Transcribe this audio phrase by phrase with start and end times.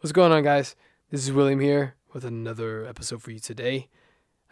[0.00, 0.76] What's going on, guys?
[1.10, 3.88] This is William here with another episode for you today.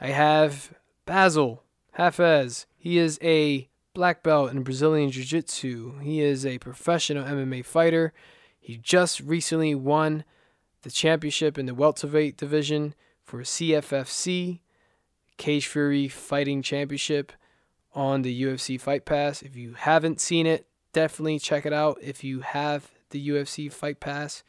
[0.00, 1.62] I have Basil
[1.96, 2.67] Hafez.
[2.76, 6.01] He is a black belt in Brazilian Jiu Jitsu.
[6.01, 8.12] He is a professional MMA fighter.
[8.59, 10.24] He just recently won
[10.82, 14.59] the championship in the welterweight division for CFFC,
[15.37, 17.33] Cage Fury Fighting Championship
[17.95, 19.43] on the UFC Fight Pass.
[19.43, 21.99] If you haven't seen it, definitely check it out.
[22.03, 24.43] If you have the UFC Fight Pass,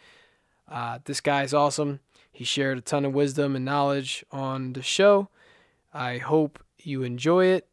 [0.69, 1.99] uh, this guy is awesome.
[2.31, 5.29] He shared a ton of wisdom and knowledge on the show.
[5.93, 7.67] I hope you enjoy it.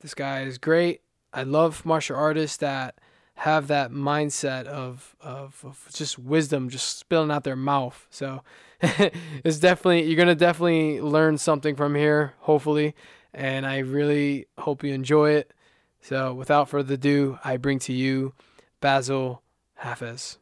[0.00, 1.00] This guy is great.
[1.32, 2.98] I love martial artists that
[3.36, 8.06] have that mindset of, of, of just wisdom just spilling out their mouth.
[8.10, 8.42] So
[8.82, 12.94] it's definitely, you're going to definitely learn something from here, hopefully.
[13.34, 15.52] And I really hope you enjoy it.
[16.00, 18.32] So without further ado, I bring to you
[18.80, 19.42] Basil
[19.82, 20.38] Hafez.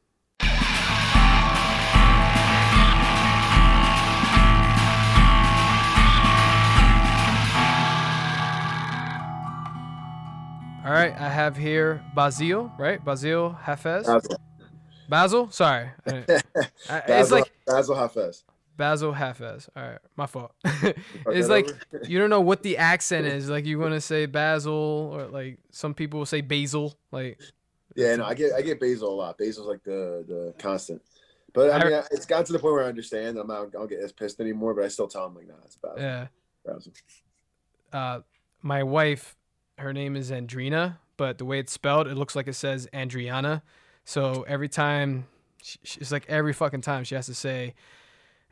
[10.84, 13.02] All right, I have here Basil, right?
[13.02, 14.04] Basil Hafez.
[14.04, 14.36] Basil.
[15.08, 15.50] Basil?
[15.50, 15.88] Sorry.
[16.06, 18.42] I- I- it's Basil, like Basil Hafez.
[18.76, 19.68] Basil Hafez.
[19.76, 20.52] All right, my fault.
[21.26, 21.70] It's like
[22.06, 23.48] you don't know what the accent is.
[23.48, 24.74] Like you want to say Basil,
[25.14, 26.94] or like some people will say Basil.
[27.10, 27.40] Like
[27.96, 29.38] yeah, no, I get I get Basil a lot.
[29.38, 31.00] Basil's like the the constant.
[31.54, 33.38] But I I- mean, it's gotten to the point where I understand.
[33.38, 33.68] I'm not.
[33.68, 34.74] I don't get as pissed anymore.
[34.74, 35.98] But I still tell him like, nah, it's Basil.
[36.02, 36.26] yeah.
[36.66, 36.92] Basil.
[37.92, 38.20] Uh,
[38.60, 39.36] my wife,
[39.78, 43.62] her name is Andrina, but the way it's spelled, it looks like it says Andriana.
[44.04, 45.26] So every time,
[45.62, 47.74] she, she's like every fucking time she has to say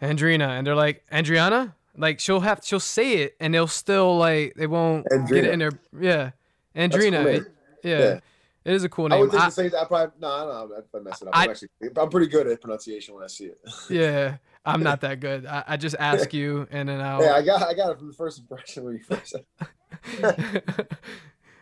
[0.01, 1.75] Andrina, and they're like Andriana.
[1.97, 5.59] Like she'll have she'll say it, and they'll still like they won't get it in
[5.59, 6.31] their yeah.
[6.75, 7.47] Andrina, it-
[7.85, 8.21] yeah, Yeah.
[8.65, 9.19] it is a cool name.
[9.19, 9.71] I would think I- the same.
[9.79, 11.37] I probably no, I I mess it up.
[11.37, 11.69] I- I'm actually.
[11.97, 13.59] I'm pretty good at pronunciation when I see it.
[13.91, 15.47] yeah, I'm not that good.
[15.47, 17.23] I, I just ask you, and then I'll.
[17.23, 17.63] yeah, I got.
[17.63, 19.35] I got it from the first impression when you first.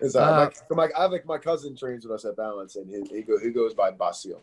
[0.01, 2.77] It's, uh, Uh, my, my, I have like my cousin trains with us at Balance,
[2.77, 4.43] and he, he, go, he goes by Basil.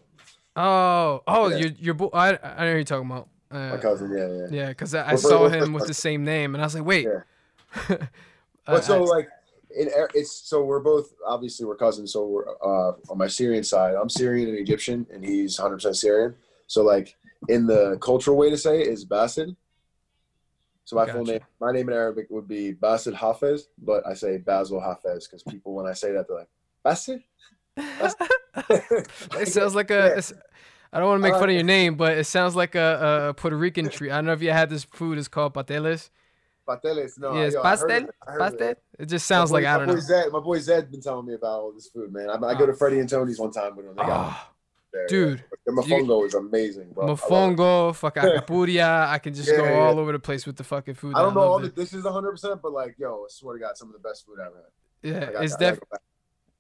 [0.56, 1.58] oh, oh, Yeah.
[1.58, 2.10] your your boy.
[2.14, 3.28] I I know who you're talking about.
[3.50, 4.48] Uh, My cousin, yeah, yeah.
[4.64, 7.08] Yeah, because I, I saw him with the same name, and I was like, wait.
[7.90, 7.98] Yeah.
[8.70, 9.30] Uh, so like,
[9.78, 12.12] in it's so we're both obviously we're cousins.
[12.12, 15.96] So we're uh, on my Syrian side, I'm Syrian and Egyptian, and he's 100 percent
[15.96, 16.36] Syrian.
[16.68, 17.16] So like
[17.50, 19.56] in the cultural way to say it is Basid.
[20.86, 24.38] So my full name, my name in Arabic would be Basid Hafez, but I say
[24.38, 26.50] Basil Hafez because people when I say that they're like
[26.86, 27.24] Basid.
[29.40, 30.22] it sounds like a.
[30.94, 33.28] I don't want to make Uh, fun of your name, but it sounds like a,
[33.30, 34.12] a Puerto Rican treat.
[34.12, 35.18] I don't know if you had this food.
[35.18, 36.10] It's called pateles.
[36.68, 38.04] Pateles, no, yes, yo, pastel, it.
[38.26, 38.40] Of it.
[38.40, 38.74] pastel.
[39.00, 40.00] It just sounds My like I don't boy know.
[40.00, 42.30] Zed, my boy Zed been telling me about all this food, man.
[42.30, 43.96] I, I go to Freddie and Tony's one time with him.
[43.96, 44.50] They got Oh,
[44.92, 45.08] there.
[45.08, 47.06] dude, the mofongo is amazing, bro.
[47.06, 49.08] I love mofongo, fucking alcapurria.
[49.08, 50.00] I can just go Yeah, all yeah.
[50.00, 51.16] over the place with the fucking food.
[51.16, 53.62] I don't know love all the dishes 100, percent but like, yo, I swear to
[53.64, 54.64] God, some of the best food I've had.
[55.24, 56.02] Yeah, I got- it's I gotta def- go back.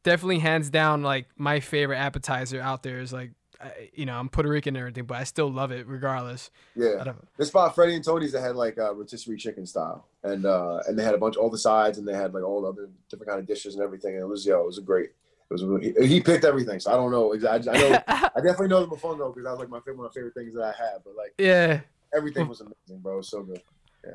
[0.03, 4.29] definitely hands down like my favorite appetizer out there is like, I, you know, I'm
[4.29, 6.51] Puerto Rican and everything, but I still love it regardless.
[6.75, 10.07] I Yeah, don't, this spot Freddie and Tony's that had like uh, rotisserie chicken style,
[10.23, 12.61] and uh, and they had a bunch all the sides, and they had like all
[12.61, 14.13] the other different kind of dishes and everything.
[14.13, 15.09] And it was yo, it was a great.
[15.49, 17.31] Was really, he, picked everything, so I don't know.
[17.31, 17.71] exactly.
[17.71, 20.11] I know I definitely know the mofongo because that was like my favorite, one of
[20.11, 20.97] my favorite things that I had.
[21.05, 21.81] But like yeah.
[22.13, 23.13] everything was amazing, bro.
[23.13, 23.61] It was so good.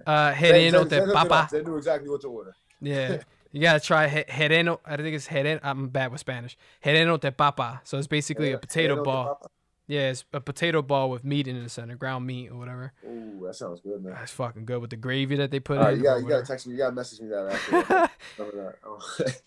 [0.06, 1.48] Uh, Zed- Hereno Zed- de Zed hooked it papa.
[1.50, 2.54] Zed knew exactly what to order.
[2.84, 3.18] Yeah.
[3.52, 4.80] You gotta try Hereno.
[4.84, 5.60] I think it's Hereno.
[5.62, 6.56] I'm bad with Spanish.
[6.84, 7.80] Hereno de papa.
[7.84, 9.40] So it's basically Yeah, a potato Zed ball.
[9.86, 10.02] Hooked it up.
[10.02, 12.92] Yeah, it's a potato ball with meat in the center, ground meat or whatever.
[13.06, 14.14] Ooh, that sounds good, man.
[14.14, 15.98] That's fucking good with the gravy that they put All right, in.
[16.00, 16.72] you got or you got to text me.
[16.72, 18.10] You got to message me that after.
[18.38, 18.74] That.
[18.84, 18.98] Oh.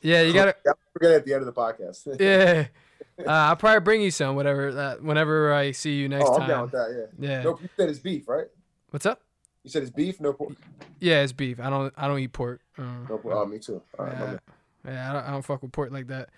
[0.01, 0.55] yeah, you gotta.
[0.65, 2.19] Yeah, forget it at the end of the podcast.
[2.19, 2.67] Yeah.
[3.17, 4.69] Uh, I'll probably bring you some, whatever.
[4.69, 6.49] Uh, whenever I see you next oh, I'm time.
[6.49, 7.09] down with that.
[7.19, 7.29] Yeah.
[7.29, 7.43] Yeah.
[7.43, 8.47] No, you said it's beef, right?
[8.89, 9.21] What's up?
[9.63, 10.53] You said it's beef, no pork.
[10.99, 11.59] Yeah, it's beef.
[11.59, 11.93] I don't.
[11.97, 12.61] I don't eat pork.
[12.77, 13.35] Uh, No pork.
[13.35, 13.81] Oh, me too.
[13.97, 14.37] All right, yeah,
[14.85, 16.29] yeah I, don't, I don't fuck with pork like that.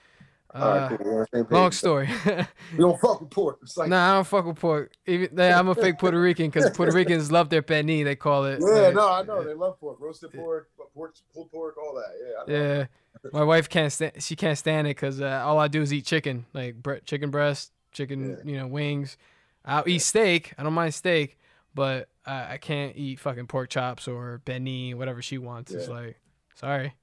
[0.53, 1.05] Uh, All right, cool.
[1.05, 1.51] We're on the same page.
[1.51, 2.09] long story.
[2.71, 3.59] We don't fuck with pork.
[3.63, 4.91] It's like, nah, I don't fuck with pork.
[5.05, 7.85] Even yeah, I'm a fake Puerto Rican because Puerto Ricans love their penne.
[8.03, 8.59] They call it.
[8.61, 12.13] yeah, Like, no, I know they love pork, roasted pork, pork, pulled pork, all that.
[12.19, 12.79] Yeah, I know.
[12.79, 12.85] Yeah,
[13.33, 14.13] my wife can't stand.
[14.23, 17.29] She can't stand it because uh, all I do is eat chicken, like bre- chicken
[17.29, 18.51] breast, chicken, Yeah.
[18.51, 19.17] you know, wings.
[19.65, 20.53] I'll eat steak.
[20.57, 21.37] I don't mind steak,
[21.75, 25.73] but I, I can't eat fucking pork chops or beni, whatever she wants.
[25.73, 26.19] It's like,
[26.55, 26.93] sorry,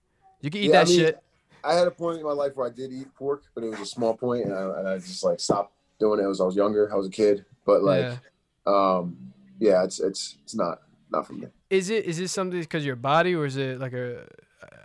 [0.41, 1.23] you can eat Yeah, I that mean, shit.
[1.65, 3.81] I had a point in my life where I did eat pork, but it was
[3.81, 6.29] a small point, and I, and I just like stopped doing it.
[6.29, 8.17] As I was younger, I was a kid, but like, yeah.
[8.67, 9.17] um,
[9.59, 10.81] yeah, it's it's it's not
[11.11, 11.47] not for me.
[11.71, 14.27] Is it is it something because your body or is it like a?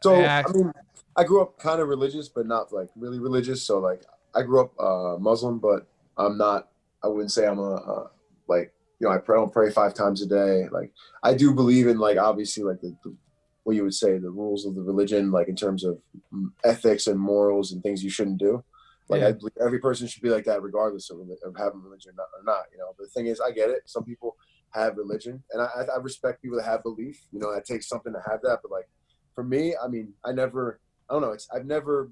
[0.03, 0.43] So Yeah.
[0.47, 0.71] I mean,
[1.15, 3.61] I grew up kind of religious, but not like really religious.
[3.63, 4.03] So like,
[4.33, 5.87] I grew up uh, Muslim, but
[6.17, 6.69] I'm not.
[7.03, 8.07] I wouldn't say I'm a uh,
[8.47, 10.67] like you know, I pray, I don't pray five times a day.
[10.69, 10.91] Like
[11.23, 13.15] I do believe in like obviously like the, the
[13.63, 15.99] what you would say the rules of the religion, like in terms of
[16.33, 18.63] mm, ethics and morals and things you shouldn't do.
[19.09, 19.29] Like Yeah.
[19.29, 22.27] I believe every person should be like that regardless of, of having religion or not,
[22.39, 22.65] or not.
[22.71, 23.81] You know, but the thing is, I get it.
[23.85, 24.37] Some people
[24.71, 27.19] have religion, and I, I I respect people that have belief.
[27.31, 28.59] You know, it takes something to have that.
[28.61, 28.87] But like
[29.33, 30.79] for me, I mean, I never,
[31.09, 31.31] I don't know.
[31.31, 32.11] It's I've never.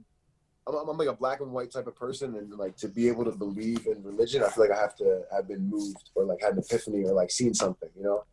[0.67, 3.25] I'm, I'm like a black and white type of person, and like to be able
[3.25, 6.41] to believe in religion, I feel like I have to have been moved or like
[6.41, 7.89] had an epiphany or like seen something.
[7.95, 8.23] You know.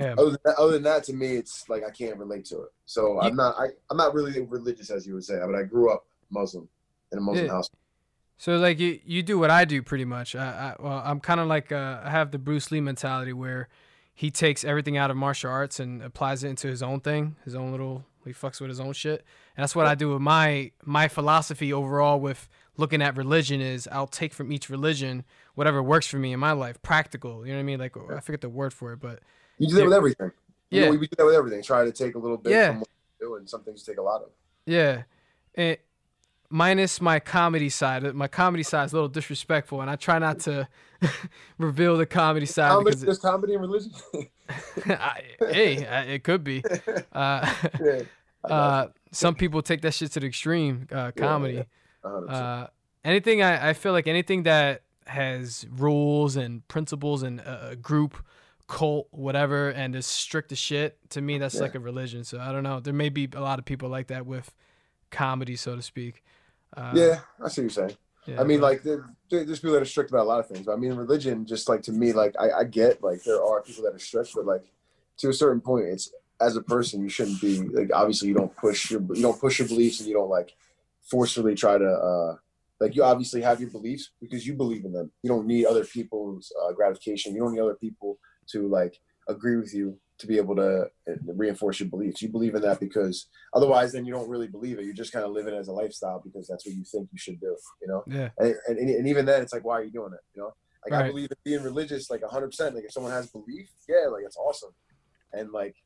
[0.00, 0.14] Yeah.
[0.14, 2.68] Other than that, other than that, to me, it's like I can't relate to it.
[2.86, 3.54] So You- I'm not.
[3.58, 6.68] I, I'm not really religious, as you would say, but I grew up Muslim
[7.12, 7.52] in a Muslim Yeah.
[7.52, 7.68] house.
[8.38, 10.34] So like you, you do what I do pretty much.
[10.34, 13.68] I, I well, I'm kind of like uh, I have the Bruce Lee mentality where
[14.14, 17.54] he takes everything out of martial arts and applies it into his own thing, his
[17.54, 18.04] own little.
[18.24, 19.24] He fucks with his own shit,
[19.56, 23.88] and that's what I do with my my philosophy overall with looking at religion is
[23.90, 25.24] I'll take from each religion
[25.54, 27.46] whatever works for me in my life, practical.
[27.46, 27.78] You know what I mean?
[27.78, 29.20] Like I forget the word for it, but
[29.60, 30.30] You do that with everything.
[30.70, 30.86] You Yeah.
[30.86, 31.62] know, we do that with everything.
[31.62, 32.68] Try to take a little bit Yeah.
[32.68, 32.88] from what
[33.20, 34.30] you do, and some things take a lot of.
[34.66, 35.02] Yeah,
[35.54, 35.76] and
[36.48, 38.02] minus my comedy side.
[38.14, 40.68] My comedy side is a little disrespectful, and I try not to
[41.58, 43.92] reveal the comedy side Comedy, because, there's comedy and religion.
[44.86, 46.62] I, hey, I- it could be.
[47.12, 48.02] Uh, yeah.
[48.44, 50.88] Uh, some people take that shit to the extreme.
[50.90, 51.54] Uh, comedy.
[51.54, 51.64] you.
[52.04, 52.30] 100%.
[52.30, 52.66] Uh,
[53.04, 58.16] anything I, I feel like anything that has rules and principles and a group,
[58.70, 60.96] cult, whatever, and is strict as shit.
[61.10, 61.62] To me, that's Yeah.
[61.62, 62.22] like a religion.
[62.24, 62.78] So I don't know.
[62.80, 64.54] There may be a lot of people like that with
[65.10, 66.22] comedy, so to speak.
[66.76, 67.96] Uh, yeah, I see what you're saying.
[68.26, 70.38] yeah, I mean, but- like, there, there- there's people that are strict about a lot
[70.38, 70.66] of things.
[70.66, 73.60] But I mean, religion, just like to me, like, I, I get, like, there are
[73.62, 74.64] people that are strict, but like,
[75.18, 77.90] to a certain point, it's as a person, you shouldn't be like.
[77.92, 80.54] Obviously, you don't push your you don't push your beliefs, and you don't like
[81.10, 82.36] forcefully try to uh
[82.80, 82.94] like.
[82.96, 85.10] You obviously have your beliefs because you believe in them.
[85.22, 87.34] You don't need other people's uh, gratification.
[87.34, 88.18] You don't need other people
[88.52, 88.98] to like
[89.28, 92.20] agree with you to be able to uh, reinforce your beliefs.
[92.20, 94.84] You believe in that because otherwise, then you don't really believe it.
[94.84, 97.18] You're just kind of living it as a lifestyle because that's what you think you
[97.18, 97.56] should do.
[97.80, 98.04] You know?
[98.06, 100.52] Yeah, and, and, and even then it's like why are you doing it you know?
[100.88, 104.24] Like i believe in being religious like 100% like if someone has belief yeah like
[104.24, 104.70] it's awesome.
[105.32, 105.76] And like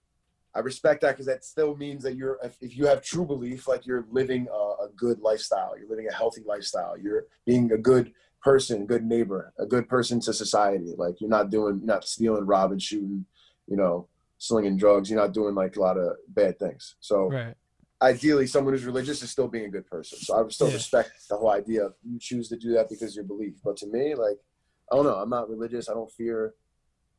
[0.55, 3.67] i respect that because that still means that you're if, if you have true belief
[3.67, 5.77] like you're living a, a good lifestyle.
[5.79, 6.97] You're living a healthy lifestyle.
[6.99, 8.13] You're being a good
[8.45, 12.45] person good neighbor a good person to society like you're not doing you're not stealing
[12.45, 13.25] robbing shooting
[13.67, 14.07] you know
[14.37, 17.55] slinging drugs you're not doing like a lot of bad things so right.
[18.03, 20.19] ideally someone who's religious is still being a good person.
[20.19, 20.75] So I would still Yeah.
[20.75, 23.55] respect the whole idea of you choose to do that because of your belief.
[23.65, 24.39] But to me, like,
[24.93, 25.89] I don't know, I'm not religious.
[25.89, 26.55] I don't fear.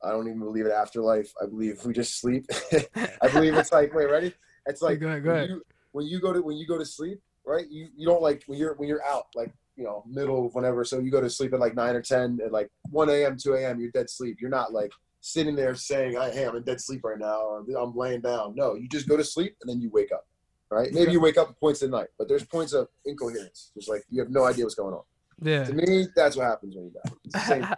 [0.03, 1.31] I don't even believe in afterlife.
[1.41, 2.45] I believe we just sleep.
[3.21, 4.33] I believe it's like, wait, ready?
[4.67, 5.61] It's like go ahead, go when you
[5.93, 7.65] when you go to when you go to sleep, right?
[7.67, 10.83] You you don't like when you're when you're out, like you know, middle of whenever.
[10.85, 13.53] So you go to sleep at like nine or ten, at like one a.m., two
[13.55, 13.79] a.m.
[13.79, 14.37] You're dead sleep.
[14.39, 14.91] You're not like
[15.21, 18.75] sitting there saying, "I am in dead sleep right now," or "I'm laying down." No,
[18.75, 20.25] you just go to sleep and then you wake up.
[20.71, 20.91] Right?
[20.91, 23.71] Maybe you wake up at points in the night, but there's points of incoherence.
[23.75, 25.03] Just like you have no idea what's going on.
[25.41, 25.63] Yeah.
[25.63, 27.11] To me, that's what happens when you die.
[27.25, 27.67] It's the same.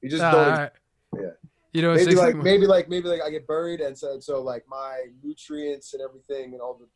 [0.00, 0.34] You just don't.
[0.36, 0.70] alright.
[1.18, 1.30] yeah.
[1.72, 4.40] You know, maybe six- like maybe like maybe like I get buried and so so
[4.40, 6.86] like my nutrients and everything and all the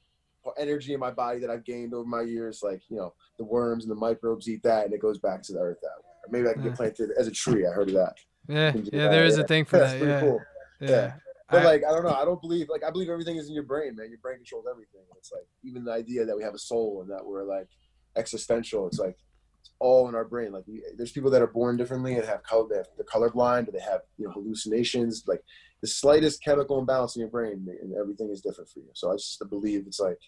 [0.58, 3.84] energy in my body that I've gained over my years, like you know the worms
[3.84, 6.12] and the microbes eat that and it goes back to the earth that way.
[6.26, 6.68] Or maybe I can Yeah.
[6.70, 7.66] get planted as a tree.
[7.66, 8.14] I heard of that.
[8.48, 9.44] yeah, yeah, that, there is yeah.
[9.44, 9.98] a thing for That's that.
[9.98, 10.40] pretty Yeah, cool.
[10.80, 10.90] yeah.
[10.90, 11.12] Yeah.
[11.50, 13.54] But I- like I don't know, I don't believe like I believe everything is in
[13.54, 14.08] your brain, man.
[14.11, 15.02] Your brain controls everything.
[15.18, 17.68] It's like even the idea that we have a soul and that we're like
[18.16, 18.87] existential.
[18.87, 19.16] It's like
[19.61, 20.52] it's all in our brain.
[20.52, 22.66] Like we, there's people that are born differently and have color.
[22.68, 25.25] They have, they're colorblind or they have you know hallucinations.
[25.26, 25.40] Like
[25.82, 28.86] the slightest chemical imbalance in your brain and everything is different for you.
[28.94, 30.18] So I just believe it's like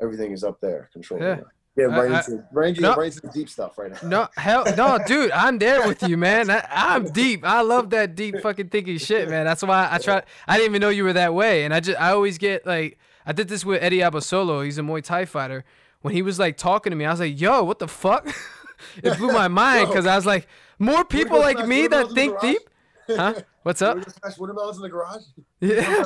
[0.00, 1.22] everything is up there controlled.
[1.22, 1.40] Yeah.
[1.74, 2.94] Yeah, right I- into right into, No.
[2.96, 4.08] right into deep stuff right now.
[4.08, 6.50] No, hell, no, dude, I'm there with you, man.
[6.50, 7.46] I, I'm deep.
[7.46, 9.46] I love that deep fucking thinking shit, man.
[9.46, 10.22] That's why I try.
[10.46, 12.98] I didn't even know you were that way, and I just, I always get like,
[13.24, 14.62] I did this with Eddie Abasolo.
[14.62, 15.64] He's a Muay Thai fighter.
[16.02, 18.28] When he was like talking to me, I was like, "Yo, what the fuck?"
[19.02, 20.48] it blew my mind because I was like,
[20.78, 22.52] more people like me that watermelons in the think garage?
[22.52, 23.42] deep, huh?
[23.62, 23.94] What's up?
[23.96, 25.22] wanna go smash watermelons in the garage.
[25.60, 26.04] Yeah.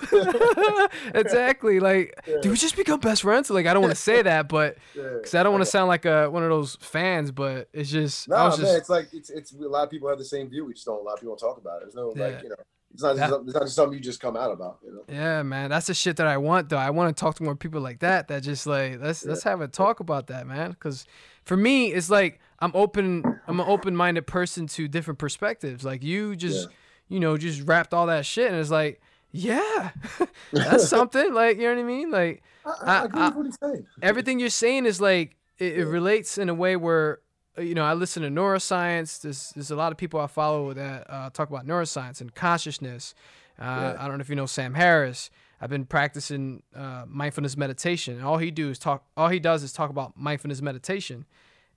[1.14, 1.80] Exactly.
[1.80, 2.36] Like, Yeah.
[2.42, 3.50] do we just become best friends?
[3.50, 5.02] Like, I don't want to say that, but Yeah.
[5.16, 7.30] because I don't want to sound like a one of those fans.
[7.30, 9.90] But it's just, No, I was man, just, it's like it's it's a lot of
[9.90, 10.64] people have the same view.
[10.64, 10.98] We just don't.
[11.00, 11.84] A lot of people talk about it.
[11.84, 12.24] There's no Yeah.
[12.26, 12.56] like you know.
[12.92, 13.16] It's not.
[13.16, 14.78] That- it's not just something you just come out about.
[14.84, 15.04] You know.
[15.08, 16.70] yeah, man, that's the shit that I want.
[16.70, 18.28] Though I want to talk to more people like that.
[18.28, 20.70] That just like let's let's have a talk about that, man.
[20.70, 21.04] Because
[21.44, 23.40] for me, it's like I'm open.
[23.46, 25.84] I'm an open-minded person to different perspectives.
[25.84, 26.68] Like you just,
[27.08, 29.00] you know, just wrapped all that shit, and it's like,
[29.32, 29.90] yeah,
[30.52, 31.32] that's something.
[31.32, 32.10] Like you know what I mean?
[32.10, 33.86] Like I, I- I, agree with what he's saying.
[34.02, 37.20] everything you're saying is like it, it relates in a way where
[37.58, 39.20] uh, you know, I listen to neuroscience.
[39.22, 43.14] There's there's a lot of people I follow that uh, talk about neuroscience and consciousness.
[43.58, 43.96] Uh, Yeah.
[44.04, 45.30] I don't know if you know Sam Harris.
[45.62, 48.14] I've been practicing uh, mindfulness meditation.
[48.16, 49.04] And all he do is talk.
[49.16, 51.26] All he does is talk about mindfulness meditation.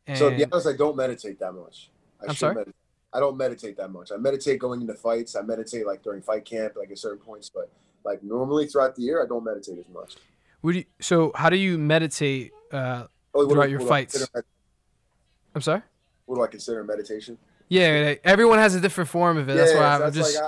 [0.08, 1.90] And So to be honest, I don't meditate that much.
[2.22, 2.56] I I'm sorry?
[2.56, 2.76] meditate.
[3.14, 4.12] I don't meditate that much.
[4.12, 5.36] I meditate going into fights.
[5.36, 7.50] I meditate like during fight camp, like at certain points.
[7.50, 7.70] But
[8.04, 10.16] like normally throughout the year, I don't meditate as much.
[10.64, 12.52] would you, so how do you meditate?
[12.72, 13.06] Uh,
[13.36, 14.20] Oh, Throughout your I fights.
[14.36, 14.44] med-
[15.56, 15.82] I'm sorry.
[16.28, 17.36] What do I consider meditation?
[17.68, 19.56] Yeah, like, everyone has a different form of it.
[19.56, 20.36] That's why I'm that's just.
[20.36, 20.48] like I,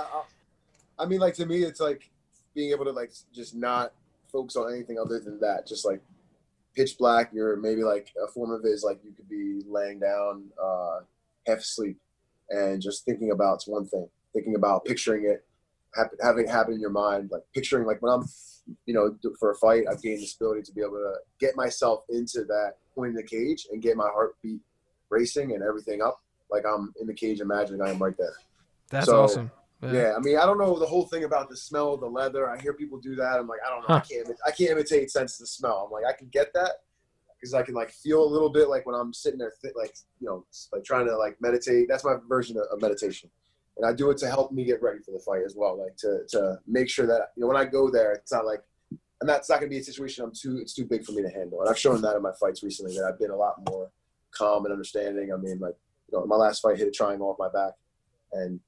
[1.00, 2.08] I, I mean, like to me, it's like
[2.54, 3.92] being able to like just not
[4.30, 5.66] focus on anything other than that.
[5.66, 6.00] Just like
[6.76, 7.30] pitch black.
[7.32, 11.00] You're maybe like a form of it is like you could be laying down, uh,
[11.46, 11.98] half asleep,
[12.50, 15.44] and just thinking about it's one thing, thinking about picturing it,
[16.22, 18.24] having it happen in your mind, like picturing like when I'm,
[18.84, 22.04] you know, for a fight, I've gained this ability to be able to get myself
[22.10, 24.60] into that point in the cage and get my heartbeat
[25.08, 28.34] racing and everything up, like I'm in the cage, imagining I am right there.
[28.90, 29.50] that's so, awesome.
[29.82, 32.48] Yeah, I mean, I don't know the whole thing about the smell of the leather.
[32.48, 33.38] I hear people do that.
[33.38, 33.96] I'm like, I don't know.
[33.96, 34.28] I can't.
[34.46, 35.84] I can't imitate sense the smell.
[35.86, 36.82] I'm like, I can get that
[37.38, 39.94] because I can like feel a little bit like when I'm sitting there, th- like
[40.20, 41.88] you know, like trying to like meditate.
[41.88, 43.28] That's my version of, of meditation,
[43.76, 45.78] and I do it to help me get ready for the fight as well.
[45.78, 48.62] Like to to make sure that you know when I go there, it's not like.
[49.18, 50.58] And that's not going to be a situation I'm too.
[50.58, 51.62] It's too big for me to handle.
[51.62, 53.90] And I've shown that in my fights recently that I've been a lot more
[54.30, 55.32] calm and understanding.
[55.32, 55.74] I mean, like
[56.12, 57.72] you know, my last fight hit a triangle off my back,
[58.32, 58.60] and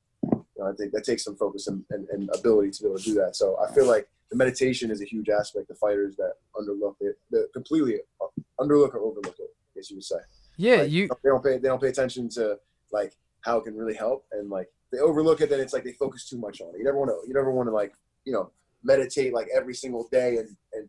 [0.58, 2.98] you know, I think that takes some focus and, and, and ability to be able
[2.98, 3.36] to do that.
[3.36, 7.16] So I feel like the meditation is a huge aspect of fighters that underlook it,
[7.30, 8.26] that completely uh,
[8.60, 9.50] underlook or overlook it.
[9.50, 10.16] I guess you would say.
[10.56, 11.08] Yeah, Like, you.
[11.22, 12.58] they don't pay they don't pay attention to
[12.90, 15.48] like how it can really help, and like they overlook it.
[15.48, 16.78] Then it's like they focus too much on it.
[16.78, 17.92] You never want to you never want to like
[18.24, 18.50] you know
[18.82, 20.88] meditate like every single day and and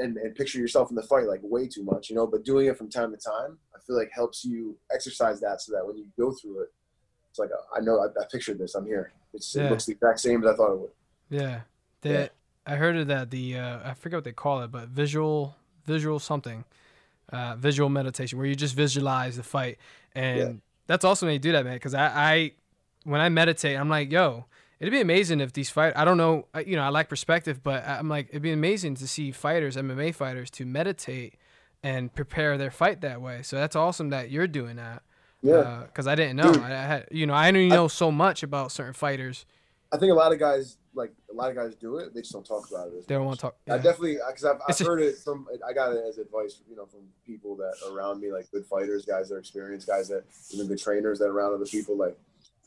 [0.00, 2.26] and, and picture yourself in the fight like way too much, you know.
[2.26, 5.72] But doing it from time to time, I feel like helps you exercise that so
[5.72, 6.68] that when you go through it,
[7.38, 8.74] it's like I know I, I pictured this.
[8.74, 9.12] I'm here.
[9.34, 9.66] It's, Yeah.
[9.66, 10.90] It looks the exact same as I thought it would.
[11.30, 11.60] Yeah.
[12.02, 12.28] The, Yeah.
[12.66, 13.30] I heard of that.
[13.30, 16.64] The uh, I forget what they call it, but visual visual something,
[17.32, 19.78] uh, visual meditation, where you just visualize the fight,
[20.14, 20.52] and Yeah.
[20.88, 21.74] that's awesome When you do that, man.
[21.74, 22.52] Because I, I,
[23.04, 24.46] when I meditate, I'm like, yo,
[24.80, 25.92] it'd be amazing if these fight.
[25.96, 29.06] I don't know, you know, I like perspective, but I'm like, it'd be amazing to
[29.06, 31.34] see fighters, MMA fighters, to meditate
[31.84, 33.42] and prepare their fight that way.
[33.42, 35.04] So that's awesome that you're doing that.
[35.42, 36.52] Yeah, uh, Because I didn't know.
[36.52, 36.62] Dude.
[36.62, 39.46] I, I had, you know, I only know so much about certain fighters.
[39.92, 42.14] I think a lot of guys like a lot of guys do it.
[42.14, 42.94] They just don't talk about it.
[42.98, 43.56] As They don't want to talk.
[43.68, 46.62] I definitely uh, because I've, I've a- heard it from I got it as advice,
[46.68, 50.08] you know, from people that around me, like good fighters, guys that are experienced, guys
[50.08, 51.96] that even good trainers that are around other people.
[51.96, 52.18] Like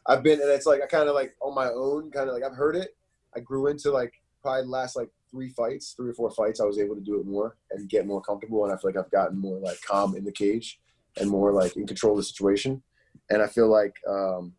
[0.06, 2.44] I've been, and it's like I kind of like on my own, kind of like
[2.44, 2.96] I've heard it.
[3.36, 6.60] I grew into like probably the last like three fights, three or four fights.
[6.62, 8.98] I was able to do it more and get more comfortable, and I feel like
[9.04, 10.80] I've gotten more like calm in the cage
[11.20, 12.82] and more like in control of the situation.
[13.30, 14.54] And I feel like um,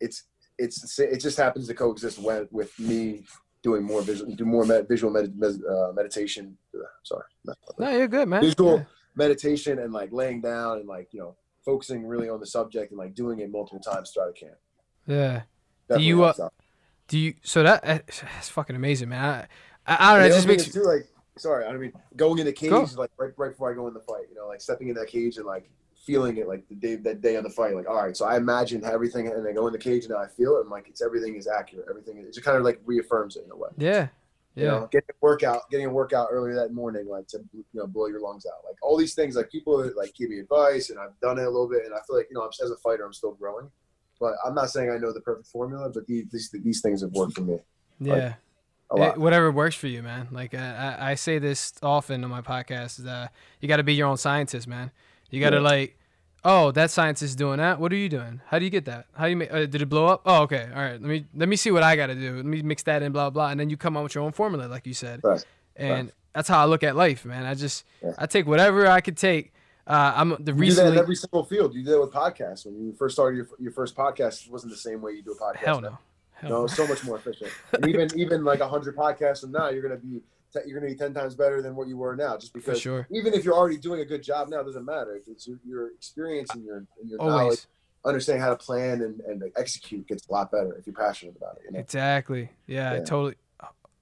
[0.00, 0.24] it's
[0.58, 3.24] it's it just happens to coexist when, with me
[3.62, 6.56] doing more visual, do more med, visual med, med, uh, meditation.
[6.74, 7.24] uh, Sorry,
[7.78, 8.42] No, you're good, man.
[8.42, 8.84] visual Yeah.
[9.14, 12.98] meditation and like laying down and like you know focusing really on the subject and
[12.98, 14.58] like doing it multiple times throughout the camp.
[15.06, 15.42] Yeah.
[15.88, 16.48] Definitely you, uh.
[17.08, 17.34] Do you?
[17.42, 19.24] So that that's fucking amazing, man.
[19.24, 20.26] I, I, I don't know.
[20.26, 21.06] It just makes too like
[21.36, 23.94] sorry, I mean going in the cage is like right right before I go in
[23.94, 24.26] the fight.
[24.30, 25.70] You know, like stepping in that cage and like
[26.02, 27.74] feeling it like the day that day on the fight.
[27.74, 30.26] Like all right, so I imagine everything and I go in the cage and I
[30.26, 31.86] feel it and like it's everything is accurate.
[31.88, 33.70] Everything it just kind of like reaffirms it in a way.
[33.78, 34.08] yeah,
[34.54, 37.64] You yeah, know, getting a workout, getting a workout earlier that morning, like to you
[37.74, 39.36] know blow your lungs out, like all these things.
[39.36, 41.98] Like people like give me advice, and I've done it a little bit, and I
[42.06, 43.70] feel like you know, as a fighter, I'm still growing.
[44.20, 47.10] But I'm not saying I know the perfect formula, but these these, these things have
[47.12, 47.58] worked for me
[48.06, 48.34] yeah.
[48.90, 49.14] lot.
[49.14, 50.28] Eh, whatever works for you, man.
[50.30, 53.82] Like I, I, I say this often on my podcast is that you got to
[53.82, 54.90] be your own scientist, man.
[55.32, 55.62] You got to Yeah.
[55.62, 55.98] like,
[56.44, 57.80] oh, that scientist is doing that.
[57.80, 58.40] What are you doing?
[58.46, 59.06] How do you get that?
[59.14, 59.52] How do you make?
[59.52, 60.22] Uh, did it blow up?
[60.24, 60.68] Oh, okay.
[60.72, 60.92] All right.
[60.92, 62.36] Let me let me see what I got to do.
[62.36, 64.32] Let me mix that in, blah blah, and then you come up with your own
[64.32, 65.20] formula, like you said.
[65.24, 65.44] Right.
[65.74, 67.44] And that's how I look at life, man.
[67.44, 68.12] I just Yeah.
[68.18, 69.52] I take whatever I could take.
[69.84, 71.74] Uh, I'm the do in every single field.
[71.74, 72.64] You did that with podcasts.
[72.64, 75.32] When you first started your, your first podcast, it wasn't the same way you do
[75.32, 75.56] a podcast.
[75.56, 75.98] Hell no.
[76.34, 77.50] Hell No, it's so much more efficient.
[77.72, 80.20] And even even like hundred podcasts from now, you're gonna be
[80.66, 82.80] you're gonna be ten times better than what you were now, just because.
[82.80, 83.06] sure.
[83.10, 85.20] Even if you're already doing a good job now, it doesn't matter.
[85.26, 87.60] It's your, your experience and your and your knowledge,
[88.04, 91.56] understanding how to plan and, and execute gets a lot better if you're passionate about
[91.56, 91.62] it.
[91.66, 91.78] You know?
[91.80, 92.50] Exactly.
[92.66, 93.04] Yeah, I Yeah.
[93.04, 93.34] totally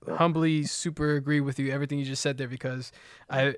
[0.08, 0.16] Yeah.
[0.16, 2.90] humbly super agree with you everything you just said there because
[3.28, 3.54] I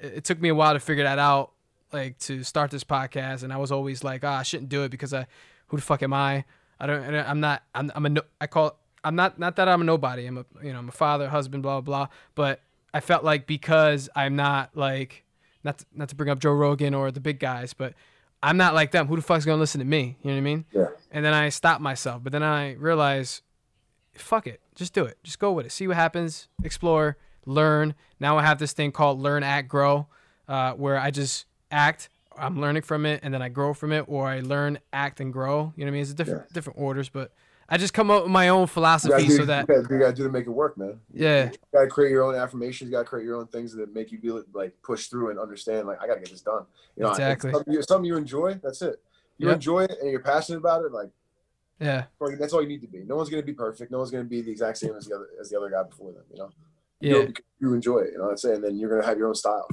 [0.00, 1.52] it took me a while to figure that out
[1.92, 4.90] like to start this podcast and I was always like, "Ah, I shouldn't do it
[4.90, 5.26] because I
[5.68, 6.44] who the fuck am I?
[6.78, 9.54] I don't I don't- I'm not I'm I'm a no, I call I'm not not
[9.56, 10.26] that I'm a nobody.
[10.26, 12.60] I'm a you know, I'm a father, husband, blah blah blah, but
[12.92, 15.24] I felt like because I'm not like
[15.62, 17.94] not to, not to bring up Joe Rogan or the big guys, but
[18.42, 19.06] I'm not like them.
[19.06, 20.16] Who the fuck's gonna listen to me?
[20.22, 20.64] You know what I mean?
[20.72, 20.86] Yeah.
[21.12, 22.24] And then I stop myself.
[22.24, 23.42] But then I realize,
[24.14, 25.18] fuck it, just do it.
[25.22, 25.72] Just go with it.
[25.72, 26.48] See what happens.
[26.64, 27.16] Explore.
[27.44, 27.94] Learn.
[28.18, 30.08] Now I have this thing called Learn, Act, Grow,
[30.48, 32.08] uh, where I just act.
[32.36, 35.32] I'm learning from it, and then I grow from it, or I learn, act, and
[35.32, 35.72] grow.
[35.76, 36.02] You know what I mean?
[36.02, 37.30] It's different different orders, but
[37.68, 40.00] I just come up with my own You philosophy do, so that you, gotta, you
[40.00, 41.00] gotta do to make it work, man.
[41.12, 42.88] yeah, You gotta create your own affirmations.
[42.90, 45.86] You gotta create your own things that make you be like push through and understand.
[45.88, 46.64] Like I gotta get this done.
[46.96, 47.52] You know, Exactly.
[47.52, 48.54] Something you, something you enjoy.
[48.62, 49.02] That's it.
[49.38, 49.54] You Yep.
[49.56, 50.92] enjoy it and you're passionate about it.
[50.92, 51.10] Like
[51.80, 52.04] yeah,
[52.38, 53.00] that's all you need to be.
[53.04, 53.90] No one's gonna be perfect.
[53.90, 56.12] No one's gonna be the exact same as the other as the other guy before
[56.12, 56.22] them.
[56.32, 56.50] You know.
[57.00, 58.12] You yeah, it because you enjoy it.
[58.12, 58.28] You know.
[58.28, 58.54] That's it.
[58.54, 59.68] And then you're gonna have your own style.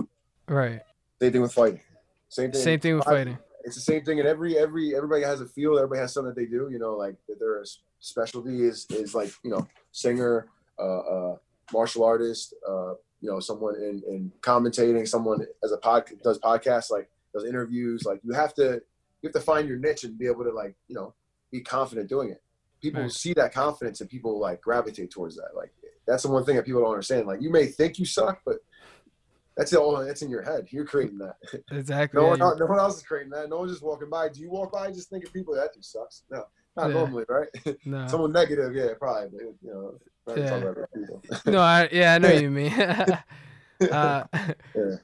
[0.47, 0.81] right.
[1.21, 1.79] Same thing with fighting.
[2.27, 2.61] Same thing.
[2.61, 3.37] Same thing with fighting.
[3.63, 5.77] It's the same thing in every every everybody has a field.
[5.77, 6.69] Everybody has something that they do.
[6.71, 7.63] You know, like their
[7.99, 10.47] specialty is is like you know singer,
[10.79, 11.35] uh, uh,
[11.71, 16.91] martial artist, uh, you know, someone in in commentating, someone as a pod does podcasts,
[16.91, 18.03] like does interviews.
[18.05, 18.81] Like you have to
[19.21, 21.13] you have to find your niche and be able to like you know
[21.51, 22.41] be confident doing it.
[22.81, 23.11] People Right.
[23.11, 25.51] see that confidence and people like gravitate towards that.
[25.55, 25.71] Like
[26.05, 27.27] that's the one thing that people don't understand.
[27.27, 28.57] Like you may think you suck, but
[29.57, 30.67] that's all that's in your head.
[30.71, 31.35] You're creating that.
[31.71, 32.21] Exactly.
[32.21, 33.49] No one, no one else is creating that.
[33.49, 34.29] No one's just walking by.
[34.29, 36.23] Do you walk by just think of people that dude sucks?
[36.31, 36.43] No,
[36.75, 36.93] not Yeah.
[36.93, 37.47] normally, right?
[37.85, 38.07] no.
[38.07, 39.29] Someone negative, yeah, probably.
[39.31, 39.99] But, you know,
[40.35, 40.49] Yeah.
[40.49, 41.21] talking about people.
[41.51, 42.73] no, I, yeah, I know what you mean.
[42.79, 43.17] uh,
[43.81, 44.95] Yeah.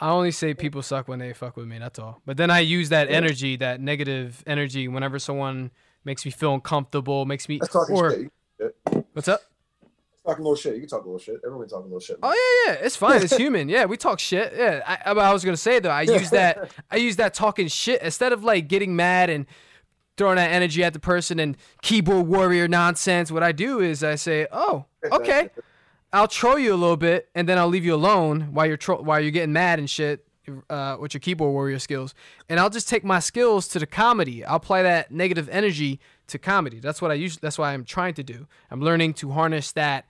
[0.00, 1.78] I only say people suck when they fuck with me.
[1.78, 2.20] That's all.
[2.26, 5.70] But then I use that energy, that negative energy, whenever someone
[6.04, 8.76] makes me feel uncomfortable, makes me or shit.
[9.12, 9.40] What's up?
[10.24, 10.74] Talking a little shit.
[10.74, 11.36] You can talk a little shit.
[11.44, 12.18] Everyone talking a little shit.
[12.22, 13.22] Oh yeah, yeah, it's fine.
[13.22, 13.68] It's human.
[13.68, 14.52] Yeah, we talk shit.
[14.56, 16.70] Yeah, I, I, I was gonna say though, I use that.
[16.90, 19.46] I use that talking shit instead of like getting mad and
[20.16, 23.30] throwing that energy at the person and keyboard warrior nonsense.
[23.32, 25.50] What I do is I say, oh, okay,
[26.12, 29.02] I'll troll you a little bit and then I'll leave you alone while you're tro-
[29.02, 30.26] while you're getting mad and shit
[30.70, 32.14] uh, with your keyboard warrior skills,
[32.48, 34.44] and I'll just take my skills to the comedy.
[34.44, 36.80] I'll apply that negative energy to comedy.
[36.80, 37.40] That's what I usually.
[37.42, 38.46] That's what I'm trying to do.
[38.70, 40.06] I'm learning to harness that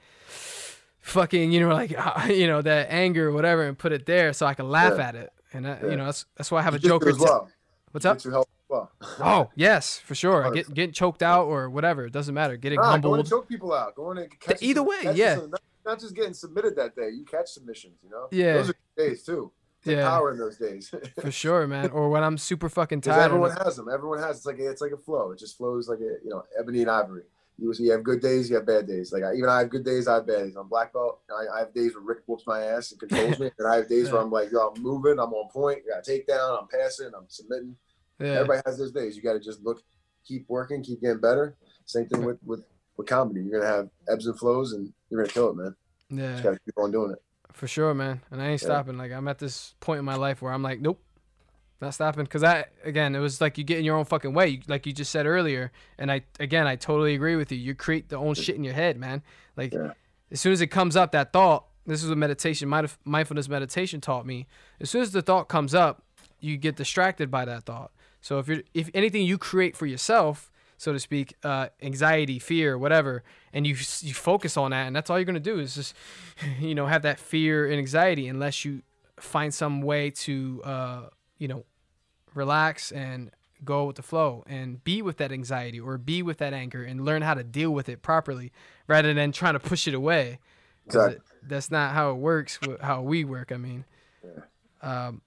[1.01, 4.33] fucking you know like uh, you know that anger or whatever and put it there
[4.33, 5.09] so I can laugh Yeah.
[5.09, 5.33] at it.
[5.53, 5.91] And I, Yeah.
[5.91, 7.11] you know that's that's why I have a joker.
[7.11, 7.51] as t- well.
[7.93, 8.19] What's up?
[8.19, 8.93] Jujitsu helps as well.
[9.21, 10.51] Oh yes, for sure.
[10.51, 12.07] Get getting choked out or whatever.
[12.07, 12.57] It doesn't matter.
[12.57, 13.27] Getting Nah, going humbled.
[13.27, 13.95] to choke people out.
[13.95, 15.37] Going to catch Either some- way, catch yeah.
[15.37, 17.11] some- not, not just getting submitted that day.
[17.11, 17.99] You catch submissions.
[18.03, 18.29] You know.
[18.33, 18.55] Yeah.
[18.55, 19.53] Those are days too.
[19.85, 20.09] Yeah.
[20.09, 20.93] power in those days.
[21.21, 21.91] For sure, man.
[21.91, 23.23] Or when I'm super fucking tired.
[23.23, 23.89] everyone has them.
[23.93, 24.39] Everyone has.
[24.39, 25.33] It's like it's like a flow.
[25.33, 27.23] It just flows like a you know ebony and ivory.
[27.57, 29.13] You, you have good days, you have bad days.
[29.13, 30.57] Like I, even I have good days, I have bad days.
[30.57, 31.21] I'm black belt.
[31.31, 33.89] I, I have days where Rick whoops my ass and controls me, and I have
[33.89, 37.13] days where I'm like, yo, I'm moving, I'm on point, I got takedown, I'm passing,
[37.17, 37.77] I'm submitting.
[38.19, 38.41] yeah.
[38.41, 39.15] Everybody has those days.
[39.17, 39.83] You got to just look,
[40.27, 41.57] keep working, keep getting better.
[41.85, 42.65] Same thing with with
[42.97, 43.43] with comedy.
[43.43, 45.77] You're gonna have ebbs and flows, and you're gonna kill it, man.
[46.11, 46.33] yeah.
[46.33, 47.23] Just gotta keep on doing it.
[47.55, 48.21] For sure, man.
[48.31, 48.67] And I ain't Yeah.
[48.67, 48.99] stopping.
[48.99, 51.01] Like I'm at this point in my life where I'm like, nope,
[51.81, 52.27] not stopping.
[52.27, 54.85] Cause I again, it was like you get in your own fucking way, you, like
[54.87, 55.73] you just said earlier.
[55.99, 57.59] And I again, I totally agree with you.
[57.59, 59.23] You create the own shit in your head, man.
[59.57, 59.93] Like Yeah.
[60.31, 61.67] as soon as it comes up, that thought.
[61.87, 64.47] This is what meditation, mindf- mindfulness meditation taught me.
[64.81, 66.03] As soon as the thought comes up,
[66.41, 67.93] you get distracted by that thought.
[68.23, 72.77] So if you're if anything you create for yourself, so to speak, uh, anxiety, fear,
[72.79, 75.95] whatever, and you you focus on that, and that's all you're gonna do is just,
[76.61, 78.83] you know, have that fear and anxiety, unless you
[79.19, 81.03] find some way to, uh,
[81.39, 81.65] you know,
[82.35, 83.31] relax and
[83.65, 87.05] go with the flow and be with that anxiety or be with that anger and
[87.05, 88.53] learn how to deal with it properly,
[88.89, 90.39] rather than trying to push it away.
[90.87, 91.15] Exactly.
[91.17, 92.59] it- that's not how it works.
[92.81, 93.53] How we work.
[93.53, 93.85] I mean.
[94.83, 95.23] Um,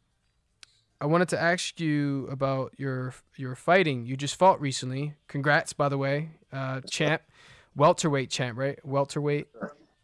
[1.00, 4.06] I wanted to ask you about your your fighting.
[4.06, 5.14] You just fought recently.
[5.28, 7.22] Congrats, by the way, uh, champ,
[7.76, 8.80] welterweight champ, right?
[8.86, 9.48] Welterweight,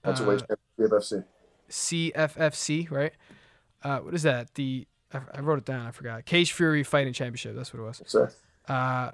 [0.03, 1.23] That's a Uh, to UFC.
[1.69, 3.13] CFFC, right?
[3.83, 4.53] Uh, what is that?
[4.55, 5.85] The I, I wrote it down.
[5.87, 6.25] I forgot.
[6.25, 7.55] Cage Fury Fighting Championship.
[7.55, 8.01] That's what it was.
[8.05, 8.27] So,
[8.67, 9.11] Uh,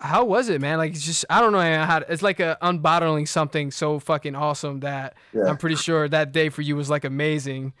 [0.00, 0.78] how was it, man?
[0.78, 1.98] Like it's just I don't know how.
[2.00, 5.44] To, it's like a unbottling something so fucking awesome that yeah.
[5.46, 7.72] I'm pretty sure that day for you was like amazing.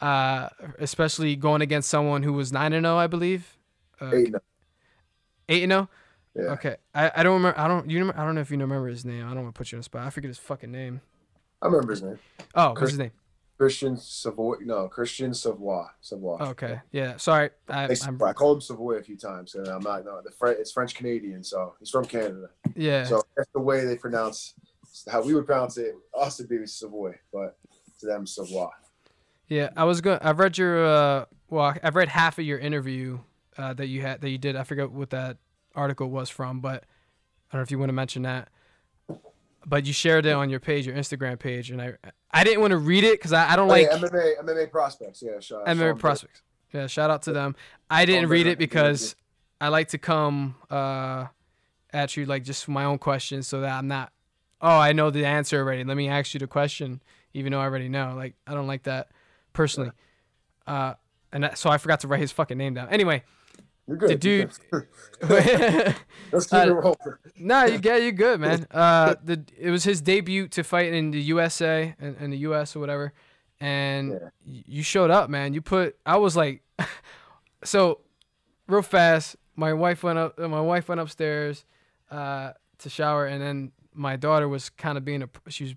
[0.00, 3.56] Uh, especially going against someone who was nine and zero, I believe.
[4.00, 4.34] Uh, Eight,
[5.62, 5.88] and zero.
[6.34, 6.42] Yeah.
[6.52, 7.58] Okay, I, I don't remember.
[7.58, 9.24] I don't you remember, I don't know if you remember his name.
[9.24, 10.06] I don't want to put you on the spot.
[10.06, 11.00] I forget his fucking name.
[11.62, 12.18] I remember his name.
[12.54, 13.12] Oh, what's his name?
[13.56, 14.56] Christian Savoy.
[14.60, 15.86] No, Christian Savoy.
[16.02, 16.36] Savoy.
[16.40, 17.16] Okay, yeah.
[17.16, 20.04] Sorry, I, I called him Savoy a few times, and I'm not.
[20.04, 20.58] No, the French.
[20.60, 22.50] It's French Canadian, so he's from Canada.
[22.74, 23.04] yeah.
[23.04, 24.52] So that's the way they pronounce
[25.10, 25.94] how we would pronounce it.
[26.18, 27.56] Us would be Savoy, but
[28.00, 28.68] to them Savoy.
[29.48, 30.18] Yeah, I was going.
[30.22, 30.84] I've read your.
[30.84, 33.20] Uh, well, I've read half of your interview
[33.56, 34.56] uh, that you had that you did.
[34.56, 35.38] I forget what that
[35.74, 36.84] article was from, but
[37.50, 38.48] I don't know if you want to mention that.
[39.64, 41.94] But you shared it on your page, your Instagram page, and I
[42.30, 44.70] I didn't want to read it because I, I don't Oh, like yeah, MMA MMA
[44.70, 45.22] prospects.
[45.22, 46.42] Yeah, Sean, MMA Sean prospects.
[46.72, 47.56] Yeah, shout out to them.
[47.88, 49.14] I didn't read it because
[49.60, 51.26] I like to come uh,
[51.92, 54.12] at you like just my own questions so that I'm not.
[54.60, 55.84] Oh, I know the answer already.
[55.84, 58.14] Let me ask you the question, even though I already know.
[58.16, 59.10] Like I don't like that
[59.56, 59.90] personally.
[60.66, 60.94] Uh,
[61.32, 62.88] and that, so I forgot to write his fucking name down.
[62.90, 63.22] Anyway,
[63.88, 64.10] You're good.
[64.10, 64.50] the dude.
[64.70, 64.88] Let's
[66.46, 66.96] keep Uh, it rolling.
[67.38, 68.66] no, you get you good, man.
[68.70, 72.76] Uh, the it was his debut to fight in the USA in, in the US
[72.76, 73.12] or whatever,
[73.60, 74.12] and
[74.44, 74.60] Yeah.
[74.66, 75.54] you showed up, man.
[75.54, 75.96] You put.
[76.04, 76.62] I was like,
[77.64, 78.00] so,
[78.66, 79.36] real fast.
[79.56, 80.38] My wife went up.
[80.38, 81.64] My wife went upstairs,
[82.10, 85.28] uh, to shower, and then my daughter was kind of being a.
[85.48, 85.74] She was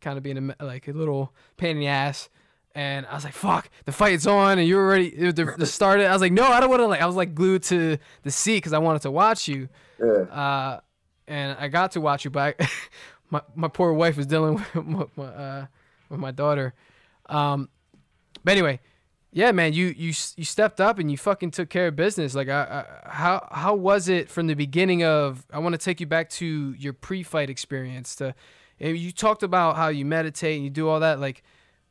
[0.00, 2.28] kind of being a like a little pain in the ass.
[2.74, 6.12] And I was like, "Fuck, the fight's on, and you're already the, the started." I
[6.12, 8.56] was like, "No, I don't want to." Like, I was like glued to the seat
[8.58, 9.68] because I wanted to watch you
[10.00, 10.22] Yeah.
[10.22, 10.80] uh,
[11.28, 12.68] and I got to watch you, but I,
[13.30, 15.66] my my poor wife was dealing with my, my, uh,
[16.08, 16.72] with my daughter.
[17.26, 17.68] Um,
[18.42, 18.80] but anyway,
[19.32, 22.34] yeah, man, you you you stepped up and you fucking took care of business.
[22.34, 22.62] Like, I,
[23.04, 25.46] I, how how was it from the beginning of?
[25.52, 28.16] I want to take you back to your pre-fight experience.
[28.16, 28.34] To
[28.78, 31.20] you talked about how you meditate and you do all that.
[31.20, 31.42] Like,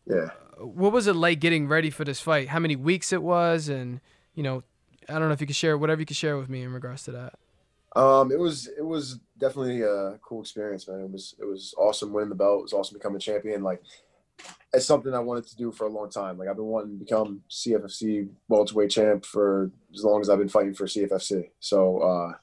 [0.10, 0.30] Yeah.
[0.62, 2.50] What was it like getting ready for this fight?
[2.50, 4.02] How many weeks it was, and
[4.36, 4.64] you know,
[5.10, 7.04] I don't know if you could share whatever you could share with me in regards
[7.04, 7.34] to that.
[7.96, 11.02] Um, it was it was definitely a cool experience, man.
[11.02, 12.60] It was it was awesome winning the belt.
[12.60, 13.64] It was awesome becoming champion.
[13.64, 13.82] Like
[14.74, 16.38] it's something I wanted to do for a long time.
[16.38, 20.50] Like I've been wanting to become CFFC welterweight champ for as long as I've been
[20.50, 21.50] fighting for CFFC.
[21.60, 22.34] So uh,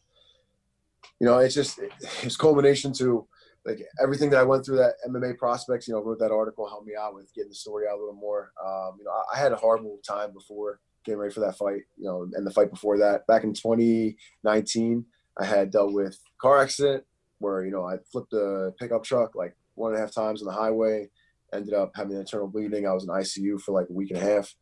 [1.19, 1.81] you know, it's just
[2.23, 3.27] it's culmination to
[3.69, 5.87] like everything that I went through that MMA prospects.
[5.87, 8.15] You know, wrote that article, helped me out with getting the story out a little
[8.15, 8.53] more.
[8.65, 11.83] Um, you know, I, I had a horrible time before getting ready for that fight.
[11.97, 15.05] You know, and the fight before that, back in 2019.
[15.41, 17.05] I had dealt with car accident
[17.39, 20.47] where you know I flipped a pickup truck like one and a half times on
[20.47, 21.09] the highway.
[21.55, 22.87] Ended up having internal bleeding.
[22.87, 24.53] I was in ICU for like a week and a half,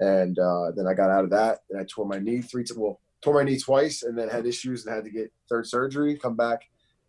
[0.00, 1.60] and uh, then I got out of that.
[1.70, 2.64] And I tore my knee three.
[2.64, 5.66] T- well, tore my knee twice, and then had issues and had to get third
[5.66, 6.16] surgery.
[6.16, 6.62] Come back.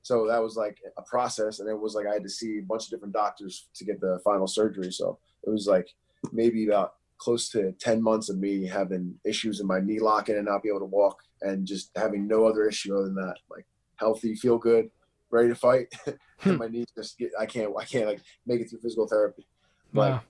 [0.04, 2.64] So that was like a process, and it was like I had to see a
[2.64, 4.92] bunch of different doctors to get the final surgery.
[4.92, 5.88] So it was like
[6.32, 10.46] maybe about close to 10 months of me having issues in my knee locking and
[10.46, 13.66] not be able to walk and just having no other issue other than that like
[13.96, 14.90] healthy feel good
[15.32, 16.50] ready to fight hmm.
[16.50, 19.46] and my knees just get i can't i can't like make it through physical therapy
[19.94, 20.22] but Wow.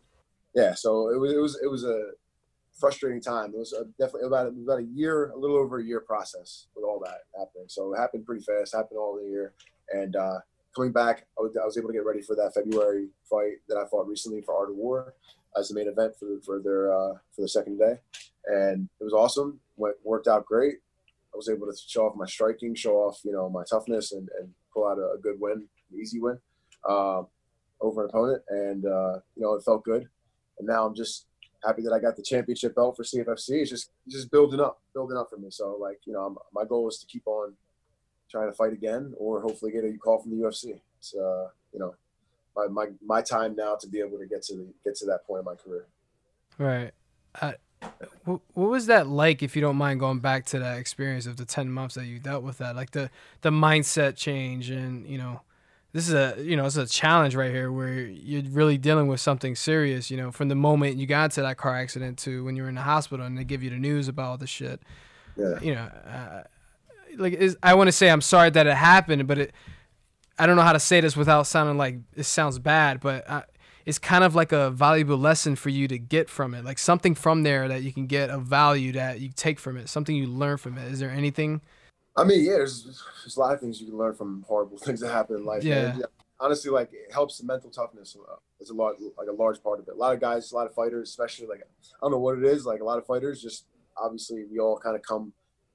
[0.54, 2.12] yeah so it was it was it was a
[2.80, 6.68] frustrating time it was definitely about about a year a little over a year process
[6.76, 9.54] with all that happening so it happened pretty fast happened all the year
[9.94, 10.40] and uh
[10.76, 13.78] coming back I was, I was able to get ready for that february fight that
[13.78, 15.14] i fought recently for art of war
[15.58, 18.00] as the main event for for their uh, for the second day,
[18.48, 19.60] and it was awesome.
[19.78, 20.76] Went worked out great.
[21.34, 24.30] I was able to show off my striking, show off you know my toughness, and,
[24.40, 26.38] and pull out a, a good win, an easy win
[26.88, 27.28] um,
[27.82, 30.08] over an opponent, and uh, you know it felt good.
[30.60, 31.26] And now I'm just
[31.66, 33.62] happy that I got the championship belt for CFFC.
[33.62, 35.50] It's just just building up, building up for me.
[35.50, 37.54] So like you know I'm, my goal is to keep on
[38.30, 40.80] trying to fight again, or hopefully get a call from the UFC.
[41.00, 41.96] It's uh, you know
[42.56, 45.26] my, my my time now to be able to get to the get to that
[45.26, 45.86] point in my career.
[46.58, 46.92] Right.
[47.42, 47.54] Uh,
[48.26, 51.46] what, was that like, if you don't mind going back to that experience of the
[51.46, 52.76] 10 months that you dealt with that?
[52.76, 53.10] Like the,
[53.42, 55.42] the mindset change and, you know,
[55.94, 59.20] this is a, you know, it's a challenge right here where you're really dealing with
[59.20, 62.56] something serious, you know, from the moment you got into that car accident to when
[62.56, 64.82] you were in the hospital and they give you the news about all this shit.
[65.38, 65.60] Yeah.
[65.62, 66.44] You know, uh,
[67.18, 69.54] like is, I want to say I'm sorry that it happened, but it,
[70.40, 73.44] I don't know how to say this without sounding like it sounds bad, but I,
[73.86, 77.14] it's kind of like a valuable lesson for you to get from it, like something
[77.14, 80.26] from there that you can get a value that you take from it, something you
[80.26, 80.92] learn from it.
[80.92, 81.62] Is there anything?
[82.16, 82.84] I mean, yeah, there's,
[83.24, 85.64] there's a lot of things you can learn from horrible things that happen in life.
[85.64, 85.94] Yeah.
[85.94, 86.04] man.
[86.40, 88.18] Honestly, like it helps the mental toughness.
[88.30, 89.94] uh, It's a lot, like a large part of it.
[89.94, 92.44] A lot of guys, a lot of fighters, especially like I don't know what it
[92.44, 92.66] is.
[92.66, 93.66] Like a lot of fighters, just
[93.98, 95.32] obviously we all kind of come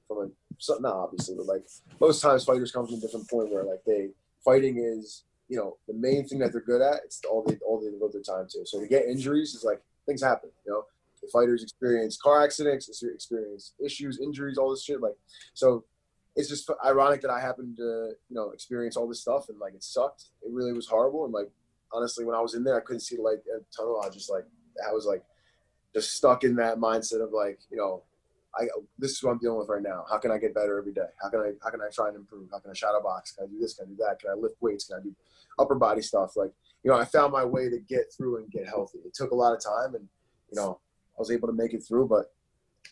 [0.07, 0.27] from a
[0.59, 1.65] so- not obviously, but like
[1.99, 4.09] most times fighters come from a different point where like they
[4.45, 7.01] fighting is you know the main thing that they're good at.
[7.03, 8.65] It's all they all they devote their time to.
[8.65, 10.51] So to get injuries is like things happen.
[10.67, 10.83] You know,
[11.21, 15.01] the fighters experience car accidents, experience issues, injuries, all this shit.
[15.01, 15.15] Like
[15.55, 15.83] so
[16.39, 19.73] it's just ironic that I happened to, you know, experience all this stuff and like
[19.73, 20.23] it sucked.
[20.41, 21.25] It really was horrible.
[21.25, 21.51] And like,
[21.91, 24.01] honestly, when I was in there, I couldn't see at the tunnel.
[24.01, 24.45] I just like,
[24.87, 25.21] I was like,
[25.93, 28.03] just stuck in that mindset of like, you know,
[28.55, 30.05] I this is what I'm dealing with right now.
[30.09, 31.11] How can I get better every day?
[31.21, 32.49] How can I how can I try and improve?
[32.51, 33.33] How can I shadow box?
[33.33, 33.73] Can I do this?
[33.73, 34.19] Can I do that?
[34.21, 34.87] Can I lift weights?
[34.87, 35.13] Can I do
[35.59, 36.37] upper body stuff?
[36.37, 36.51] Like,
[36.83, 38.99] you know, I found my way to get through and get healthy.
[39.05, 40.07] It took a lot of time, and
[40.49, 40.79] you know,
[41.17, 42.07] I was able to make it through.
[42.07, 42.31] But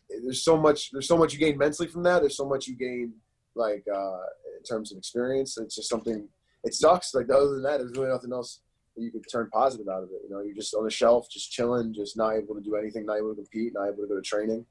[0.10, 2.20] there's so much there's so much you gain mentally from that.
[2.20, 3.14] There's so much you gain
[3.58, 4.18] like uh,
[4.58, 5.58] in terms of experience.
[5.58, 6.28] It's just something.
[6.64, 7.14] It sucks.
[7.14, 8.60] Like other than that, there's really nothing else
[8.96, 10.22] that you could turn positive out of it.
[10.24, 13.06] You know, you're just on the shelf, just chilling, just not able to do anything,
[13.06, 14.66] not able to compete, not able to go to training.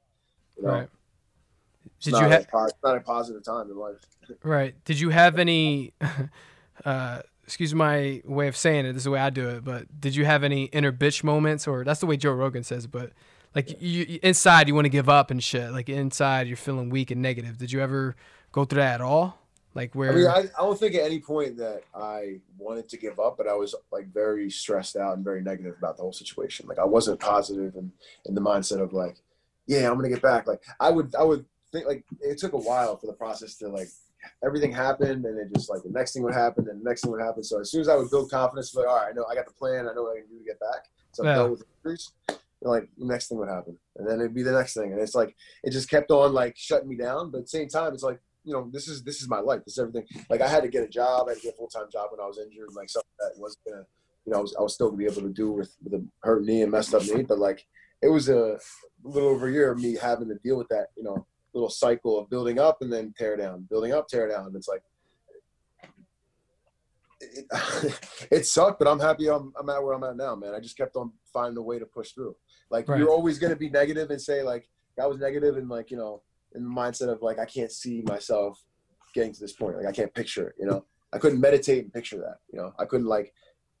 [0.57, 0.89] You know, Right.
[2.01, 2.47] Did not you a have
[2.83, 4.01] not a positive time in life.
[4.43, 4.75] right?
[4.85, 5.93] Did you have any?
[6.85, 8.93] uh, excuse my way of saying it.
[8.93, 9.63] This is the way I do it.
[9.63, 12.85] But did you have any inner bitch moments, or that's the way Joe Rogan says?
[12.85, 13.13] it, But
[13.55, 15.71] like you inside, you want to give up and shit.
[15.71, 17.57] Like inside, you're feeling weak and negative.
[17.57, 18.15] Did you ever
[18.57, 19.37] go through that at all?
[19.75, 20.11] Like where?
[20.11, 23.37] I mean, I, I don't think at any point that I wanted to give up,
[23.37, 26.67] but I was like very stressed out and very negative about the whole situation.
[26.67, 27.91] Like I wasn't positive and
[28.25, 29.17] in the mindset of like,
[29.67, 30.47] yeah, I'm gonna get back.
[30.47, 33.67] Like I would, I would think like it took a while for the process to
[33.67, 33.89] like
[34.43, 37.11] everything happened and it just like the next thing would happen and the next thing
[37.11, 37.43] would happen.
[37.43, 39.45] So as soon as I would build confidence, like, all right, I know I got
[39.45, 40.89] the plan, I know what I can do to get back.
[41.11, 42.11] So I'm done with injuries.
[42.61, 45.13] Like the next thing would happen, and then it'd be the next thing, and it's
[45.13, 47.29] like it just kept on like shutting me down.
[47.29, 49.61] But at the same time, it's like you know, this is this is my life.
[49.65, 50.05] This is everything.
[50.29, 51.27] Like I had to get a job.
[51.27, 52.69] I had to get a full time job when I was injured.
[52.73, 53.85] Like something that wasn't gonna,
[54.25, 56.05] you know, I was, I was still gonna be able to do with with a
[56.23, 57.23] hurt knee and messed up knee.
[57.23, 57.67] But like
[58.01, 58.57] it was a
[59.03, 60.87] little over a year of me having to deal with that.
[60.95, 64.53] You know, little cycle of building up and then tear down, building up, tear down.
[64.55, 64.81] It's like.
[67.19, 67.45] It,
[68.31, 70.53] it sucked, but I'm happy I'm, I'm at where I'm at now, man.
[70.53, 72.35] I just kept on finding a way to push through.
[72.69, 72.99] Like Right.
[72.99, 74.69] you're always going to be negative and say like
[75.01, 76.21] I was negative and like you know
[76.57, 78.61] in the mindset of like I can't see myself
[79.13, 79.77] getting to this point.
[79.77, 80.55] Like I can't picture it.
[80.59, 82.39] You know, I couldn't meditate and picture that.
[82.51, 83.33] You know, I couldn't like,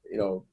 [0.09, 0.45] you know,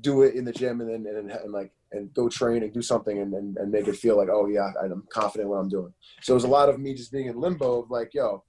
[0.00, 2.82] do it in the gym and then and, and like and go train and do
[2.82, 5.92] something and, and and make it feel like oh yeah I'm confident what I'm doing.
[6.22, 8.42] So it was a lot of me just being in limbo of like yo,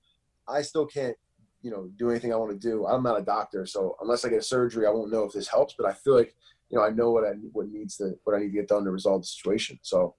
[0.48, 1.16] I still can't
[1.62, 2.86] you know do anything I want to do.
[2.88, 5.48] I'm not a doctor, so unless I get a surgery, I won't know if this
[5.48, 5.76] helps.
[5.78, 6.36] But I feel like
[6.70, 8.84] you know I know what I what needs to what I need to get done
[8.86, 9.80] to resolve the situation.
[9.84, 10.16] So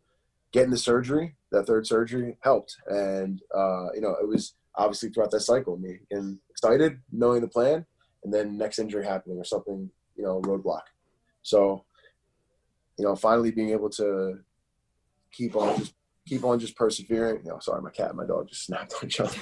[0.52, 2.76] getting the surgery, that third surgery helped.
[2.86, 7.48] And, uh, you know, it was obviously throughout that cycle, me getting excited, knowing the
[7.48, 7.84] plan,
[8.24, 10.82] and then next injury happening or something, you know, roadblock.
[11.42, 11.84] So,
[12.98, 14.40] you know, finally being able to
[15.32, 15.94] keep on just
[16.26, 17.42] keep on just persevering.
[17.44, 19.36] You know, sorry, my cat and my dog just snapped on each other.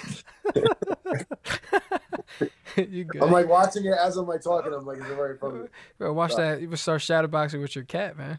[2.77, 3.23] you good?
[3.23, 4.73] I'm like watching it as I'm like talking.
[4.73, 5.67] I'm like, it's very funny.
[5.99, 6.61] Bro, watch that.
[6.61, 8.39] You start shadowboxing with your cat, man.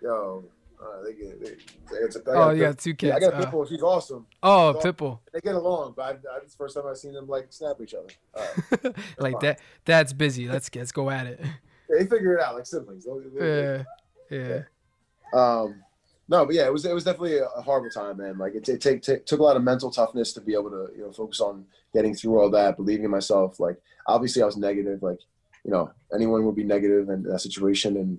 [0.00, 0.44] Yo,
[0.82, 3.20] uh, they get, they, it's a, Oh, got a you pit- got two yeah, I
[3.20, 3.68] got Uh, pitbull.
[3.68, 4.26] She's awesome.
[4.42, 4.82] oh, Dog.
[4.82, 5.18] Pitbull.
[5.32, 7.76] They get along, but I, I, it's the first time I've seen them like snap
[7.82, 8.08] each other.
[8.84, 8.94] Right.
[9.18, 9.40] like fine.
[9.42, 9.60] that.
[9.84, 10.48] Dad's busy.
[10.48, 11.40] Let's let's go at it.
[11.88, 13.04] they figure it out like siblings.
[13.04, 13.84] They'll- Yeah,
[14.30, 14.62] yeah.
[15.34, 15.82] Um,
[16.28, 18.38] no, but yeah, it was it was definitely a horrible time, man.
[18.38, 20.88] Like it, it take, take, took a lot of mental toughness to be able to
[20.96, 23.60] you know focus on getting through all that, believing in myself.
[23.60, 25.02] Like obviously, I was negative.
[25.02, 25.18] Like
[25.64, 28.18] you know, anyone would be negative in that situation, and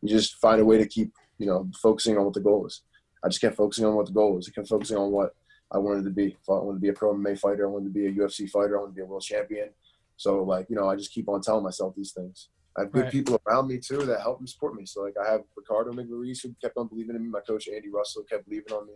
[0.00, 2.82] you just find a way to keep you know focusing on what the goal is.
[3.24, 4.48] I just kept focusing on what the goal was.
[4.48, 5.34] I kept focusing on what
[5.72, 6.36] I wanted to be.
[6.48, 7.66] I wanted to be a pro MMA fighter.
[7.66, 8.76] I wanted to be a UFC fighter.
[8.76, 9.70] I wanted to be a world champion.
[10.16, 12.50] So like you know, I just keep on telling myself these things.
[12.76, 13.12] I have good Right.
[13.12, 14.86] people around me too that help and support me.
[14.86, 17.28] So like I have Ricardo Migliarese who kept on believing in me.
[17.28, 18.92] My coach Andy Russell kept believing on me,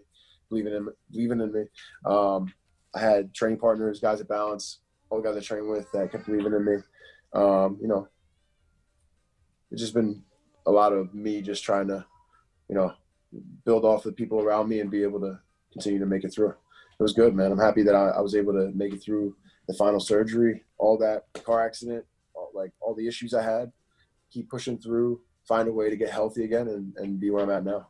[0.49, 1.65] believing in believing in me.
[2.05, 2.53] Um,
[2.95, 4.81] I had training partners, guys at Balance,
[5.11, 6.77] all the guys I trained with that kept believing in me.
[7.33, 8.07] Um, you know,
[9.71, 10.23] it's just been
[10.67, 12.07] a lot of me just trying to,
[12.69, 12.93] you know,
[13.65, 15.39] build off the people around me and be able to
[15.73, 16.51] continue to make it through.
[16.51, 17.51] It was good, man.
[17.53, 20.97] I'm happy that I, I was able to make it through the final surgery, all
[20.99, 23.73] that car accident, all, like all the issues I had,
[24.31, 27.51] keep pushing through, find a way to get healthy again and, and be where I'm
[27.51, 27.89] at now.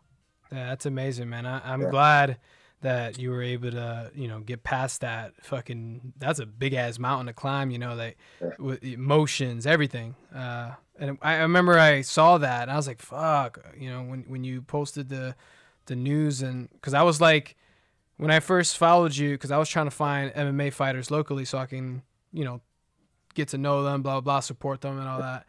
[0.52, 1.46] Yeah, that's amazing, man.
[1.46, 1.90] I, I'm Yeah.
[1.90, 2.38] glad
[2.80, 6.12] that you were able to, you know, get past that fucking.
[6.18, 7.70] That's a big ass mountain to climb.
[7.70, 8.50] You know, like Yeah.
[8.58, 10.14] with emotions, everything.
[10.34, 14.24] Uh, and I remember I saw that, and I was like, "Fuck!" You know, when
[14.28, 15.34] when you posted the
[15.86, 17.56] the news, and because I was like,
[18.16, 21.58] when I first followed you, because I was trying to find MMA fighters locally, so
[21.58, 22.02] I can,
[22.32, 22.60] you know,
[23.34, 25.46] get to know them, blah blah, blah support them, and all that.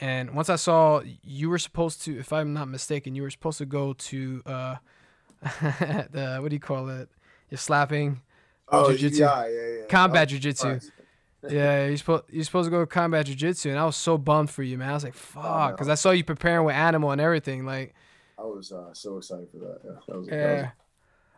[0.00, 3.58] And once I saw you were supposed to, if I'm not mistaken, you were supposed
[3.58, 4.76] to go to uh,
[5.42, 7.08] the what do you call it?
[7.50, 8.20] You're slapping
[8.70, 9.22] Oh, Jiu-jitsu.
[9.22, 9.84] yeah, yeah, yeah.
[9.88, 10.90] combat Oh, jujitsu.
[11.48, 14.50] Yeah, you're supposed you're supposed to go to combat jujitsu, and I was so bummed
[14.50, 14.90] for you, man.
[14.90, 17.64] I was like, fuck, because I saw you preparing with animal and everything.
[17.64, 17.94] Like,
[18.38, 19.78] I was uh, so excited for that.
[19.84, 20.70] Yeah, that was, that yeah,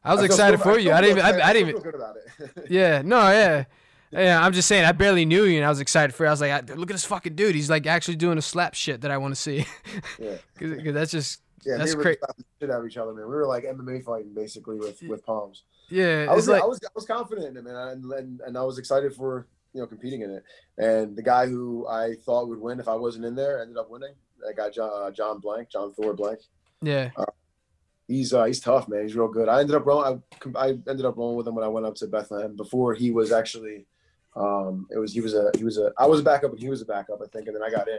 [0.03, 0.93] I was I excited so- for you.
[0.93, 1.83] I didn't even, I, I didn't even.
[1.83, 2.01] feel good
[2.39, 2.51] it.
[2.71, 3.65] Yeah, no, yeah.
[4.13, 6.29] Yeah, I'm just saying, I barely knew you, and I was excited for you.
[6.29, 7.55] I was like, I- look at this fucking dude.
[7.55, 9.67] He's like actually doing a slap shit that I want to see.
[10.19, 10.37] yeah.
[10.59, 13.27] Because that's just, Yeah, That's they were cra- slapping shit out of each other, man.
[13.27, 15.65] We were like MMA fighting basically with with palms.
[15.91, 18.57] yeah, I was like, I was I was confident in it, man, and, and and
[18.59, 20.45] I was excited for you know competing in it.
[20.79, 23.91] And the guy who I thought would win if I wasn't in there ended up
[23.91, 24.15] winning.
[24.47, 26.41] That guy John uh, John Blank, John Thor Blank.
[26.83, 27.11] yeah,
[28.09, 29.03] He's uh, he's tough, man.
[29.03, 29.49] He's real good.
[29.49, 30.23] I ended up rolling.
[30.57, 33.11] I, I ended up rolling with him when I went up to Bethlehem before he
[33.11, 33.87] was actually.
[34.37, 36.69] Um, it was he was a he was a I was a backup and he
[36.69, 37.99] was a backup I think and then I got in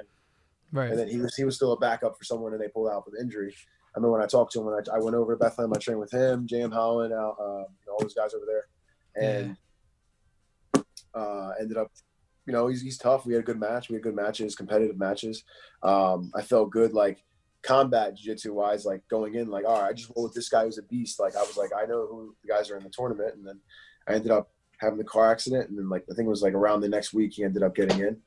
[0.72, 0.90] right.
[0.90, 3.06] and then he was he was still a backup for someone and they pulled out
[3.06, 3.54] with injury.
[3.94, 5.78] I remember when I talked to him when I, I went over to Bethlehem, I
[5.78, 8.68] trained with him, Jam Holland, uh, you know, all those guys over there.
[9.22, 9.58] and
[11.14, 11.92] uh, ended up,
[12.46, 13.26] you know, he's he's tough.
[13.26, 13.90] We had a good match.
[13.90, 15.44] We had good matches, competitive matches.
[15.84, 17.24] Um, I felt good, like
[17.64, 20.66] combat jiu-jitsu wise, like going in, like, all right, I just roll with this guy
[20.66, 21.20] who's a beast.
[21.20, 23.60] Like I was like, I know who the guys are in the tournament, and then
[24.08, 26.54] I ended up having the car accident, and then like I think it was like
[26.54, 28.18] around the next week he ended up getting in.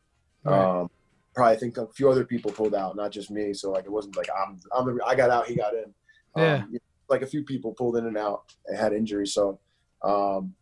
[0.44, 0.80] Right.
[0.80, 0.90] Um,
[1.34, 3.52] probably I think a few other people pulled out, not just me.
[3.54, 5.92] So like it wasn't like I'm I'm the, I got out, he got in.
[6.36, 6.54] Yeah.
[6.56, 9.34] Um, like a few people pulled in and out and had injuries.
[9.34, 9.58] So,
[10.02, 10.54] um,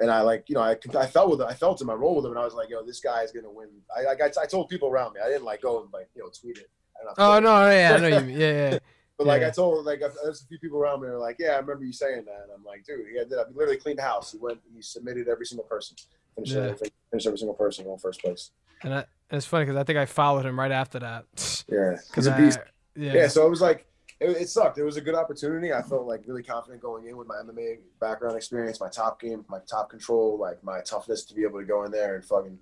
[0.00, 1.46] and I like you know I I felt with it.
[1.48, 1.90] I felt him.
[1.90, 3.68] I rolled with him, and I was like, yo, this guy is gonna win.
[3.96, 5.20] I like I, I told people around me.
[5.24, 6.70] I didn't like go and like you know tweet it.
[7.00, 8.26] I don't know, Oh no, yeah, I know you.
[8.26, 8.38] mean.
[8.38, 8.78] Yeah, yeah.
[9.16, 11.56] But like I told, like there's a few people around me are like, yeah, I
[11.58, 12.42] remember you saying that.
[12.44, 14.30] And I'm like, dude, he up he literally cleaned the house.
[14.30, 15.96] He went, he submitted every single person,
[16.36, 16.60] finished Yeah.
[16.62, 18.52] everything, finished every single person on first place.
[18.84, 19.06] And, I, and
[19.38, 21.64] it's funny because I think I followed him right after that.
[21.68, 22.60] Yeah, Because a beast.
[22.94, 23.26] yeah, Yeah.
[23.26, 23.86] so it was like
[24.20, 24.78] it, it sucked.
[24.78, 25.72] It was a good opportunity.
[25.72, 29.44] I felt like really confident going in with my MMA background experience, my top game,
[29.48, 32.58] my top control, like my toughness to be able to go in there and fucking,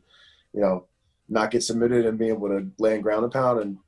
[0.52, 0.86] you know,
[1.28, 3.78] not get submitted and be able to land ground and pound and.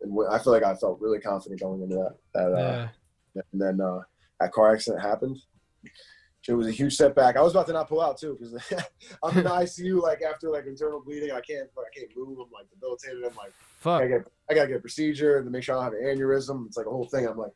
[0.00, 2.16] And I feel like I felt really confident going into that.
[2.34, 2.88] that uh,
[3.36, 3.42] yeah.
[3.52, 4.00] and then uh,
[4.40, 5.38] that car accident happened.
[6.48, 7.36] It was a huge setback.
[7.36, 8.54] I was about to not pull out too because
[9.22, 11.30] I'm in the ICU like after like internal bleeding.
[11.30, 12.38] I can't I can't move.
[12.38, 13.24] I'm like debilitated.
[13.24, 14.02] I'm like Fuck.
[14.02, 16.66] I get I gotta get a procedure to make sure I don't have an aneurysm.
[16.66, 17.26] It's like a whole thing.
[17.28, 17.52] I'm like,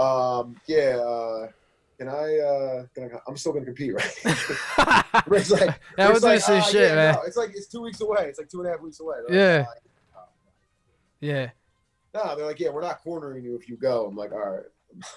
[0.00, 0.96] um, yeah.
[0.98, 1.48] Uh,
[1.98, 2.38] can I?
[2.38, 3.18] Uh, can I?
[3.28, 3.94] I'm still gonna compete,
[4.26, 5.24] right?
[5.26, 7.14] Rick's like, that was like, "Ah, shit, yeah, man.
[7.14, 8.26] no." It's like it's two weeks away.
[8.28, 9.16] It's like two and a half weeks away.
[9.28, 9.58] They're Yeah.
[9.68, 9.82] Like,
[10.16, 10.24] "Ah,
[11.20, 11.50] Yeah.
[12.14, 14.06] no, they're like, yeah, we're not cornering you if you go.
[14.06, 14.64] I'm like, all right.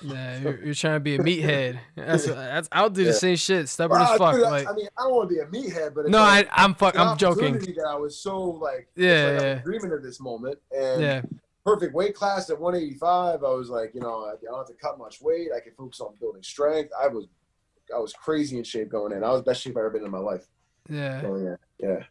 [0.02, 1.80] Yeah, you're, you're trying to be a meathead.
[1.96, 3.16] That's, that's I'll do the Yeah.
[3.16, 3.70] same shit.
[3.70, 4.36] Stubborn as fuck.
[4.36, 6.48] I- Like, I mean, I don't want to be a meathead, but it's no, like,
[6.52, 6.98] I, I'm fuck.
[6.98, 7.54] I'm joking.
[7.58, 9.56] That I was so like, Yeah, like yeah.
[9.64, 11.22] dreaming of this moment, and Yeah,
[11.66, 13.44] perfect weight class at 185.
[13.44, 15.50] I was like, you know, I don't have to cut much weight.
[15.56, 16.92] I can focus on building strength.
[17.02, 17.28] I was,
[17.96, 19.24] I was crazy in shape going in.
[19.24, 20.46] I was best shape I've ever been in my life.
[20.90, 21.22] yeah.
[21.22, 22.04] So yeah, yeah.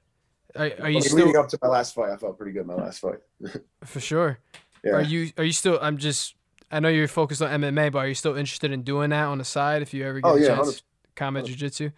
[0.56, 2.10] Are, are you still leading up to my last fight?
[2.10, 3.18] I felt pretty good in my last fight.
[3.84, 4.38] for sure?
[4.84, 4.92] Yeah.
[4.92, 5.78] Are you are you still?
[5.82, 6.36] I'm just.
[6.74, 9.38] I know you're focused on MMA, but are you still interested in doing that on
[9.38, 10.80] the side if you ever get Oh a yeah, chance?
[10.80, 10.82] 100%.
[11.16, 11.90] Combat jiu-jitsu.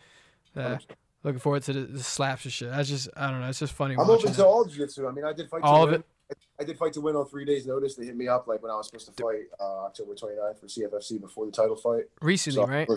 [0.55, 0.79] Uh,
[1.23, 2.71] looking forward to the, the slaps and shit.
[2.73, 3.49] I just I don't know.
[3.49, 3.95] It's just funny.
[3.95, 4.47] I'm open to that.
[4.47, 5.07] all jiu-jitsu.
[5.09, 6.01] I mean, I did fight All to of win.
[6.31, 6.39] it?
[6.61, 7.95] I did fight to win on three days' notice.
[7.95, 10.67] They hit me up like when I was supposed to fight uh, October 29th for
[10.67, 12.05] CFFC before the title fight.
[12.21, 12.89] recently, So, right?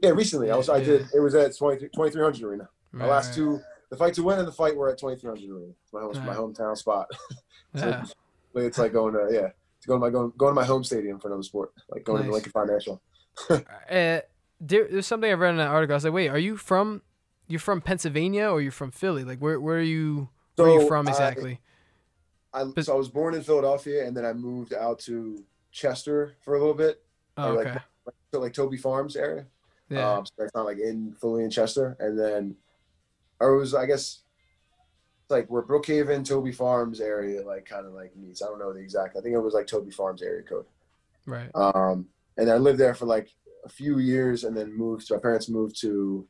[0.00, 0.50] Yeah, recently.
[0.50, 0.68] I was.
[0.68, 1.06] I did.
[1.14, 2.68] It was at 20, 2300 arena.
[2.92, 3.34] My Right, last right.
[3.36, 5.72] two, the fight to win and the fight were at 2300 arena.
[5.92, 7.06] My home, my hometown spot.
[7.74, 8.04] Yeah.
[8.56, 9.50] It's like going to yeah,
[9.90, 12.28] go to my going going to my home stadium for another sport, like going to
[12.28, 12.34] Nice.
[12.34, 13.02] Lincoln Financial.
[13.50, 14.20] Uh,
[14.60, 15.94] there, there's something I read in an article.
[15.94, 17.00] I was like, wait, are you from
[17.48, 19.24] you're from Pennsylvania or you're from Philly?
[19.24, 21.60] Like, where where are you where are you from exactly?
[22.52, 26.34] I, But- so I was born in Philadelphia, and then I moved out to Chester
[26.40, 27.02] for a little bit,
[27.38, 27.78] oh, like, okay.
[28.32, 29.46] so like Toby Farms area.
[29.88, 30.14] Yeah.
[30.14, 32.56] Um, so it's not like in Philly and Chester, and then
[33.40, 34.22] I was I guess
[35.30, 38.42] like where Brookhaven, Toby Farms area, like kind of like meets.
[38.42, 39.16] I don't know the exact.
[39.16, 40.66] I think it was like Toby Farms area code.
[41.26, 41.50] right.
[41.54, 43.28] Um, and I lived there for like
[43.64, 45.06] a few years, and then moved.
[45.06, 46.26] So my parents moved to.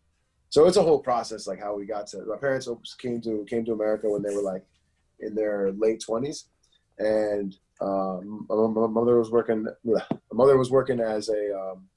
[0.49, 2.25] So it's a whole process, like how we got to.
[2.27, 4.65] My parents came to came to America when they were like
[5.21, 6.47] in their late twenties,
[6.99, 9.67] and um, my, my mother was working.
[9.85, 11.89] My mother was working as a um,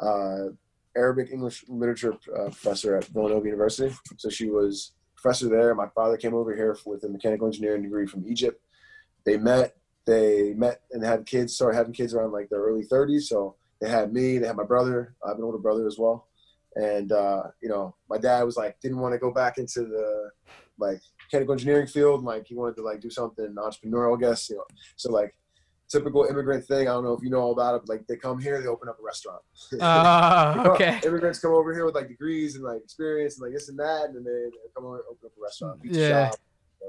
[0.00, 0.48] uh,
[0.96, 3.94] Arabic English literature uh, professor at Villanova University.
[4.16, 4.92] So she was
[5.24, 5.74] professor there.
[5.74, 8.60] My father came over here with a mechanical engineering degree from Egypt.
[9.24, 9.74] They met.
[10.06, 11.54] They met and had kids.
[11.54, 13.22] Started having kids around like their early 30s.
[13.22, 14.36] So they had me.
[14.36, 15.14] They had my brother.
[15.24, 16.28] I have an older brother as well.
[16.76, 20.30] And uh, you know, my dad was like didn't want to go back into the
[20.78, 22.22] like mechanical engineering field.
[22.22, 24.50] Like he wanted to like do something entrepreneurial, I guess.
[24.50, 24.64] You know,
[24.96, 25.34] so like
[25.88, 26.88] typical immigrant thing.
[26.88, 27.82] I don't know if you know all about it.
[27.86, 29.40] But, like they come here, they open up a restaurant.
[29.80, 31.00] Uh, okay.
[31.04, 34.06] Immigrants come over here with like degrees and like experience and like this and that,
[34.06, 36.30] and then they come over and open up a restaurant, pizza Yeah.
[36.30, 36.38] shop.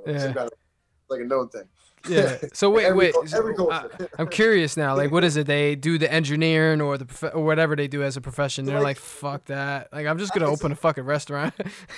[0.06, 0.26] you know, Yeah.
[0.34, 0.50] kind of-
[1.10, 1.68] like a known thing.
[2.10, 2.38] Yeah.
[2.54, 3.34] So wait, Every wait.
[3.34, 4.10] every culture.
[4.18, 4.96] I'm curious now.
[4.96, 5.48] Like, what is it?
[5.48, 8.66] They do the engineering or the prof- or whatever they do as a profession.
[8.66, 9.92] So, They're like, like- fuck that.
[9.92, 11.54] Like, I'm just gonna open a fucking restaurant.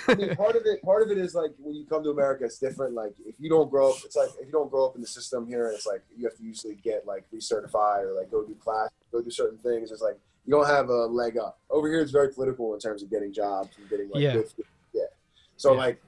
[0.08, 2.44] I mean, part of it, part of it is like when you come to America,
[2.44, 2.94] it's different.
[2.94, 5.06] Like if you don't grow up, it's like if you don't grow up in the
[5.06, 8.54] system here, it's like you have to usually get like recertified or like go do
[8.56, 9.90] class, go do certain things.
[9.92, 11.58] It's like you don't have a leg up.
[11.70, 14.36] Over here, it's very political in terms of getting jobs and getting like Yeah.
[14.94, 15.02] yeah.
[15.56, 15.78] So Yeah.
[15.78, 16.02] like,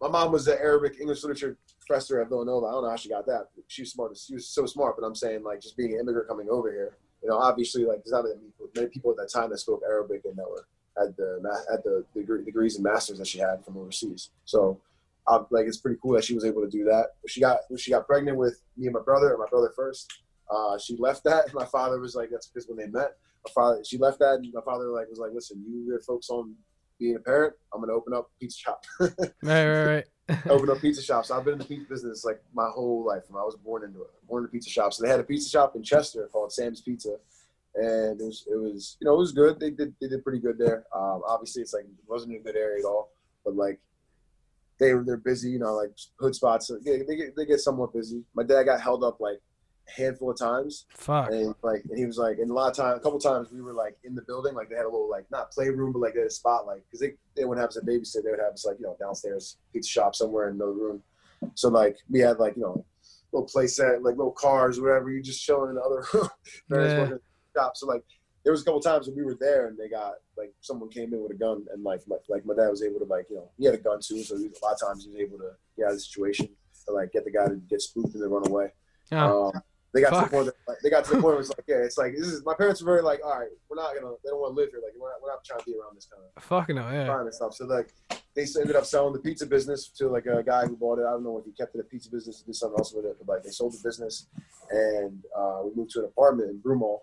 [0.00, 1.56] my mom was the Arabic English literature
[1.88, 2.66] professor at Villanova.
[2.66, 3.48] I don't know how she got that.
[3.66, 4.16] She was smart.
[4.16, 4.96] She was so smart.
[4.98, 8.04] But I'm saying like just being an immigrant coming over here, you know, obviously like
[8.04, 8.24] there's not
[8.76, 10.66] many people, at that time that spoke Arabic and that were
[11.00, 14.30] at the had the degree, degrees and masters that she had from overseas.
[14.44, 14.80] So,
[15.26, 17.16] uh, like, it's pretty cool that she was able to do that.
[17.26, 20.12] She got she got pregnant with me and my brother, or my brother first.
[20.50, 21.46] Uh, she left that.
[21.46, 24.36] And my father was like, that's because when they met, my father, she left that.
[24.36, 26.54] And my father like was like, listen, you get focus on
[26.98, 27.54] being a parent.
[27.72, 28.84] I'm gonna open up pizza shop.
[29.00, 30.04] right, right, right.
[30.48, 31.30] Open up pizza shops.
[31.30, 33.22] I've been in the pizza business like my whole life.
[33.30, 34.98] I was born into it, born in a pizza shops.
[34.98, 37.16] So they had a pizza shop in Chester called Sam's Pizza,
[37.74, 39.58] and it was it was you know it was good.
[39.58, 40.84] They did they did pretty good there.
[40.94, 43.12] Um, obviously, it's like it wasn't a good area at all,
[43.44, 43.80] but like
[44.78, 45.50] they they're busy.
[45.50, 46.70] You know, like hood spots.
[46.84, 48.22] They, they get they get somewhat busy.
[48.34, 49.40] My dad got held up like
[49.96, 50.86] handful of times.
[50.90, 51.30] Fuck.
[51.30, 53.60] And like, and he was like, and a lot of times, a couple times, we
[53.62, 56.14] were like in the building, like they had a little like not playroom, but like
[56.14, 58.40] they had a spot, like because they they wouldn't have us a babysit, they would
[58.40, 61.02] have us like you know downstairs pizza shop somewhere in another room.
[61.54, 62.84] So like we had like you know
[63.32, 65.10] little play set, like little cars, whatever.
[65.10, 66.28] You just chilling in the other room.
[66.70, 66.76] Yeah.
[66.98, 67.10] working in
[67.54, 67.76] the shop.
[67.76, 68.02] So like
[68.44, 71.12] there was a couple times when we were there and they got like someone came
[71.12, 73.36] in with a gun and like my, like my dad was able to like you
[73.36, 75.38] know he had a gun too, so he, a lot of times he was able
[75.38, 76.48] to get out of the situation
[76.86, 78.72] to like get the guy to get spooked and then run away.
[79.12, 79.62] Oh, Um,
[80.02, 80.46] they got to the point.
[80.46, 82.44] That, like, they got to the point where it's like, yeah, it's like this is.
[82.44, 84.14] My parents were very like, all right, we're not gonna.
[84.24, 84.80] They don't want to live here.
[84.82, 87.20] Like we're not, we're not trying to be around this kind of fucking no, yeah.
[87.20, 87.54] and stuff.
[87.54, 87.92] So like,
[88.34, 91.06] they ended up selling the pizza business to like a guy who bought it.
[91.06, 93.04] I don't know if he kept it a pizza business or did something else with
[93.04, 94.28] it, but like they sold the business,
[94.70, 97.00] and uh, we moved to an apartment in Broomall.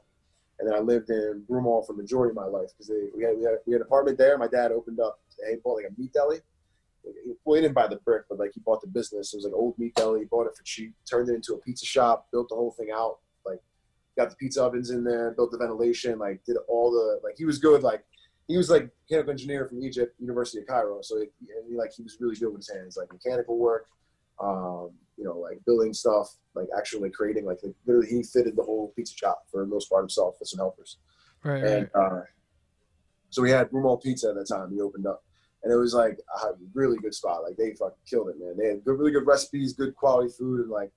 [0.58, 3.38] And then I lived in Broomall for the majority of my life because we had,
[3.38, 4.38] we had we had an apartment there.
[4.38, 5.20] My dad opened up.
[5.50, 6.40] He bought like a meat deli.
[7.44, 9.34] Well, he didn't buy the brick, but like he bought the business.
[9.34, 10.22] It was like old meat deli.
[10.22, 12.90] He bought it for cheap, turned it into a pizza shop, built the whole thing
[12.94, 13.20] out.
[13.46, 13.62] Like
[14.18, 17.46] got the pizza ovens in there, built the ventilation, like did all the like he
[17.46, 17.84] was good.
[17.84, 18.04] Like
[18.48, 21.00] he was like mechanical engineer from Egypt, University of Cairo.
[21.02, 23.88] So it, and he, like he was really good with his hands, like mechanical work,
[24.40, 27.46] um, you know, like building stuff, like actually creating.
[27.46, 30.50] Like, like literally, he fitted the whole pizza shop for the most part himself with
[30.50, 30.98] some helpers.
[31.44, 31.72] Right, right.
[31.72, 32.22] And uh,
[33.30, 34.72] so we had Broomall Pizza at that time.
[34.72, 35.24] He opened up,
[35.66, 37.44] and it was like a really good spot.
[37.44, 38.56] Like they fucking killed it, man.
[38.56, 40.92] They had good, really good recipes, good quality food, and like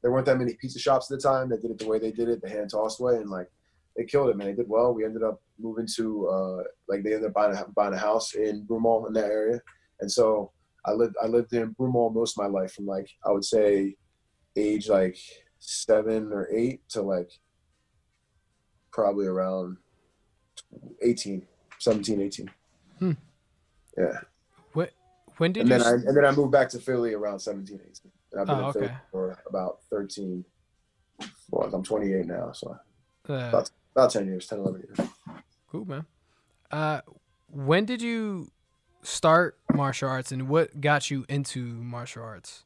[0.00, 2.10] there weren't that many pizza shops at the time that did it the way they
[2.10, 3.50] did it, the hand tossed way, and like
[3.96, 4.48] they killed it, man.
[4.48, 4.94] They did well.
[4.94, 8.34] We ended up moving to uh, like they ended up buying a, buying a house
[8.34, 9.60] in Broomall in that area,
[10.00, 10.52] and so
[10.86, 13.94] I lived I lived in Broomall most of my life from like I would say
[14.56, 15.18] age like
[15.58, 17.30] seven or eight to like
[18.90, 19.76] probably around
[21.02, 21.42] 18
[21.78, 22.50] 17 18
[22.98, 23.12] Hmm.
[23.96, 24.18] Yeah
[25.38, 25.78] when did and you?
[25.78, 28.56] then I and then I moved back to Philly around 17 18 and I've been
[28.56, 28.94] Oh, in Philly okay.
[29.10, 30.44] for about 13
[31.50, 32.78] well I'm 28 now so
[33.28, 33.64] uh,
[33.94, 35.08] about 10 years 10 11 years
[35.70, 36.06] cool, man.
[36.70, 37.00] Uh,
[37.50, 38.50] when did you
[39.02, 42.64] start martial arts, and what got you into martial arts?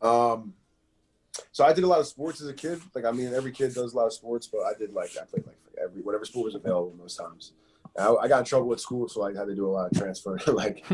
[0.00, 0.54] Um,
[1.52, 2.80] so I did a lot of sports as a kid.
[2.94, 5.24] Like I mean, every kid does a lot of sports, but I did like I
[5.24, 7.52] played like every whatever sport was available most times.
[7.98, 9.96] I, I got in trouble at school, so I had to do a lot of
[9.96, 10.36] transfer.
[10.52, 10.84] like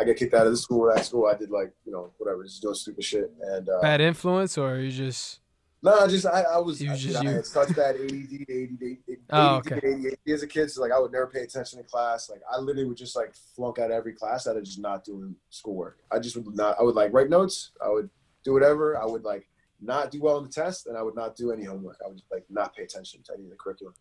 [0.00, 0.90] I got kicked out of the school.
[0.94, 3.30] That school, I did like you know whatever, just doing stupid shit.
[3.42, 5.40] And uh, Bad influence, or you just?
[5.82, 7.28] no, I just I, I was You I, just I you.
[7.30, 9.74] had such bad ADD, ADD, ADD, Oh, okay.
[9.80, 10.70] ADHD as a kid.
[10.70, 12.30] So like I would never pay attention in class.
[12.30, 15.34] Like I literally would just like flunk out every class out of just not doing
[15.50, 15.98] schoolwork.
[16.10, 16.76] I just would not.
[16.80, 17.72] I would like write notes.
[17.84, 18.08] I would
[18.44, 18.96] do whatever.
[19.00, 19.46] I would like
[19.80, 21.98] not do well on the test, and I would not do any homework.
[22.04, 23.94] I would like not pay attention to any of the curriculum.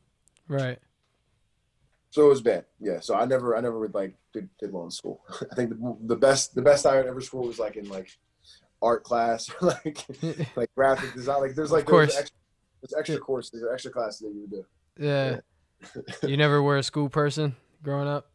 [0.47, 0.79] Right.
[2.09, 2.65] So it was bad.
[2.79, 2.99] Yeah.
[2.99, 5.21] So I never, I never would like did, did well in school.
[5.51, 8.09] I think the, the best, the best I had ever school was like in like
[8.81, 10.05] art class, like
[10.55, 11.41] like graphic design.
[11.41, 12.13] Like there's like Of course.
[12.13, 12.37] there's extra,
[12.81, 14.65] there's extra courses or extra classes that you would do.
[14.97, 15.39] yeah.
[16.27, 18.31] you never were a school person growing up.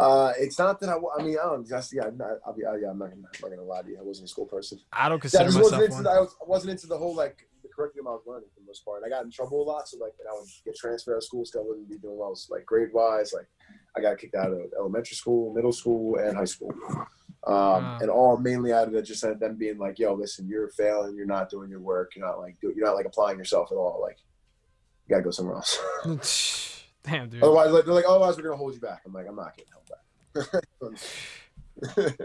[0.00, 0.96] Uh, it's not that I.
[1.18, 1.66] I mean, I don't.
[1.92, 2.62] Yeah, I'm not, I'll be.
[2.62, 3.16] Yeah, I'm not gonna.
[3.16, 3.98] I'm not gonna lie to you.
[3.98, 4.78] I wasn't a school person.
[4.92, 5.94] I don't Yeah, consider I just wasn't myself into.
[5.96, 6.04] one.
[6.04, 8.60] The, I, was, I wasn't into the whole like the curriculum I was learning for
[8.60, 9.02] the most part.
[9.04, 11.24] I got in trouble a lot, so like, and I would get transferred out of
[11.24, 12.34] school, still wouldn't be doing well.
[12.34, 13.46] So, like grade wise, like
[13.96, 16.72] I got kicked out of elementary school, middle school, and high school.
[17.46, 17.98] Um, Wow.
[18.02, 21.16] and all mainly out of it just them being like, "Yo, listen, you're failing.
[21.16, 22.14] You're not doing your work.
[22.14, 23.98] You're not like, do, you're not like applying yourself at all.
[24.02, 24.18] Like,
[25.06, 25.78] you gotta go somewhere else."
[27.02, 27.42] Damn, dude.
[27.42, 29.72] otherwise, like, they're like, "Otherwise, we're gonna hold you back." I'm like, "I'm not getting
[29.72, 30.94] held back."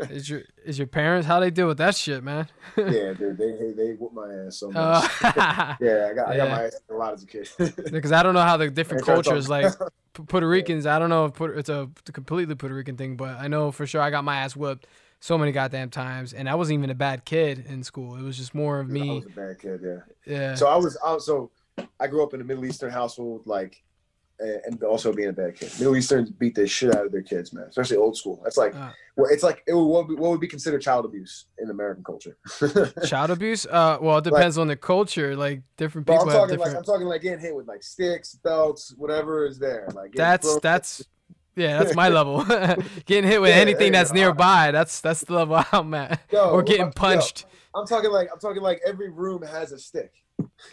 [0.09, 2.47] Is your is your parents how they deal with that shit, man?
[2.78, 4.76] yeah, dude, they they, they whoop my ass so much.
[5.23, 7.47] Uh, yeah, I got I got my ass a lot as a kid.
[7.91, 9.73] because I don't know how the different I ain't trying to cultures like
[10.13, 10.86] Puerto Ricans.
[10.86, 14.01] I don't know if it's a completely Puerto Rican thing, but I know for sure
[14.01, 14.88] I got my ass whipped
[15.21, 18.15] so many goddamn times, and I wasn't even a bad kid in school.
[18.17, 19.09] It was just more of I me.
[19.09, 19.97] was a bad kid, yeah.
[20.26, 20.55] Yeah.
[20.55, 21.49] So I was, I was so
[21.99, 23.84] I grew up in a Middle Eastern household, like,
[24.40, 25.72] and also being a bad kid.
[25.80, 27.66] Middle Easterns beat the shit out of their kids, man.
[27.70, 28.42] Especially old school.
[28.44, 28.92] That's like, Uh.
[29.16, 32.04] well, it's like it would, what, would, what would be considered child abuse in American
[32.04, 32.38] culture.
[33.06, 33.66] Child abuse?
[33.66, 35.36] Uh, well, it depends on the culture.
[35.36, 36.78] Like different people I'm have talking like different.
[36.78, 39.88] I'm talking like getting hit with like sticks, belts, whatever is there.
[39.94, 41.06] Like that's thrown- that's
[41.56, 42.44] Yeah, that's my level.
[43.06, 44.72] getting hit with Yeah, anything that's nearby.
[44.72, 46.20] That's that's the level I'm at.
[46.32, 47.46] Yo, or getting about- yo, punched.
[47.74, 50.12] I'm talking like I'm talking like every room has a stick.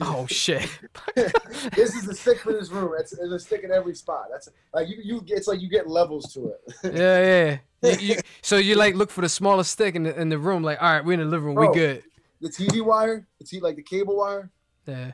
[0.01, 0.69] Oh shit.
[1.15, 2.93] this is the stick for this room.
[2.99, 4.27] It's, there's a stick in every spot.
[4.31, 6.95] That's like you you it's like you get levels to it.
[6.95, 7.91] yeah, yeah.
[7.99, 10.63] You, you, so you like look for the smallest stick in the in the room.
[10.63, 11.71] Like, all right, we're in the living room.
[11.71, 12.03] We good.
[12.41, 14.51] the TV wire, the T like the cable wire.
[14.87, 15.13] Yeah.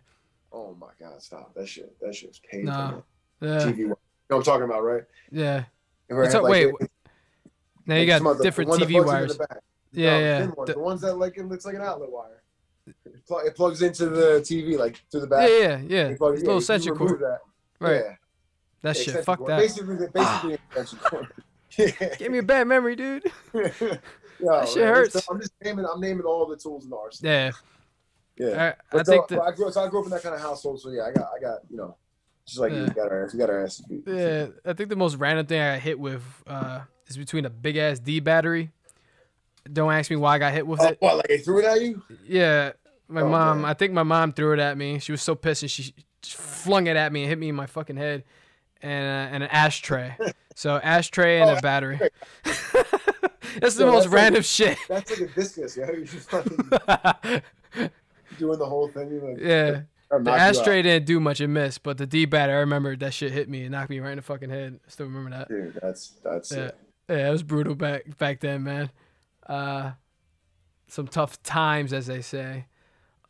[0.53, 1.95] Oh my god, stop that shit.
[2.01, 2.73] That shit's painful.
[2.73, 3.01] Nah.
[3.41, 3.49] Yeah.
[3.49, 3.77] TV wire.
[3.77, 3.97] You know
[4.29, 5.03] what I'm talking about, right?
[5.31, 5.65] Yeah.
[6.09, 6.89] It's it a- had, wait, the-
[7.87, 9.39] Now you got some the- the different TV wires.
[9.93, 10.47] Yeah, No, yeah.
[10.67, 12.38] The- the ones that like it looks like an outlet wire.
[13.07, 15.49] It, pl- it plugs into the TV like to the back.
[15.49, 16.09] yeah, yeah.
[16.11, 17.21] You plug- It's yeah, little extension cord.
[17.21, 17.39] That.
[17.81, 18.03] Right.
[18.05, 18.15] Yeah.
[18.83, 19.25] That shit.
[19.25, 19.51] Fuck cord.
[19.51, 19.59] that.
[19.59, 21.27] Basically, basically an extension cord.
[21.77, 22.15] Yeah.
[22.17, 23.25] Give me a bad memory, dude.
[23.55, 23.61] Yo,
[24.41, 25.15] That shit man, hurts.
[25.17, 25.85] it's- I'm just naming.
[25.85, 27.33] I'm naming all the tools in the arsenal.
[27.33, 27.51] Yeah.
[28.39, 28.63] Yeah.
[28.63, 29.43] I, I But think so, that.
[29.43, 30.81] I grew, so I grew up in that kind of household.
[30.81, 31.97] So yeah, I got, I got, you know,
[32.47, 32.89] just like you Yeah.
[32.95, 34.03] got our ass, we got our beat.
[34.07, 37.51] Yeah, I think the most random thing I got hit with uh, is between a
[37.51, 38.71] big ass D battery.
[39.73, 40.97] Don't ask me why I got hit with Oh, it.
[41.01, 41.17] what?
[41.17, 42.03] Like they threw it at you?
[42.27, 42.73] Yeah,
[43.09, 43.63] my Oh, mom.
[43.63, 43.71] man.
[43.71, 44.99] I think my mom threw it at me.
[44.99, 47.67] She was so pissed and she flung it at me and hit me in my
[47.67, 48.25] fucking head,
[48.83, 50.17] and uh, and an ashtray.
[50.55, 51.99] so ashtray and Oh, a battery.
[53.61, 54.79] that's the Yeah, most that's like- random shit.
[54.89, 55.77] That's like a discus.
[55.77, 56.57] Yeah, you're just fucking
[58.39, 59.21] doing the whole thing.
[59.27, 60.39] Like, yeah, the knock you out.
[60.57, 61.41] ashtray didn't do much.
[61.41, 62.57] It missed, but the D battery.
[62.57, 64.81] I remember that shit hit me and knocked me right in the fucking head.
[64.87, 65.49] I still remember that.
[65.49, 66.59] Dude, that's that's Yeah.
[66.67, 66.77] it.
[67.09, 68.91] Yeah, it was brutal back back then, man.
[69.49, 69.93] Uh,
[70.87, 72.67] some tough times, as they say.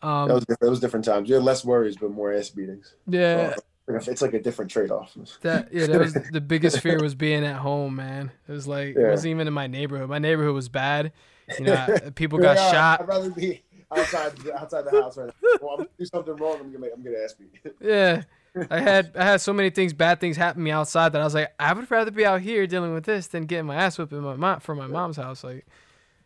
[0.03, 0.61] Um, That was different.
[0.61, 1.29] That was different times.
[1.29, 2.95] You had less worries, but more ass beatings.
[3.07, 3.55] yeah,
[3.89, 5.17] It's like a different trade off.
[5.43, 8.31] that yeah, that was the biggest fear was being at home, man.
[8.49, 10.09] It was like it wasn't even in my neighborhood.
[10.09, 11.13] My neighborhood was bad.
[11.59, 13.01] You know, people got shot.
[13.01, 15.59] I'd rather be outside outside the house right now.
[15.61, 16.59] Well, I'm gonna do something wrong.
[16.61, 17.73] I'm gonna I'm gonna ass beat.
[17.81, 18.23] Yeah,
[18.71, 21.25] I had I had so many things, bad things happen to me outside that I
[21.25, 23.99] was like, I would rather be out here dealing with this than getting my ass
[23.99, 25.43] whipped in my mom from my mom's house.
[25.43, 25.67] Like,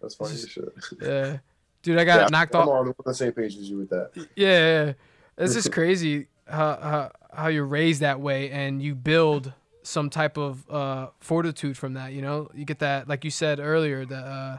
[0.03, 0.65] That's funny as shit.
[1.01, 1.39] yeah,
[1.83, 2.89] dude, I got Yeah, knocked I'm off.
[2.89, 4.11] on the same page as you with that.
[4.15, 4.25] Yeah,
[4.85, 4.93] yeah.
[5.39, 9.53] It's just crazy how, how how you're raised that way and you build
[9.85, 12.13] some type of uh, fortitude from that.
[12.13, 14.59] You know, you get that, like you said earlier, the uh,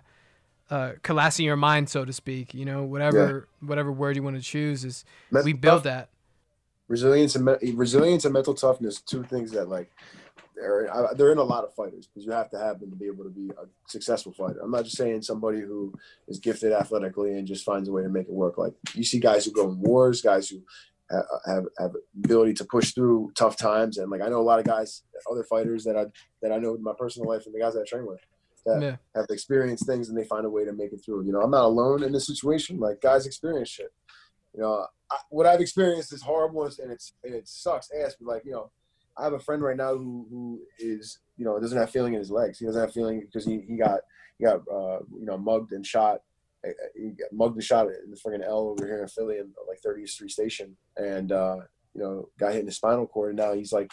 [0.74, 2.54] uh, collapsing your mind, so to speak.
[2.54, 6.10] You know, whatever whatever word you want to choose is Mental we build tough- that.
[6.88, 9.00] resilience and me- resilience and mental toughness.
[9.02, 9.92] Two things that like
[10.64, 12.90] they're uh, I- they're in a lot of fighters because you have to have them
[12.90, 14.60] to be able to be a successful fighter.
[14.64, 15.94] I'm not just saying somebody who
[16.28, 18.58] is gifted athletically and just finds a way to make it work.
[18.58, 20.62] Like you see guys who go in wars, guys who
[21.12, 21.92] ha- uh, have have
[22.24, 25.44] ability to push through tough times, and like I know a lot of guys, other
[25.44, 26.06] fighters that I
[26.42, 28.22] that I know in my personal life and the guys that I train with
[28.66, 31.26] that Yeah, have experienced things and they find a way to make it through.
[31.26, 32.80] You know, I'm not alone in this situation.
[32.80, 33.92] Like guys experience shit.
[34.56, 38.16] You know, I, what I've experienced is horrible and it's and it sucks ass.
[38.20, 38.72] But like, you know,
[39.18, 42.20] I have a friend right now who who is you know doesn't have feeling in
[42.20, 42.60] his legs.
[42.60, 44.02] He doesn't have feeling because he, he got
[44.38, 46.22] he got uh, you know mugged and shot.
[46.96, 49.82] He got mugged and shot in the friggin' L over here in Philly in like
[49.86, 51.58] 30th Street Station, and uh,
[51.94, 53.32] you know got hit in the spinal cord.
[53.32, 53.92] And now he's like,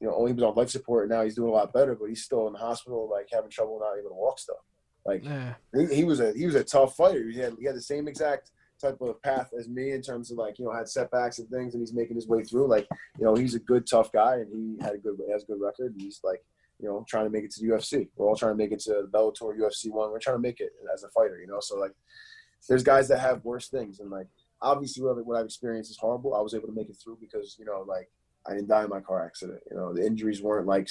[0.00, 1.04] you know, only he was on life support.
[1.04, 3.50] And now he's doing a lot better, but he's still in the hospital, like having
[3.50, 4.58] trouble not able to walk stuff.
[5.04, 7.28] Like yeah, he, he was a he was a tough fighter.
[7.28, 8.50] He had he had the same exact
[8.84, 11.74] type of path as me in terms of like you know had setbacks and things,
[11.74, 12.68] and he's making his way through.
[12.68, 12.86] Like
[13.18, 15.60] you know he's a good tough guy, and he had a good has a good
[15.60, 15.92] record.
[15.92, 16.42] And he's like
[16.80, 18.08] you know trying to make it to the UFC.
[18.16, 20.10] We're all trying to make it to the Bellator, UFC one.
[20.10, 21.40] We're trying to make it as a fighter.
[21.40, 21.92] You know, so like
[22.68, 24.26] there's guys that have worse things, and like
[24.62, 26.34] obviously what, I've- what I've experienced is horrible.
[26.34, 28.08] I was able to make it through because you know like.
[28.46, 29.60] I didn't die in my car accident.
[29.70, 30.86] You know, the injuries weren't like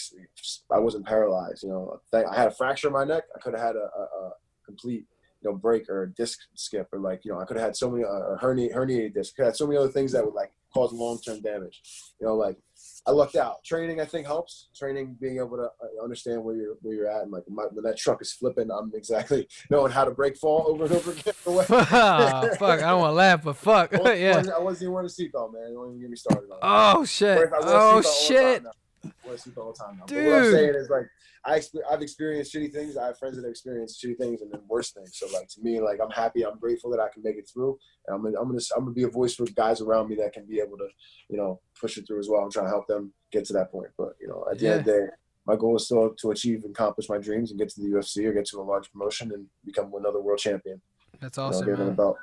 [0.72, 1.62] I wasn't paralyzed.
[1.62, 3.26] You know, I had a fracture in my neck.
[3.36, 4.32] I could have had a, a, a
[4.66, 5.06] complete
[5.44, 7.76] you know break or a disc skip or like you know I could have had
[7.76, 9.36] so many uh, hernia herniated disc.
[9.36, 11.82] Could have had so many other things that would like cause long term damage.
[12.20, 12.58] You know, like
[13.06, 13.64] I lucked out.
[13.64, 14.70] Training I think helps.
[14.76, 17.84] Training being able to uh, understand where you're where you're at and like my, when
[17.84, 21.34] that truck is flipping, I'm exactly knowing how to break fall over and over again.
[21.70, 24.44] Ah, fuck, I don't want to laugh, but fuck, I wasn't, yeah.
[24.56, 25.74] I wasn't even wearing a seatbelt, man.
[25.74, 26.60] Don't even get me started on that.
[26.62, 28.64] Oh shit, Whereas I wear a oh seatbelt all the shit,
[29.04, 29.24] time now.
[29.24, 30.06] I wear a seatbelt all the time now.
[30.08, 31.08] But what I'm saying is like
[31.46, 32.98] I I've experienced shitty things.
[32.98, 35.18] I have friends that have experienced shitty things and then worse things.
[35.18, 37.78] So like to me, like I'm happy, I'm grateful that I can make it through.
[38.08, 40.34] And I'm gonna, I'm gonna I'm gonna be a voice for guys around me that
[40.34, 40.88] can be able to,
[41.30, 43.72] you know, push it through as well and try to help them get to that
[43.72, 43.90] point.
[43.98, 45.06] But you know, at the end of the day,
[45.46, 48.26] my goal is still to achieve and accomplish my dreams and get to the UFC
[48.26, 50.80] or get to a large promotion and become another world champion.
[51.20, 51.88] that's You know, awesome, man.
[51.90, 52.18] a belt.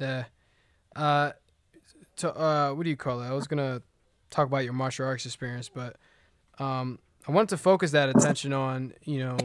[0.00, 0.24] Yeah.
[0.96, 1.32] Uh,
[2.16, 3.26] to uh, what do you call it?
[3.26, 3.82] I was gonna
[4.30, 5.96] talk about your martial arts experience, but
[6.58, 9.36] um, I wanted to focus that attention on you know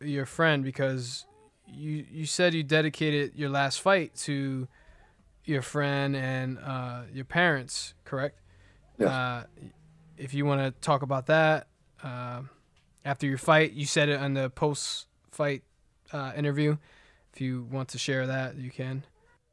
[0.00, 1.26] your friend because
[1.66, 4.68] you you said you dedicated your last fight to
[5.44, 8.40] your friend and uh, your parents, correct?
[8.98, 9.08] Yes.
[9.08, 9.44] Uh,
[10.16, 11.66] if you want to talk about that,
[12.02, 12.42] uh,
[13.04, 13.72] after your fight.
[13.72, 15.62] You said it on the post-fight
[16.12, 16.76] uh, interview.
[17.32, 19.04] If you want to share that, you can.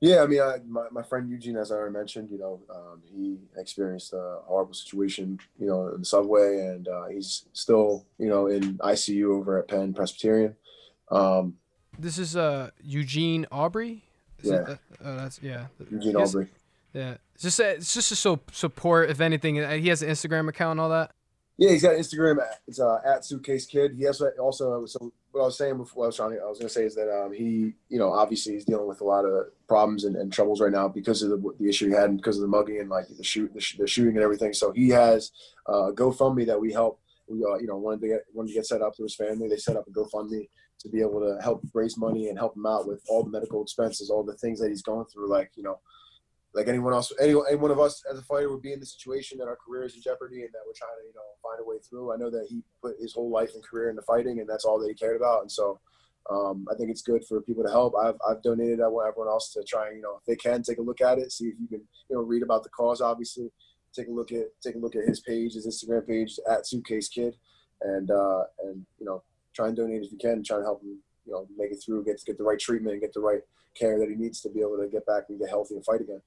[0.01, 3.01] Yeah, I mean, I, my, my friend Eugene, as I already mentioned, you know, um,
[3.15, 8.27] he experienced a horrible situation, you know, in the subway, and uh, he's still, you
[8.27, 10.55] know, in ICU over at Penn Presbyterian.
[11.11, 11.57] Um,
[11.99, 14.03] this is uh Eugene Aubrey.
[14.41, 15.67] Is yeah, that, uh, that's yeah.
[15.91, 16.15] Eugene.
[16.15, 16.47] Aubrey.
[16.93, 19.09] Yeah, it's just a, it's just to so support.
[19.11, 21.11] If anything, Uh, he has an Instagram account and all that.
[21.57, 22.41] Yeah, he's got Instagram.
[22.41, 23.93] at- It's uh, at Suitcase Kid.
[23.95, 26.05] He has also so what I was saying before.
[26.05, 26.31] I was trying.
[26.31, 28.87] To, I was going to say is that um, he, you know, obviously he's dealing
[28.87, 31.87] with a lot of problems and, and troubles right now because of the, the issue
[31.87, 34.15] he had and because of the mugging and like the shoot, the, sh- the shooting
[34.15, 34.53] and everything.
[34.53, 35.31] So he has
[35.67, 36.99] uh, GoFundMe that we help.
[37.27, 39.47] We uh, you know wanted to get wanted to get set up to his family.
[39.47, 42.65] They set up a GoFundMe to be able to help raise money and help him
[42.65, 45.29] out with all the medical expenses, all the things that he's going through.
[45.29, 45.79] Like you know,
[46.53, 48.85] like anyone else, any, any one of us as a fighter would be in the
[48.85, 51.59] situation that our career is in jeopardy and that we're trying to, you know, find
[51.61, 52.13] a way through.
[52.13, 54.79] I know that he put his whole life and career into fighting and that's all
[54.79, 55.41] that he cared about.
[55.41, 55.79] And so
[56.29, 57.93] um, I think it's good for people to help.
[57.95, 58.81] I've, I've donated.
[58.81, 61.01] I want everyone else to try and, you know, if they can take a look
[61.01, 63.49] at it, see if you can, you know, read about the cause, obviously
[63.93, 67.07] take a look at, take a look at his page, his Instagram page at suitcase
[67.07, 67.35] kid
[67.81, 69.23] and, uh, and, you know,
[69.53, 72.03] try and donate if you can, try and help him, you know, make it through,
[72.03, 73.41] get, get the right treatment and get the right
[73.75, 76.01] care that he needs to be able to get back and get healthy and fight
[76.01, 76.21] again.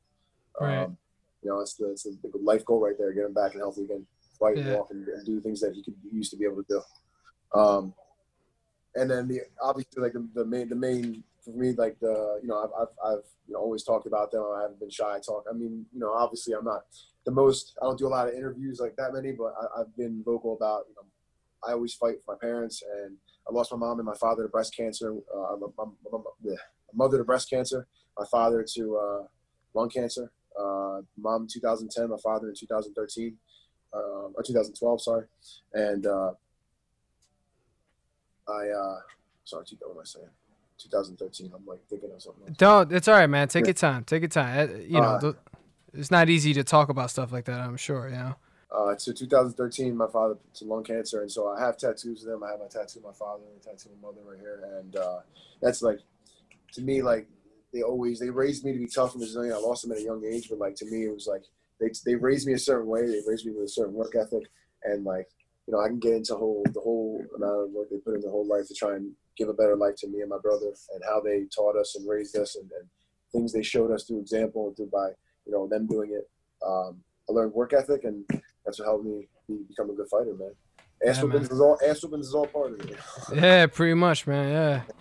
[0.61, 0.79] Right.
[0.79, 0.97] Um,
[1.43, 3.13] you know, it's the, it's the life goal right there.
[3.13, 4.07] Get him back and healthy again,
[4.39, 6.67] fight and walk and, and do things that he could used to be able to
[6.69, 7.59] do.
[7.59, 7.95] Um,
[8.95, 12.49] and then the obviously like the, the main the main for me like the you
[12.49, 14.45] know I've, I've I've you know always talked about them.
[14.57, 15.17] I haven't been shy.
[15.17, 15.45] I talk.
[15.51, 16.83] I mean you know obviously I'm not
[17.27, 17.77] the most.
[17.83, 20.55] I don't do a lot of interviews like that many, but I, I've been vocal
[20.57, 21.07] about you know
[21.67, 23.17] I always fight for my parents and
[23.49, 25.15] I lost my mom and my father to breast cancer.
[25.35, 26.55] Uh, my, my, my, my
[26.95, 27.87] mother to breast cancer,
[28.19, 29.27] my father to uh,
[29.75, 30.33] lung cancer.
[30.59, 33.37] Uh, mom in 2010, my father in 2013,
[33.93, 33.99] uh,
[34.35, 35.27] or 2012, sorry.
[35.73, 36.33] And uh,
[38.49, 38.97] I, uh,
[39.45, 40.27] sorry, what am I saying?
[40.79, 41.53] 2013.
[41.55, 42.49] I'm like thinking of something.
[42.49, 42.57] Else.
[42.57, 42.93] Don't.
[42.93, 43.49] It's all right, man.
[43.49, 43.69] Take Yeah.
[43.69, 44.05] your time.
[44.05, 44.71] Take your time.
[44.71, 45.37] Uh, You know, Uh, th-
[45.93, 47.61] it's not easy to talk about stuff like that.
[47.61, 48.09] I'm sure.
[48.09, 48.35] You know.
[48.71, 52.43] Uh, so 2013, my father to lung cancer, and so I have tattoos of them.
[52.43, 54.97] I have my tattoo of my father and tattoo of my mother right here, and
[54.97, 55.21] uh,
[55.61, 56.01] that's like
[56.73, 57.29] to me like
[57.75, 59.57] they always they raised me to be tough and resilient.
[59.57, 61.43] I lost them at a young age, but like to me it was like
[61.81, 63.05] they they raised me a certain way.
[63.05, 64.45] They raised me with a certain work ethic,
[64.85, 65.29] and like
[65.67, 68.21] you know I can get into whole the whole amount of work they put in
[68.21, 70.73] their whole life to try and give a better life to me and my brother,
[70.95, 72.89] and how they taught us and raised us, and, and
[73.33, 75.09] things they showed us through example and through by
[75.45, 76.31] you know them doing it.
[76.65, 78.25] Um, I learned work ethic, and
[78.65, 80.53] that's what helped me be, become a good fighter, man.
[81.05, 82.97] Ass Yeah, is all ass is all part of it.
[83.35, 84.53] Yeah, pretty much, man.
[84.53, 84.95] Yeah.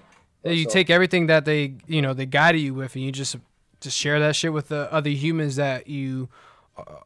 [0.44, 3.36] You So- take everything that they, you know, they guided you with, and you just
[3.82, 6.30] just share that shit with the other humans that you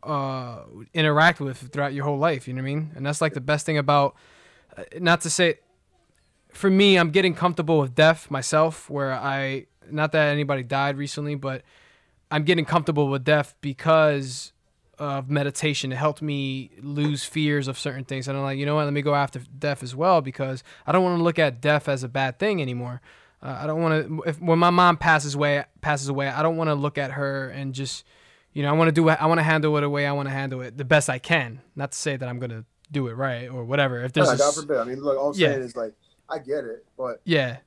[0.03, 0.59] uh,
[0.93, 2.47] interact with throughout your whole life.
[2.47, 2.91] You know what I mean?
[2.95, 4.15] And that's like the best thing about,
[4.77, 5.55] uh, not to say,
[6.53, 8.89] for me, I'm getting comfortable with death myself.
[8.89, 11.63] Where I, not that anybody died recently, but
[12.31, 14.53] I'm getting comfortable with death because
[14.99, 15.91] of meditation.
[15.91, 18.27] It helped me lose fears of certain things.
[18.27, 18.85] And I'm like, you know what?
[18.85, 21.87] Let me go after death as well because I don't want to look at death
[21.87, 23.01] as a bad thing anymore.
[23.41, 24.23] Uh, I don't want to.
[24.29, 27.49] If when my mom passes away, passes away, I don't want to look at her
[27.49, 28.03] and just,
[28.53, 29.07] you know, I want to do.
[29.09, 31.09] it- I want to handle it the way I want to handle it, the best
[31.09, 31.61] I can.
[31.75, 34.03] Not to say that I'm gonna do it right or whatever.
[34.03, 34.77] If there's, a God forbid.
[34.77, 35.49] I mean, look, all I'm Yeah.
[35.49, 35.93] saying is like,
[36.29, 37.57] I get it, but yeah,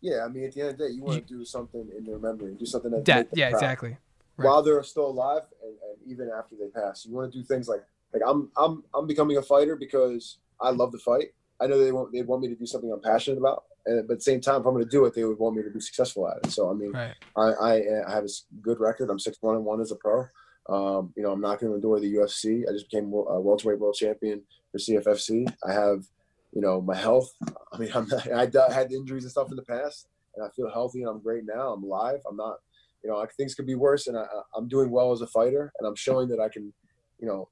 [0.00, 2.04] yeah, I mean, at the end of the day, you want to do something in
[2.04, 3.56] their memory, do something that that, yeah, proud.
[3.58, 3.96] exactly.
[4.36, 4.46] Right.
[4.46, 7.68] While they're still alive, and, and even after they pass, you want to do things
[7.68, 11.32] like like I'm I'm I'm becoming a fighter because I love to fight.
[11.60, 14.14] I know they want they want me to do something I'm passionate about, and but
[14.14, 15.70] at the same time, if I'm going to do it, they would want me to
[15.70, 16.50] be successful at it.
[16.50, 17.14] So I mean, Right.
[17.36, 17.72] I, I
[18.08, 18.28] I have a
[18.62, 19.10] good record.
[19.10, 20.24] I'm six one and one as a pro.
[20.68, 22.62] Um, you know, I'm knocking on the door of the UFC.
[22.68, 25.52] I just became a welterweight world champion for CFFC.
[25.66, 26.04] I have,
[26.52, 27.32] you know, my health.
[27.72, 30.06] I mean, I'm not, I had injuries and stuff in the past,
[30.36, 31.72] and I feel healthy and I'm great now.
[31.72, 32.20] I'm alive.
[32.28, 32.58] I'm not,
[33.02, 35.72] you know, like, things could be worse, and I- I'm doing well as a fighter,
[35.78, 36.72] and I'm showing that I can,
[37.18, 37.48] you know,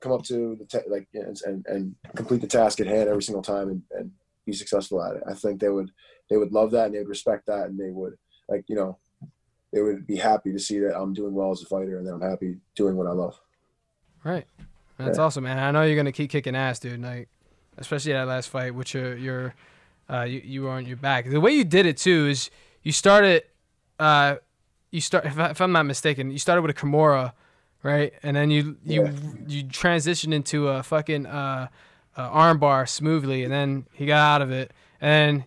[0.00, 3.22] come up to the ta- like and, and and complete the task at hand every
[3.22, 4.10] single time and, and
[4.44, 5.22] be successful at it.
[5.28, 5.90] I think they would
[6.30, 8.14] they would love that and they would respect that and they would
[8.48, 8.98] like you know
[9.72, 12.14] they would be happy to see that I'm doing well as a fighter and that
[12.14, 13.38] I'm happy doing what I love.
[14.24, 14.46] Right.
[14.98, 15.24] That's Yeah.
[15.24, 15.58] awesome, man.
[15.58, 17.02] I know you're gonna keep kicking ass, dude.
[17.02, 17.28] Like,
[17.78, 19.54] especially that last fight, which your your
[20.08, 21.28] uh you, you were on your back.
[21.28, 22.50] The way you did it too is
[22.82, 23.44] you started
[23.98, 24.36] uh
[24.92, 27.32] you start if, I, if I'm not mistaken, you started with a Kimura,
[27.86, 28.12] right?
[28.22, 29.12] And then you you Yeah.
[29.46, 31.68] you transitioned into a fucking uh,
[32.16, 35.44] uh armbar smoothly, and then he got out of it, and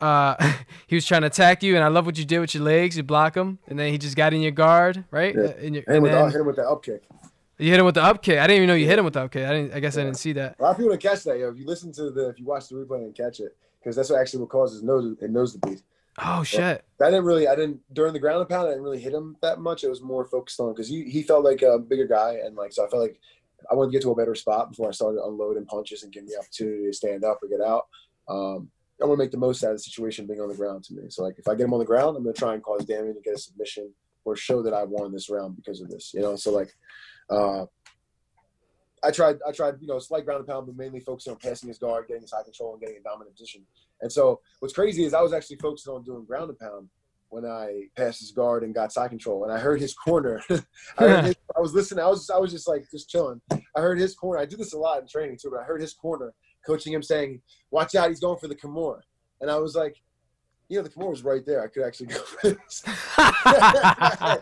[0.00, 0.34] uh
[0.86, 2.96] he was trying to attack you, and I love what you did with your legs.
[2.96, 5.34] You block him, and then he just got in your guard, right?
[5.34, 5.42] Yeah.
[5.42, 7.02] Uh, in your, him, and with, the, then- hit him with the up kick.
[7.56, 8.40] You hit him with the up kick.
[8.40, 9.46] I didn't even know you hit him with the up kick.
[9.46, 9.74] I didn't.
[9.74, 10.56] I guess I didn't see that.
[10.58, 11.38] A lot of people didn't catch that.
[11.38, 13.94] Yo, if you listen to the, if you watch the replay and catch it, because
[13.94, 15.80] that's what actually what causes nose and nose to bleed.
[16.18, 16.84] Oh shit.
[17.02, 18.68] I didn't really, I didn't during the ground and pound.
[18.68, 19.84] I didn't really hit him that much.
[19.84, 22.72] It was more focused on because he he felt like a bigger guy, and like
[22.72, 23.18] so I felt like
[23.70, 26.28] I wanted to get to a better spot before I started unloading punches and giving
[26.28, 27.86] the opportunity to stand up or get out.
[28.28, 28.70] Um,
[29.02, 30.94] I want to make the most out of the situation being on the ground to
[30.94, 31.02] me.
[31.08, 33.16] So like if I get him on the ground, I'm gonna try and cause damage
[33.16, 33.92] and get a submission
[34.24, 36.12] or show that I won this round because of this.
[36.14, 36.72] You know, so like.
[37.30, 37.66] Uh,
[39.02, 41.68] I tried, I tried, you know, slight ground and pound, but mainly focusing on passing
[41.68, 43.66] his guard, getting his high control, and getting a dominant position.
[44.04, 46.90] And so, what's crazy is I was actually focusing on doing ground and pound
[47.30, 49.44] when I passed his guard and got side control.
[49.44, 50.42] And I heard his corner.
[50.50, 50.56] I,
[50.98, 52.04] heard his, I was listening.
[52.04, 53.40] I was, I was just like, just chilling.
[53.50, 54.40] I heard his corner.
[54.40, 56.34] I do this a lot in training too, but I heard his corner
[56.66, 57.40] coaching him saying,
[57.70, 59.00] "Watch out, he's going for the Kimura."
[59.40, 59.96] And I was like,
[60.68, 61.62] you know, the Kimura was right there.
[61.62, 62.82] I could actually go for this.
[63.16, 63.26] Like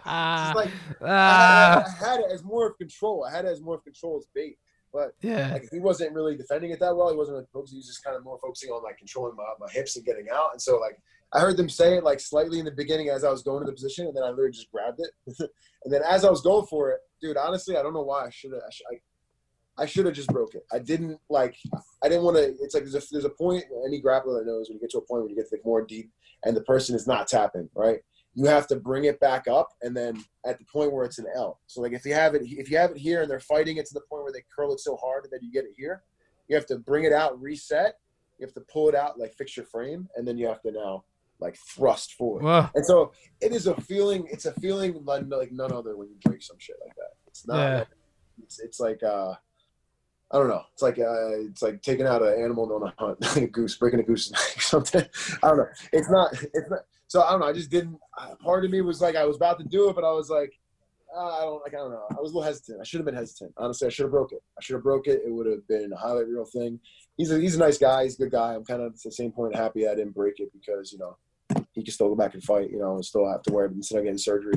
[0.05, 0.67] I,
[1.05, 3.25] Ah, had, I had it as more of control.
[3.25, 4.59] I had it as more of control as bait.
[4.93, 5.53] But yeah.
[5.53, 7.11] like he wasn't really defending it that well.
[7.11, 7.77] He wasn't really focusing.
[7.77, 10.27] He was just kind of more focusing on like controlling my, my hips and getting
[10.31, 10.51] out.
[10.53, 10.99] And so like
[11.33, 13.67] I heard them say it like slightly in the beginning as I was going to
[13.67, 15.11] the position, and then I literally just grabbed it.
[15.85, 18.31] and then as I was going for it, dude, honestly, I don't know why I
[18.31, 18.61] should have.
[18.67, 20.65] I, should, I, I should have just broke it.
[20.71, 21.57] I didn't like.
[22.05, 22.55] I didn't want to.
[22.61, 23.65] It's like there's a, there's a point.
[23.87, 25.63] Any grappler that knows when you get to a point when you get to the
[25.65, 26.11] more deep,
[26.45, 28.01] and the person is not tapping right.
[28.35, 31.27] You have to bring it back up, and then at the point where it's an
[31.35, 31.61] L.
[31.67, 33.87] So like if you have it, if you have it here, and they're fighting it
[33.87, 36.03] to the point where they curl it so hard that you get it here,
[36.49, 37.99] you have to bring it out, reset.
[38.39, 40.73] You have to pull it out, like fix your frame, and then you have to
[40.73, 41.05] now
[41.43, 42.43] like thrust forward.
[42.45, 42.69] Whoa.
[42.75, 44.27] And so it is a feeling.
[44.31, 47.11] It's a feeling like, like none other when you break some shit like that.
[47.27, 47.57] It's not.
[47.57, 47.79] Yeah.
[47.79, 47.89] Like,
[48.43, 49.35] it's it's like uh,
[50.31, 50.63] I don't know.
[50.73, 53.77] It's like uh, it's like taking out an animal on a hunt, like a goose,
[53.77, 55.05] breaking a goose neck or something.
[55.43, 55.69] I don't know.
[55.93, 56.33] It's not.
[56.33, 56.81] It's not.
[57.13, 57.47] So I don't know.
[57.47, 57.99] I just didn't.
[58.43, 60.59] Part of me was like I was about to do it, but I was like,
[61.15, 61.75] uh, I don't like.
[61.75, 62.07] I don't know.
[62.11, 62.81] I was a little hesitant.
[62.81, 63.53] I should have been hesitant.
[63.59, 64.43] Honestly, I should have broke it.
[64.59, 65.21] I should have broke it.
[65.23, 66.81] It would have been a highlight reel thing.
[67.19, 68.05] He's a he's a nice guy.
[68.05, 68.55] He's a good guy.
[68.55, 71.19] I'm kind of at the same point happy I didn't break it because you know
[71.73, 72.71] he can still go back and fight.
[72.71, 74.55] You know, and still have to it instead of getting surgery.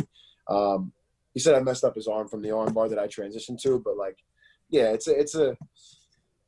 [0.49, 0.93] Um,
[1.33, 3.81] he said I messed up his arm from the arm bar that I transitioned to,
[3.83, 4.19] but like,
[4.69, 5.57] yeah, it's a it's a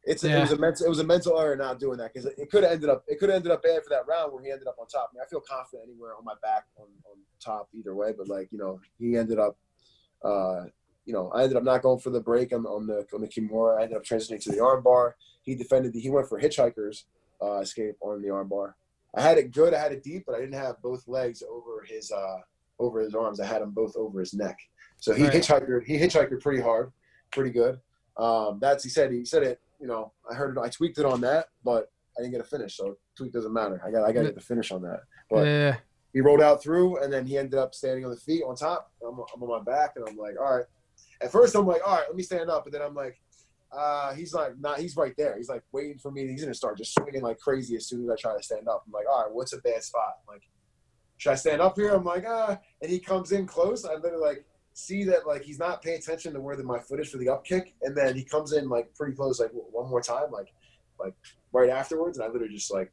[0.07, 2.25] it's a, it was a mental it was a mental error not doing that because
[2.25, 4.41] it, could have ended up it could have ended up bad for that round where
[4.43, 5.09] he ended up on top.
[5.11, 8.27] I mean, I feel confident anywhere on my back on, on top either way, but
[8.27, 9.57] like you know he ended up,
[10.23, 10.63] uh,
[11.05, 13.27] you know I ended up not going for the break on, on the on the
[13.27, 13.79] Kimura.
[13.79, 15.17] I ended up transitioning to the arm bar.
[15.43, 17.03] He defended the he went for hitchhikers
[17.41, 18.75] uh, escape on the arm bar.
[19.15, 19.73] I had it good.
[19.73, 22.37] I had it deep, but I didn't have both legs over his uh,
[22.79, 23.39] over his arms.
[23.39, 24.57] I had them both over his neck.
[24.99, 25.33] So he Right.
[25.33, 25.85] hitchhiked.
[25.85, 26.91] He hitchhiked pretty hard,
[27.31, 27.79] pretty good.
[28.17, 29.11] Um, that's he said.
[29.11, 29.61] He said it.
[29.80, 30.59] You know, I heard it.
[30.59, 32.78] I tweaked it on that, but I didn't get a finish.
[32.78, 33.82] So tweak doesn't matter.
[33.86, 34.03] I got.
[34.03, 35.01] I got to get the finish on that.
[35.30, 35.75] But yeah.
[36.13, 38.91] he rolled out through, and then he ended up standing on the feet on top.
[39.05, 40.65] I'm, I'm on my back, and I'm like, all right.
[41.21, 43.19] At first, I'm like, all right, let me stand up, and then I'm like,
[43.71, 44.80] uh, he's like, not.
[44.80, 45.38] He's right there.
[45.38, 46.28] He's like waiting for me.
[46.28, 48.84] He's gonna start just swinging like crazy as soon as I try to stand up.
[48.86, 50.15] I'm like, all right, what's a bad spot?
[50.21, 50.43] I'm like,
[51.17, 51.93] should I stand up here?
[51.93, 52.57] I'm like, ah.
[52.82, 53.86] And he comes in close.
[53.86, 54.45] I literally like
[54.78, 57.28] see that like he's not paying attention to where the, my foot is for the
[57.30, 60.53] up kick, and then he comes in like pretty close, like one more time, like
[60.99, 61.13] like
[61.51, 62.91] right afterwards, and I literally just like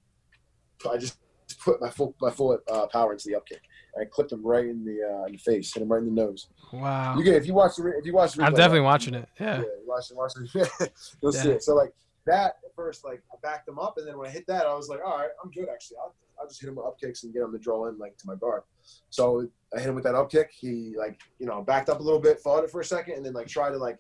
[0.91, 1.19] I just
[1.61, 3.61] put my full my full uh, power into the up kick.
[3.95, 6.07] And I clipped him right in the uh, in the face, hit him right in
[6.07, 6.49] the nose.
[6.73, 7.17] Wow.
[7.19, 9.29] You can if you watch the if you watch the I'm definitely like, watching it.
[9.39, 9.65] yeah, Yeah.
[9.87, 10.93] watch it, watch it.
[11.23, 11.63] You'll see it.
[11.63, 11.93] So like
[12.27, 14.75] that at first, like I backed him up, and then when I hit that, I
[14.75, 15.99] was like, all right, I'm good actually.
[16.03, 18.17] I'll, I'll just hit him with up kicks and get him to draw in like
[18.19, 18.63] to my guard.
[19.11, 20.51] So I hit him with that up kick.
[20.53, 23.25] He like you know backed up a little bit, fought it for a second, and
[23.27, 23.99] then like tried to like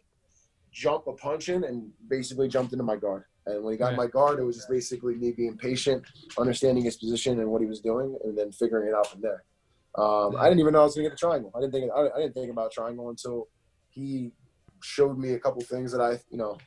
[0.72, 3.24] jump a punch in, and basically jumped into my guard.
[3.46, 3.96] And when he got Right.
[3.96, 6.02] my guard, it was just basically me being patient,
[6.38, 9.44] understanding his position and what he was doing, and then figuring it out from there.
[9.96, 11.52] Um, I didn't even know I was gonna get a triangle.
[11.54, 13.48] I didn't think I, I didn't think about triangle until
[13.90, 14.32] he
[14.82, 16.58] showed me a couple things that I, you know,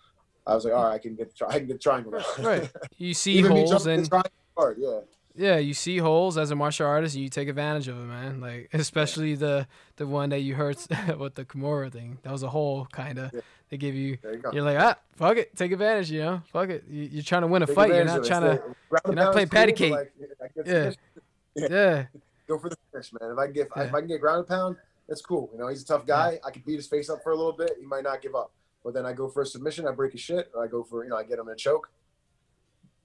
[0.45, 2.23] I was like, all right, I can get, tri- I can get triangle now.
[2.39, 2.71] Right.
[2.97, 4.09] You see holes and
[4.57, 5.01] hard, yeah.
[5.37, 8.41] Yeah, you see holes as a martial artist, you take advantage of it, man.
[8.41, 10.77] Like especially the the one that you heard
[11.17, 12.17] with the Kimura thing.
[12.23, 13.31] That was a hole, kind of.
[13.33, 13.41] Yeah.
[13.69, 14.17] They give you.
[14.23, 16.09] you you're like, ah, fuck it, take advantage.
[16.09, 16.85] You know, fuck it.
[16.89, 17.93] You, you're trying to win a Take fight.
[17.93, 18.63] You're not trying to.
[19.05, 20.37] You're not playing and patty pound is cool, cake.
[20.39, 20.97] like, get
[21.55, 21.67] Yeah.
[21.69, 22.05] Yeah.
[22.47, 23.31] Go for the finish, man.
[23.31, 23.83] If I get, Yeah.
[23.83, 24.77] if I can get ground and pound,
[25.07, 25.49] that's cool.
[25.51, 26.39] You know, he's a tough guy.
[26.45, 27.73] I can beat his face up for a little bit.
[27.79, 28.51] He might not give up.
[28.83, 31.03] But then I go for a submission, I break his shit, or I go for,
[31.03, 31.89] you know, I get him in a choke.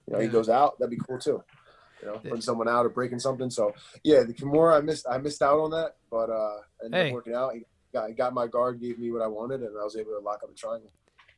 [0.07, 0.79] You know, he goes out.
[0.79, 1.43] That'd be cool too.
[2.03, 3.49] You know, putting someone out or breaking something.
[3.49, 3.73] So
[4.03, 7.09] yeah, the Kimura, I missed, I missed out on that, but uh, ended Hey.
[7.09, 7.55] up working out.
[7.55, 10.13] He got, he got my guard, gave me what I wanted, and I was able
[10.13, 10.91] to lock up a triangle.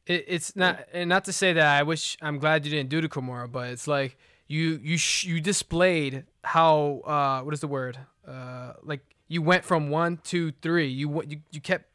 [0.06, 3.00] It, it's not, and not to say that I wish I'm glad you didn't do
[3.00, 7.66] the Kimura, but it's like you you sh- you displayed how uh what is the
[7.66, 7.98] word
[8.28, 11.86] uh like you went from one two three you you, you kept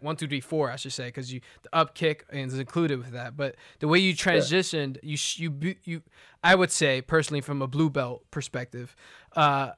[0.00, 3.12] one, two, three, four, I should say, because you the up kick is included with
[3.12, 3.36] that.
[3.36, 6.02] But the way you transitioned, you you you,
[6.42, 8.96] I would say personally from a blue belt perspective,
[9.36, 9.72] uh,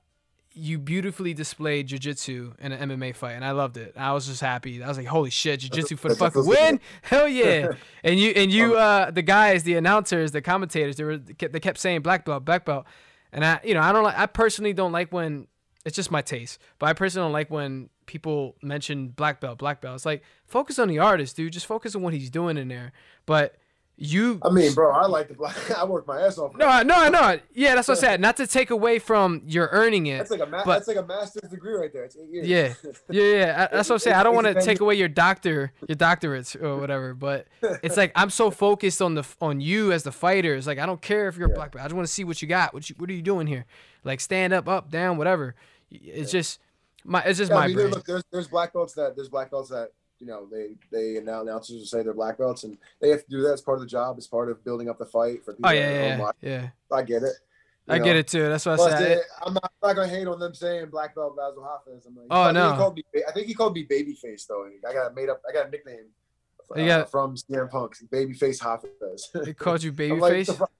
[0.52, 3.92] you beautifully displayed jujitsu in an MMA fight, and I loved it.
[3.96, 4.82] I was just happy.
[4.82, 6.80] I was like, "Holy shit, jujitsu for the fucking win!
[7.02, 7.72] Hell yeah!"
[8.04, 11.78] and you and you, uh, the guys, the announcers, the commentators, they were they kept
[11.78, 12.86] saying black belt, black belt,
[13.32, 14.18] and I, you know, I don't like.
[14.18, 15.46] I personally don't like when
[15.84, 19.80] it's just my taste, but I personally don't like when people mention black belt, black
[19.80, 19.96] belt.
[19.96, 21.52] It's like focus on the artist, dude.
[21.52, 22.92] Just focus on what he's doing in there.
[23.26, 23.56] But
[23.98, 25.56] you I mean, bro, I like the black.
[25.78, 26.52] I work my ass off.
[26.54, 27.38] no, no, I- no, no.
[27.54, 28.20] Yeah, that's what I said.
[28.20, 30.18] Not to take away from your earning it.
[30.18, 32.04] That's like a ma- but- that's like a master's degree right there.
[32.04, 32.46] It's eight years.
[32.46, 32.74] Yeah.
[33.08, 33.66] Yeah, yeah.
[33.72, 34.16] That's what I'm saying.
[34.16, 37.14] I don't want to take away your doctor, your doctorates or whatever.
[37.14, 37.46] But
[37.82, 40.54] it's like I'm so focused on the on you as the fighter.
[40.54, 41.56] It's like I don't care if you're a Yeah.
[41.56, 41.82] black belt.
[41.82, 42.74] I just want to see what you got.
[42.74, 43.64] What you what are you doing here?
[44.04, 45.54] Like stand up, up, down, whatever.
[45.90, 46.60] It's just
[47.06, 47.90] my it's just Yeah, my I mean, brain.
[47.90, 51.42] look, there's there's black belts that there's black belts that you know they they now
[51.42, 53.82] announcers will say they're black belts and they have to do that as part of
[53.82, 55.68] the job, as part of building up the fight for people.
[55.70, 56.68] Oh yeah, yeah, yeah.
[56.90, 57.32] I get it.
[57.88, 58.04] you I know.
[58.04, 58.48] get it too.
[58.48, 59.20] That's what I said.
[59.42, 62.06] I'm not, I'm not gonna hate on them saying black belt Basil Hafez.
[62.06, 62.70] I'm like, Oh, I think no.
[62.72, 64.68] He called me, I think he called me Babyface though.
[64.88, 65.40] I got made up.
[65.48, 66.06] I got a nickname.
[66.74, 69.44] Uh, got- from CM Punk, Babyface Hafez.
[69.44, 70.56] They called you like, babyface.
[70.56, 70.70] fuck?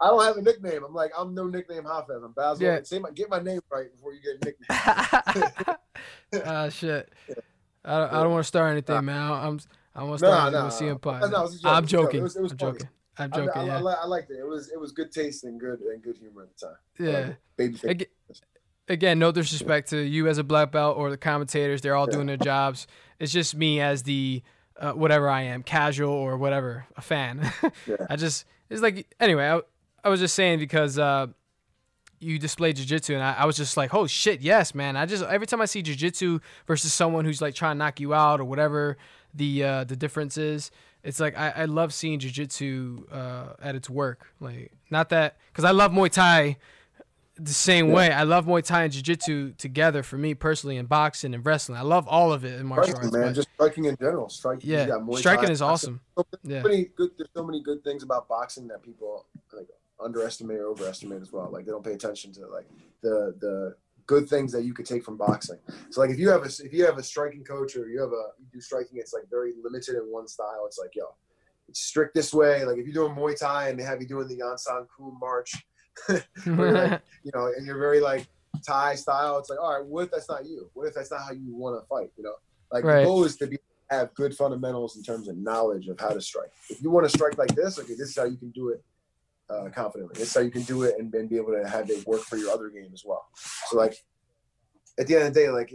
[0.00, 0.82] I don't have a nickname.
[0.84, 2.24] I'm like, I'm no nickname Hafez.
[2.24, 2.62] I'm Basil.
[2.64, 2.80] Yeah.
[2.82, 5.76] Say my, get my name right before you get a nickname.
[6.46, 7.12] Ah shit.
[7.84, 9.00] I don't, I don't want to start anything, Nah.
[9.02, 9.32] man.
[9.32, 9.60] I'm
[9.94, 11.20] I want to start nah, with CM Punk.
[11.22, 11.26] nah.
[11.28, 12.02] No, it was a joke, I'm it was a joke.
[12.04, 12.20] joking.
[12.20, 12.72] It was- it was I'm funny.
[12.72, 12.88] joking.
[13.18, 13.50] I'm joking.
[13.54, 13.76] I, yeah.
[13.84, 14.38] I, I liked it.
[14.38, 16.76] It was it was good taste and good and good humor at the time.
[16.98, 17.32] Yeah.
[17.58, 17.90] Babyface.
[17.90, 18.08] Ag-
[18.88, 21.80] Again, no disrespect to you as a black belt or the commentators.
[21.80, 22.14] They're all Yeah.
[22.14, 22.86] doing their jobs.
[23.20, 24.42] It's just me as the
[24.80, 27.52] uh, whatever I am, casual or whatever, a fan.
[27.86, 27.96] Yeah.
[28.08, 29.46] I just it's like anyway.
[29.48, 29.60] I,
[30.04, 31.28] I was just saying because uh,
[32.18, 34.96] you displayed jujitsu, and I, I was just like, oh shit, yes, man.
[34.96, 38.14] I just every time I see jujitsu versus someone who's like trying to knock you
[38.14, 38.96] out or whatever
[39.34, 40.70] the uh, the difference is,
[41.02, 44.32] it's like I, I love seeing jujitsu uh, at its work.
[44.40, 46.56] Like not that because I love Muay Thai
[47.40, 48.12] the same way.
[48.12, 51.78] I love Muay Thai and Jiu-Jitsu together for me personally, and boxing and wrestling.
[51.78, 53.16] I love all of it in martial Striking, arts.
[53.16, 54.28] man, just striking in general.
[54.28, 54.68] Striking.
[54.68, 56.00] yeah, Muay striking Thai, is awesome.
[56.18, 56.62] So Yeah.
[56.62, 57.10] many good.
[57.16, 59.24] There's so many good things about boxing that people
[59.54, 59.68] like
[60.02, 61.50] underestimate or overestimate as well.
[61.50, 62.66] Like they don't pay attention to like
[63.02, 63.74] the the
[64.06, 65.58] good things that you could take from boxing.
[65.90, 68.10] So like if you have a if you have a striking coach or you have
[68.10, 70.64] a you do striking, it's like very limited in one style.
[70.66, 71.04] It's like yo,
[71.68, 72.64] it's strict this way.
[72.64, 75.54] Like if you're doing Muay Thai and they have you doing the Yansan Kum march,
[76.08, 76.26] like,
[77.24, 78.26] you know, and you're very like
[78.66, 79.38] Thai style.
[79.38, 80.70] It's like all right, what if that's not you?
[80.74, 82.10] What if that's not how you want to fight?
[82.16, 82.34] You know,
[82.72, 83.00] like Right.
[83.00, 83.58] the goal is to be
[83.90, 86.52] have good fundamentals in terms of knowledge of how to strike.
[86.68, 88.84] If you want to strike like this, okay, this is how you can do it
[89.50, 90.22] uh, confidently.
[90.22, 92.36] Is how you can do it and, and be able to have it work for
[92.36, 93.26] your other game as well.
[93.68, 93.94] So like
[94.98, 95.72] at the end of the day, like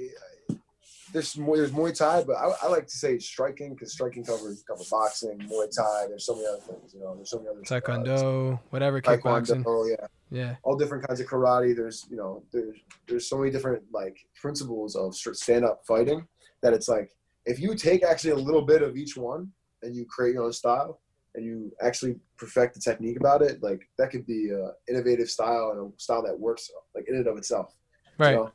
[1.14, 4.64] there's more, there's Muay Thai, but I, I like to say striking because striking covers
[4.68, 6.08] cover boxing, Muay Thai.
[6.10, 7.16] There's so many other things, you know.
[7.16, 9.64] There's so many other uh, Taekwondo, whatever, kickboxing.
[9.90, 11.76] Yeah Yeah, all different kinds of karate.
[11.76, 16.28] There's you know there's there's so many different like principles of stand up fighting
[16.62, 17.12] that it's like
[17.46, 19.52] if you take actually a little bit of each one
[19.84, 21.00] and you create your own style
[21.36, 25.72] and you actually perfect the technique about it, like that could be a innovative style
[25.72, 27.76] and a style that works like in and of itself.
[28.20, 28.36] you right.
[28.36, 28.52] know?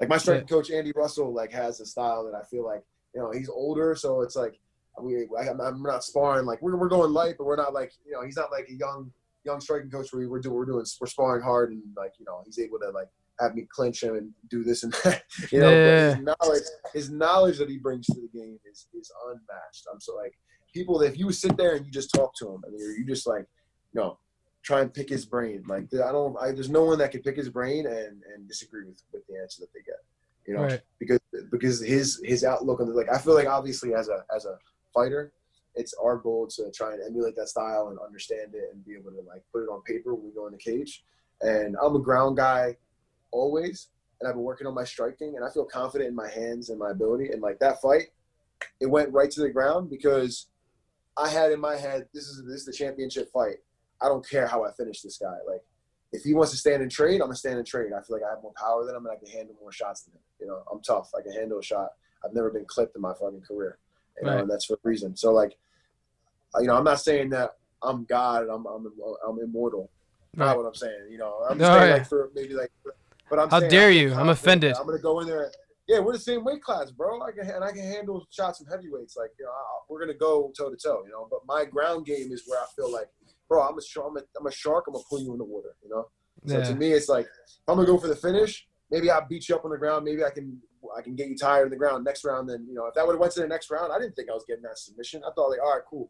[0.00, 2.82] Like my striking coach Andy Russell like has a style that I feel like
[3.14, 4.58] you know he's older, so it's like
[5.00, 7.92] we I, I'm I'm not sparring like we're, we're going light, but we're not like
[8.06, 9.10] you know he's not like a young
[9.44, 12.42] young striking coach where we're doing we're doing we're sparring hard and like you know
[12.44, 13.08] he's able to like
[13.40, 15.22] have me clinch him and do this and that.
[15.50, 16.14] You know, but Yeah.
[16.14, 16.62] his knowledge
[16.94, 19.86] his knowledge that he brings to the game is is unmatched.
[19.92, 20.34] I'm so like
[20.72, 23.26] people if you sit there and you just talk to him and you you just
[23.26, 23.46] like
[23.92, 24.18] you know
[24.62, 27.36] try and pick his brain like I don't I, there's no one that can pick
[27.36, 29.96] his brain and and disagree with with the answer that they get.
[30.46, 30.80] You know, Right.
[30.98, 34.44] because because his his outlook on the like I feel like obviously as a as
[34.46, 34.56] a
[34.92, 35.32] fighter,
[35.74, 39.10] it's our goal to try and emulate that style and understand it and be able
[39.12, 41.04] to like put it on paper when we go in the cage.
[41.42, 42.76] And I'm a ground guy
[43.30, 43.88] always,
[44.20, 46.78] and I've been working on my striking, and I feel confident in my hands and
[46.78, 47.30] my ability.
[47.30, 48.08] And like that fight,
[48.80, 50.48] it went right to the ground because
[51.20, 53.56] I had in my head this is this is the championship fight.
[54.00, 55.36] I don't care how I finish this guy.
[55.46, 55.62] Like
[56.12, 57.92] if he wants to stand and trade, I'm gonna stand and trade.
[57.92, 60.02] I feel like I have more power than him, and I can handle more shots
[60.02, 60.20] than him.
[60.40, 61.10] You know, I'm tough.
[61.16, 61.90] I can handle a shot.
[62.24, 63.78] I've never been clipped in my fucking career,
[64.20, 65.16] you know, and that's for a reason.
[65.16, 65.56] So like,
[66.58, 67.50] you know, I'm not saying that
[67.82, 68.92] I'm God and I'm I'm,
[69.26, 69.90] I'm immortal.
[70.36, 71.08] Not what I'm saying.
[71.10, 71.94] You know, I'm No, saying yeah.
[71.96, 72.70] like for maybe like,
[73.28, 73.50] but I'm.
[73.50, 74.08] How saying dare I feel you.
[74.08, 74.74] I'm confident offended.
[74.78, 75.52] I'm gonna go in there.
[75.90, 77.20] Yeah, we're the same weight class, bro.
[77.20, 79.16] I can and I can handle shots from heavyweights.
[79.16, 79.50] Like you know,
[79.88, 81.02] we're gonna go toe to toe.
[81.04, 83.08] You know, but my ground game is where I feel like,
[83.48, 84.06] bro, I'm a shark.
[84.08, 84.84] I'm a, I'm a shark.
[84.86, 85.74] I'm gonna pull you in the water.
[85.82, 86.06] You know.
[86.46, 86.64] So Yeah.
[86.64, 88.68] to me, it's like if I'm gonna go for the finish.
[88.92, 90.04] Maybe I beat you up on the ground.
[90.04, 90.60] Maybe I can
[90.96, 92.48] I can get you tired on the ground next round.
[92.48, 94.30] Then you know, if that would have went to the next round, I didn't think
[94.30, 95.24] I was getting that submission.
[95.26, 96.08] I thought like, all right, cool.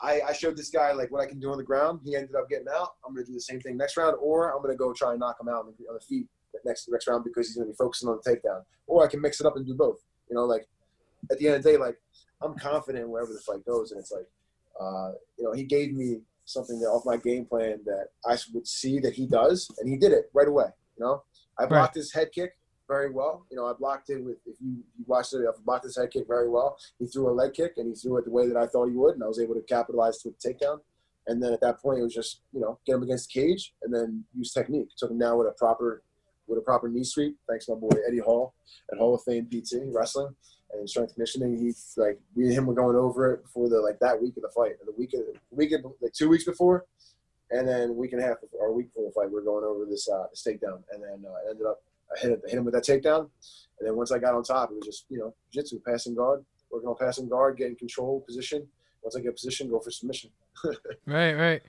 [0.00, 2.00] I, I showed this guy like what I can do on the ground.
[2.04, 2.94] He ended up getting out.
[3.06, 5.36] I'm gonna do the same thing next round, or I'm gonna go try and knock
[5.40, 6.26] him out on the, on the feet
[6.64, 8.62] next next round because he's gonna be focusing on the takedown.
[8.86, 9.98] Or I can mix it up and do both.
[10.28, 10.66] You know, like
[11.30, 11.96] at the end of the day, like
[12.42, 14.26] I'm confident wherever the fight goes, and it's like,
[14.80, 18.66] uh, you know, he gave me something that off my game plan that I would
[18.66, 20.66] see that he does, and he did it right away.
[20.98, 21.22] You know,
[21.58, 22.00] I blocked right.
[22.00, 22.56] his head kick
[22.88, 23.46] very well.
[23.50, 26.10] You know, I blocked it with if you, you watched it, I blocked his head
[26.10, 26.76] kick very well.
[26.98, 28.96] He threw a leg kick and he threw it the way that I thought he
[28.96, 30.80] would, and I was able to capitalize to a takedown.
[31.26, 33.74] And then at that point, it was just you know get him against the cage
[33.82, 34.88] and then use technique.
[34.96, 36.02] Took him down with a proper
[36.50, 37.36] with a proper knee sweep.
[37.48, 38.54] Thanks my boy Eddie Hall
[38.92, 40.34] at Hall of Fame PT Wrestling
[40.72, 41.56] and strength conditioning.
[41.56, 44.42] He like me and him were going over it before the like that week of
[44.42, 46.84] the fight, the week of the week of, like two weeks before,
[47.50, 49.64] and then week and a half or a week before the fight, we are going
[49.64, 51.82] over this uh, this takedown, and then uh, ended up
[52.14, 53.30] I hit, hit him with that takedown,
[53.78, 56.44] and then once I got on top, it was just you know jiu-jitsu, passing guard,
[56.70, 58.66] working on passing guard, getting control position.
[59.02, 60.30] Once I get position, go for submission.
[61.06, 61.62] right, right.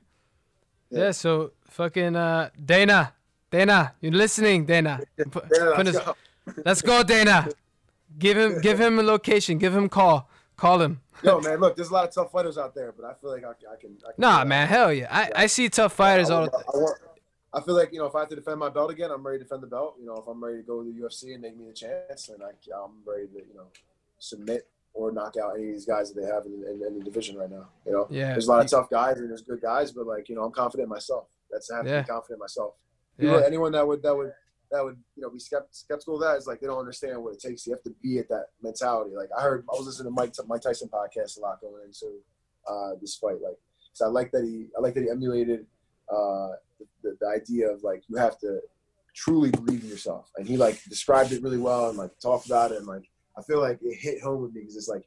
[0.90, 1.00] Yeah.
[1.00, 1.12] yeah.
[1.12, 3.14] So fucking uh, Dana,
[3.52, 5.02] Dana, you're listening, Dana.
[5.18, 6.16] Dana let's, go.
[6.66, 7.49] let's go, Dana.
[8.18, 9.58] Give him, give him a location.
[9.58, 10.30] Give him a call.
[10.56, 11.02] Call him.
[11.24, 13.43] Yo, man, look, there's a lot of tough fighters out there, but I feel like
[13.43, 13.97] I, I can.
[14.08, 15.08] I can nah, man, hell yeah.
[15.12, 16.64] I, I see tough fighters I, all the time.
[17.54, 19.39] I feel like you know if I have to defend my belt again, I'm ready
[19.39, 19.97] to defend the belt.
[19.99, 22.28] You know, if I'm ready to go to the UFC and make me the chance,
[22.28, 23.68] then I, I'm ready to you know
[24.18, 27.04] submit or knock out any of these guys that they have in, in, in the
[27.04, 27.68] division right now.
[27.86, 30.30] You know, yeah, there's a lot of tough guys and there's good guys, but like
[30.30, 31.26] you know, I'm confident in myself.
[31.52, 31.97] That's I have yeah.
[31.97, 32.39] to be confident in
[33.18, 33.41] Yeah.
[33.45, 34.32] anyone that would that would
[34.72, 37.41] that would you know be skeptical of that is like they don't understand what it
[37.41, 37.68] takes.
[37.68, 39.16] You have to be at that mentality.
[39.16, 42.20] Like I heard, I was listening to Mike Mike Tyson podcast a lot going into
[42.68, 43.41] uh, this fight.
[43.43, 43.57] Like,
[43.93, 45.66] so I like that he I like that he emulated
[46.12, 46.51] uh,
[47.03, 48.59] the, the idea of like you have to
[49.14, 50.32] truly believe in yourself.
[50.38, 53.03] And he like described it really well and like talked about it and like
[53.38, 55.05] I feel like it hit home with me because it's like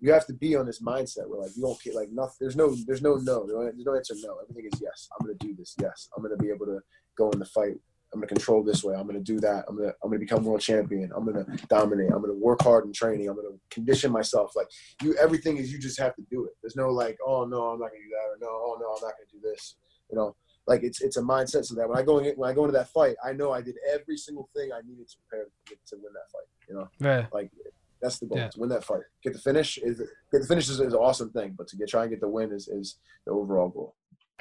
[0.00, 2.36] you have to be on this mindset where like you don't get like nothing.
[2.40, 4.38] There's no there's no no there's no answer no.
[4.42, 5.08] Everything is yes.
[5.18, 5.74] I'm gonna do this.
[5.80, 6.80] Yes, I'm gonna be able to
[7.16, 7.76] go in the fight.
[8.12, 8.94] I'm gonna control this way.
[8.94, 9.64] I'm gonna do that.
[9.68, 11.12] I'm gonna I'm gonna become world champion.
[11.14, 12.10] I'm gonna dominate.
[12.12, 13.28] I'm gonna work hard in training.
[13.28, 14.56] I'm gonna condition myself.
[14.56, 14.66] Like
[15.02, 16.52] you, everything is you just have to do it.
[16.60, 19.02] There's no like oh no I'm not gonna do that or no oh no I'm
[19.02, 19.76] not gonna do this.
[20.10, 20.34] You know
[20.66, 22.76] like it's it's a mindset so that when I go in, when I go into
[22.78, 25.96] that fight, I know I did every single thing I needed to prepare to, to
[25.96, 26.46] win that fight.
[26.68, 27.26] You know, yeah.
[27.32, 27.50] like
[28.00, 28.48] that's the goal yeah.
[28.48, 29.02] to win that fight.
[29.22, 31.88] Get the finish is get the finish is, is, an awesome thing, but to get
[31.88, 33.96] try and get the win is is the overall goal.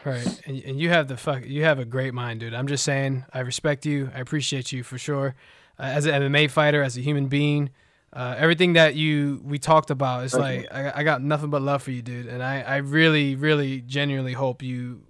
[0.05, 2.53] Right, and and you have the fuck you have a great mind, dude.
[2.53, 4.11] I'm just saying, I respect you.
[4.15, 5.35] I appreciate you for sure.
[5.77, 7.69] Uh, as an MMA fighter, as a human being,
[8.13, 11.61] uh, everything that you we talked about, it's Thank like I, I got nothing but
[11.61, 12.27] love for you, dude.
[12.27, 15.01] And I I really really genuinely hope you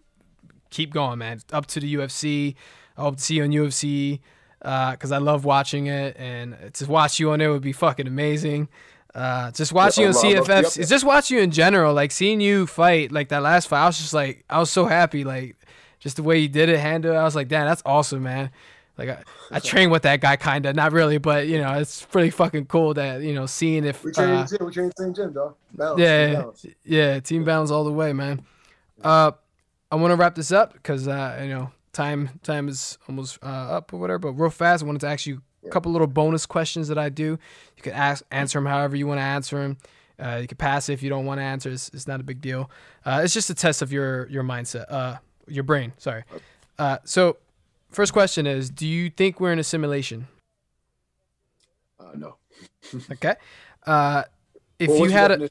[0.70, 1.40] keep going, man.
[1.52, 2.56] Up to the UFC.
[2.98, 4.20] I hope to see you on UFC
[4.60, 8.08] because uh, I love watching it, and to watch you on there would be fucking
[8.08, 8.68] amazing.
[9.16, 12.68] Uh, just watching you on CFF, it's just watching you in general, like seeing you
[12.68, 13.84] fight, like that last fight.
[13.84, 15.56] I was just like, I was so happy, like
[16.00, 17.18] just the way you did it, handle it.
[17.18, 18.52] I was like, damn, that's awesome, man.
[18.98, 22.30] Like I, I train with that guy, kinda, not really, but you know, it's pretty
[22.30, 25.34] fucking cool that you know seeing if we train, uh, we train the same gym,
[25.34, 25.56] dog.
[25.74, 28.46] Balance, yeah, yeah, team balance all the way, man.
[29.02, 29.32] Uh,
[29.90, 33.46] I want to wrap this up because uh, you know time time is almost uh,
[33.46, 34.20] up or whatever.
[34.20, 37.10] But real fast, I wanted to ask you a couple little bonus questions that I
[37.10, 37.38] do.
[37.78, 39.78] You can ask answer them however you want to answer them.
[40.20, 41.70] Uh, you can pass it if you don't want to answer.
[41.70, 42.70] It's, it's not a big deal.
[43.06, 45.94] Uh, it's just a test of your your mindset, uh, your brain.
[45.98, 46.24] Sorry.
[46.78, 47.38] Uh, so,
[47.90, 50.28] first question is: Do you think we're in a simulation?
[52.00, 52.36] Uh, no.
[53.12, 53.36] okay.
[53.86, 54.24] Uh,
[54.78, 55.50] if you had a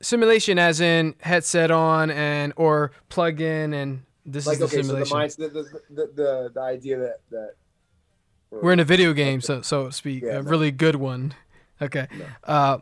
[0.00, 4.82] simulation as in headset on and or plug in and this like, is the okay,
[4.82, 5.30] simulation.
[5.30, 7.50] So the, the, the, the, the idea that, that
[8.50, 10.50] we're, we're in a video game, so so to speak, yeah, a no.
[10.50, 11.34] really good one.
[11.80, 12.08] Okay.
[12.16, 12.24] No.
[12.44, 12.78] Uh,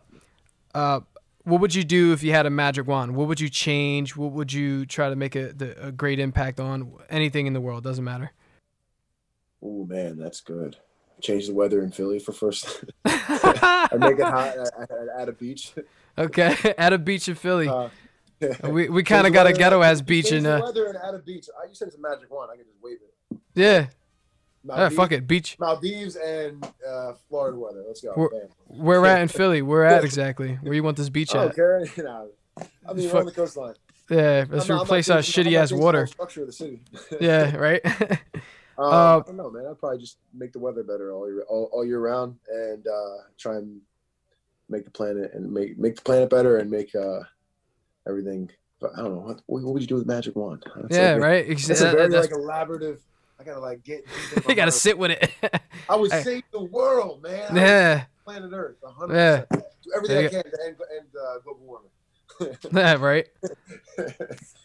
[0.74, 1.00] uh,
[1.44, 3.14] what would you do if you had a magic wand?
[3.14, 4.16] What would you change?
[4.16, 6.92] What would you try to make a, the, a great impact on?
[7.10, 8.32] Anything in the world doesn't matter.
[9.62, 10.76] Oh man, that's good.
[11.20, 12.84] Change the weather in Philly for first.
[13.04, 15.74] I make it hot at, at a beach.
[16.16, 17.68] Okay, at a beach in Philly.
[17.68, 17.88] Uh,
[18.68, 20.44] we we kind of got a ghetto ass beach in.
[20.44, 21.48] Uh, weather and at a beach.
[21.62, 22.50] I you said it's a magic wand.
[22.52, 23.38] I can just wave it.
[23.54, 23.86] Yeah.
[24.66, 25.56] Yeah, fuck it, beach.
[25.58, 27.84] Maldives and uh, Florida weather.
[27.86, 28.12] Let's go.
[28.66, 29.62] Where we're at in Philly?
[29.62, 30.58] Where we're at exactly?
[30.62, 31.58] Where you want this beach oh, at?
[31.58, 32.28] Okay, no.
[32.88, 33.74] I mean, we're on the coastline.
[34.10, 36.06] Yeah, let's I'm replace not, our shitty ass water.
[36.06, 36.82] Structure of the city.
[37.20, 37.80] yeah, right.
[38.76, 39.66] Um, uh, I don't know, man.
[39.66, 43.16] I'd probably just make the weather better all year all, all year round and uh,
[43.38, 43.80] try and
[44.68, 47.20] make the planet and make make the planet better and make uh,
[48.08, 48.50] everything.
[48.82, 50.64] I don't know what, what would you do with magic wand?
[50.76, 51.48] That's yeah, like, right.
[51.48, 52.98] It's a very like elaborative
[53.44, 54.06] I gotta like get.
[54.48, 55.30] you gotta sit with it.
[55.88, 57.54] I would save the world, man.
[57.54, 58.04] Yeah.
[58.24, 59.14] Planet Earth, 100.
[59.14, 59.44] Yeah.
[59.50, 61.90] Do everything I can to end, end uh, global warming.
[62.72, 63.28] yeah, right.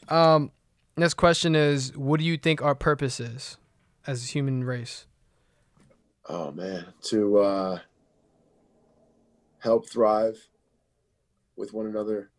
[0.08, 0.52] um,
[0.96, 3.58] next question is, what do you think our purpose is
[4.08, 5.08] as a human race?
[6.30, 7.80] Oh man, to uh,
[9.60, 10.48] help thrive
[11.58, 12.30] with one another.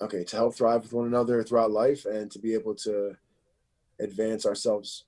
[0.00, 3.16] Okay, to help thrive with one another throughout life and to be able to
[4.00, 5.04] advance ourselves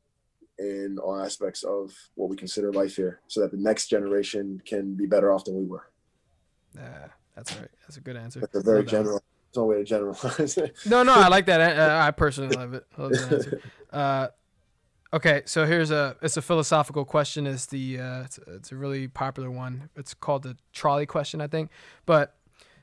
[0.59, 4.95] in all aspects of what we consider life here so that the next generation can
[4.95, 5.89] be better off than we were.
[6.74, 7.70] Yeah, that's right.
[7.82, 8.41] That's a good answer.
[8.41, 9.22] That's a very general.
[9.49, 10.59] It's no way to generalize.
[10.59, 10.76] it.
[10.86, 11.78] no, no, I like that.
[11.78, 12.84] I personally love it.
[12.97, 13.61] love that
[13.93, 14.28] uh,
[15.12, 17.47] okay, so here's a it's a philosophical question.
[17.47, 19.89] It's the uh, it's, it's a really popular one.
[19.97, 21.70] It's called the trolley question, I think.
[22.05, 22.34] But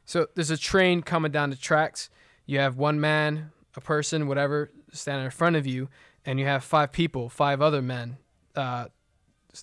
[0.06, 2.10] so there's a train coming down the tracks.
[2.45, 5.90] You have one man, a person, whatever, standing in front of you,
[6.26, 8.18] and you have five people, five other men,
[8.56, 8.86] uh,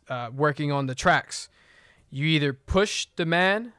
[0.09, 1.49] uh, working on the tracks.
[2.11, 3.73] You either push the man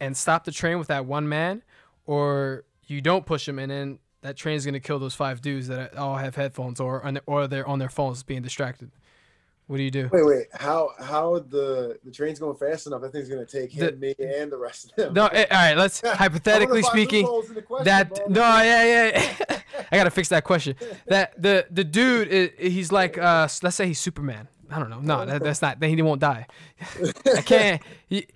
[0.00, 1.62] and stop the train with that one man,
[2.06, 5.96] or you don't push him and then that train's gonna kill those five dudes that
[5.96, 8.90] all have headphones or or they're on their phones being distracted.
[9.66, 10.08] What do you do?
[10.10, 10.46] Wait, wait.
[10.54, 13.02] How how the the train's going fast enough?
[13.02, 15.14] I think it's gonna take him, the, me, and the rest of them.
[15.14, 15.76] No, eh, all right.
[15.76, 17.26] Let's hypothetically speaking.
[17.26, 18.26] Question, that bro.
[18.28, 19.57] no, yeah, yeah.
[19.92, 20.76] I gotta fix that question.
[21.06, 24.48] That the the dude, is, he's like, uh, let's say he's Superman.
[24.70, 25.00] I don't know.
[25.00, 25.80] No, that, that's not.
[25.80, 26.46] Then he won't die.
[27.36, 27.82] I can't.
[28.06, 28.26] He,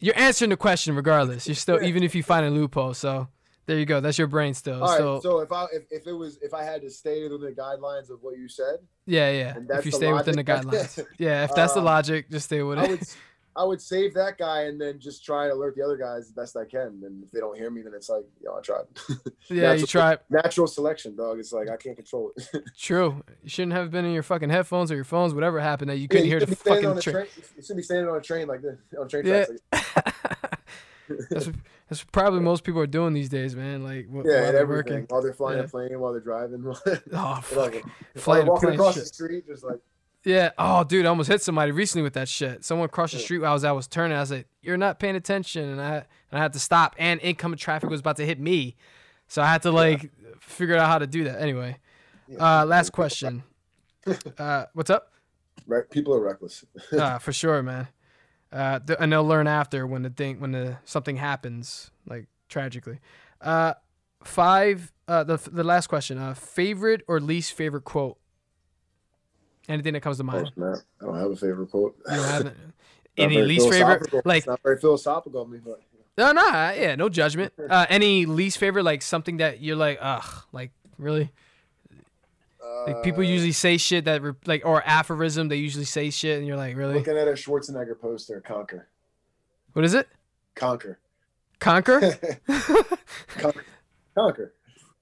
[0.00, 1.46] you're answering the question regardless.
[1.46, 2.94] You're still even if you find a loophole.
[2.94, 3.28] So
[3.66, 4.00] there you go.
[4.00, 4.82] That's your brain still.
[4.82, 4.98] All right.
[4.98, 7.52] So, so if I if, if it was if I had to stay within the
[7.52, 8.76] guidelines of what you said.
[9.06, 9.78] Yeah, yeah.
[9.78, 11.04] If you stay logic, within the guidelines.
[11.18, 12.84] yeah, if that's uh, the logic, just stay with it.
[12.84, 13.08] I would,
[13.56, 16.40] I would save that guy and then just try and alert the other guys the
[16.40, 17.00] best I can.
[17.04, 18.84] And if they don't hear me, then it's like, yo, I tried.
[19.48, 20.18] yeah, natural, you tried.
[20.28, 21.38] Natural selection, dog.
[21.38, 22.64] It's like I can't control it.
[22.78, 23.22] True.
[23.42, 26.08] You shouldn't have been in your fucking headphones or your phones, whatever happened that you
[26.08, 27.26] couldn't yeah, you hear the fucking train.
[27.56, 29.44] You should be standing on a train like this on train yeah.
[29.44, 29.62] tracks.
[29.72, 30.14] Like,
[31.30, 31.50] that's,
[31.88, 33.84] that's probably most people are doing these days, man.
[33.84, 35.64] Like yeah, while they're working, while they're flying yeah.
[35.64, 36.64] a plane, while they're driving.
[37.12, 37.74] oh, fuck.
[38.16, 39.04] flying walking across shit.
[39.04, 39.78] the street, just like.
[40.24, 40.50] Yeah.
[40.58, 42.64] Oh, dude, I almost hit somebody recently with that shit.
[42.64, 44.16] Someone crossed the street while I was I was turning.
[44.16, 46.94] I was like, "You're not paying attention," and I and I had to stop.
[46.98, 48.76] And incoming traffic was about to hit me,
[49.28, 50.08] so I had to like yeah.
[50.40, 51.40] figure out how to do that.
[51.40, 51.78] Anyway,
[52.26, 52.60] yeah.
[52.62, 53.42] uh, last question.
[54.38, 55.12] uh, what's up?
[55.66, 56.64] Right, people are reckless.
[56.92, 57.88] uh, for sure, man
[58.54, 63.00] uh, th- and they'll learn after when the thing when the something happens like tragically.
[63.40, 63.74] Uh,
[64.22, 64.92] five.
[65.08, 66.16] Uh, the the last question.
[66.16, 68.16] Uh, favorite or least favorite quote.
[69.68, 70.52] Anything that comes to mind.
[70.58, 71.96] Oh, I don't have a favorite quote.
[72.10, 72.54] You have
[73.16, 74.26] any least favorite?
[74.26, 75.80] Like it's not very philosophical of me, but.
[76.16, 77.52] No, no, yeah, no judgment.
[77.70, 81.30] Uh, any least favorite, like something that you're like, ugh, like really?
[82.86, 85.48] Like people uh, usually say shit that re- like or aphorism.
[85.48, 86.94] They usually say shit, and you're like, really?
[86.94, 88.88] Looking at a Schwarzenegger poster, conquer.
[89.72, 90.08] What is it?
[90.54, 90.98] Conquer.
[91.58, 92.00] Conquer.
[93.28, 93.64] conquer.
[94.14, 94.52] Conquer.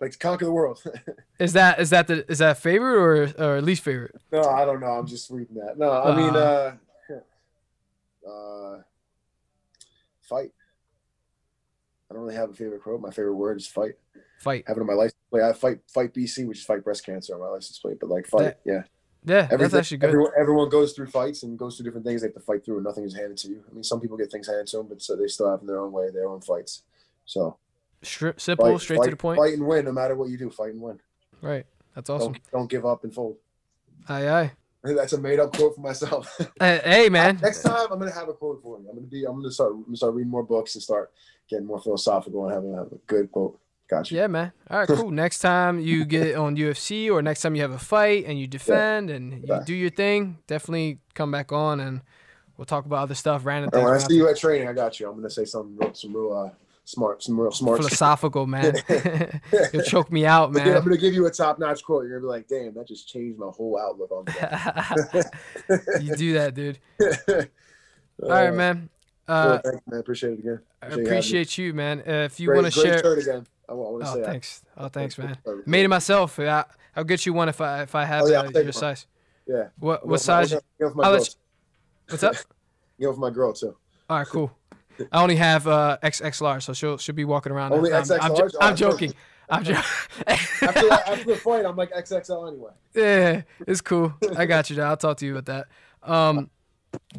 [0.03, 0.83] Like conquer the world.
[1.39, 4.17] is that is that the is that favorite or or least favorite?
[4.33, 4.89] No, I don't know.
[4.89, 5.79] I'm just reading that.
[5.79, 6.37] No, I uh, mean,
[8.29, 8.83] uh, uh,
[10.23, 10.51] fight.
[12.11, 13.01] I don't really have a favorite quote.
[13.01, 13.93] My favorite word is fight.
[14.41, 14.65] Fight.
[14.67, 15.45] Having on my license plate.
[15.45, 17.99] I fight fight BC, which is fight breast cancer on my license plate.
[18.01, 18.83] But like fight, that, yeah.
[19.25, 20.09] Yeah, that's actually good.
[20.09, 22.79] Everyone, everyone, goes through fights and goes through different things they have to fight through,
[22.79, 23.63] and nothing is handed to you.
[23.71, 25.79] I mean, some people get things handed to them, but so they still have their
[25.79, 26.83] own way, their own fights.
[27.25, 27.57] So
[28.03, 29.39] Stri- simple, fight, straight fight, to the point.
[29.39, 30.51] Fight and win, no matter what you do.
[30.51, 31.01] Fight and win.
[31.41, 31.67] Right.
[31.95, 32.33] That's awesome.
[32.33, 33.37] Don't, don't give up and fold.
[34.09, 34.53] Aye, aye.
[34.85, 36.41] That's a made up quote for myself.
[36.61, 37.39] hey, man.
[37.41, 38.89] Next time I'm gonna have a quote for you.
[38.89, 39.25] I'm gonna be.
[39.25, 39.73] I'm gonna start.
[39.73, 41.13] I'm gonna start reading more books and start
[41.49, 43.59] getting more philosophical and having have a good quote.
[43.89, 44.15] Gotcha.
[44.15, 44.53] Yeah, man.
[44.71, 45.11] All right, cool.
[45.11, 48.47] next time you get on UFC or next time you have a fight and you
[48.47, 49.17] defend yeah.
[49.17, 49.61] and you yeah.
[49.65, 52.01] do your thing, definitely come back on and
[52.57, 53.85] we'll talk about other stuff, random things.
[53.85, 55.09] When I see you at training, I got you.
[55.09, 56.51] I'm gonna say something real, some real uh,
[56.85, 58.75] smart, some real smart, philosophical, man.
[59.73, 60.77] You'll choke me out, man.
[60.77, 62.05] I'm gonna give you a top notch quote.
[62.05, 64.27] You're gonna be like, "Damn, that just changed my whole outlook on."
[66.03, 66.79] you do that, dude.
[68.23, 68.89] All right, uh, man.
[69.29, 70.01] Uh, cool, man.
[70.01, 70.61] Appreciate it again.
[70.81, 72.01] Appreciate I appreciate you, man.
[72.01, 73.47] Uh, if you want to share, again.
[73.69, 74.61] I want to oh, say thanks.
[74.77, 74.85] That.
[74.85, 75.39] Oh, thanks, man.
[75.67, 76.39] Made it myself.
[76.39, 76.65] Yeah,
[76.95, 79.07] I, will get you one if I if I have oh, yeah, uh, your size.
[79.47, 79.69] Yeah.
[79.79, 80.55] What what size?
[80.79, 82.35] My, what's up?
[82.99, 83.77] You Give for my girl too.
[84.11, 84.53] All right, cool.
[85.11, 87.73] I only have uh, XX large, so she'll she'll be walking around.
[87.73, 88.53] Only XX I'm, large.
[88.61, 89.13] I'm, I'm joking.
[89.49, 89.83] I'm joking.
[90.27, 92.71] after, after the fight, I'm like XXL anyway.
[92.95, 94.15] Yeah, it's cool.
[94.37, 94.81] I got you.
[94.81, 96.11] I'll talk to you about that.
[96.11, 96.51] Um,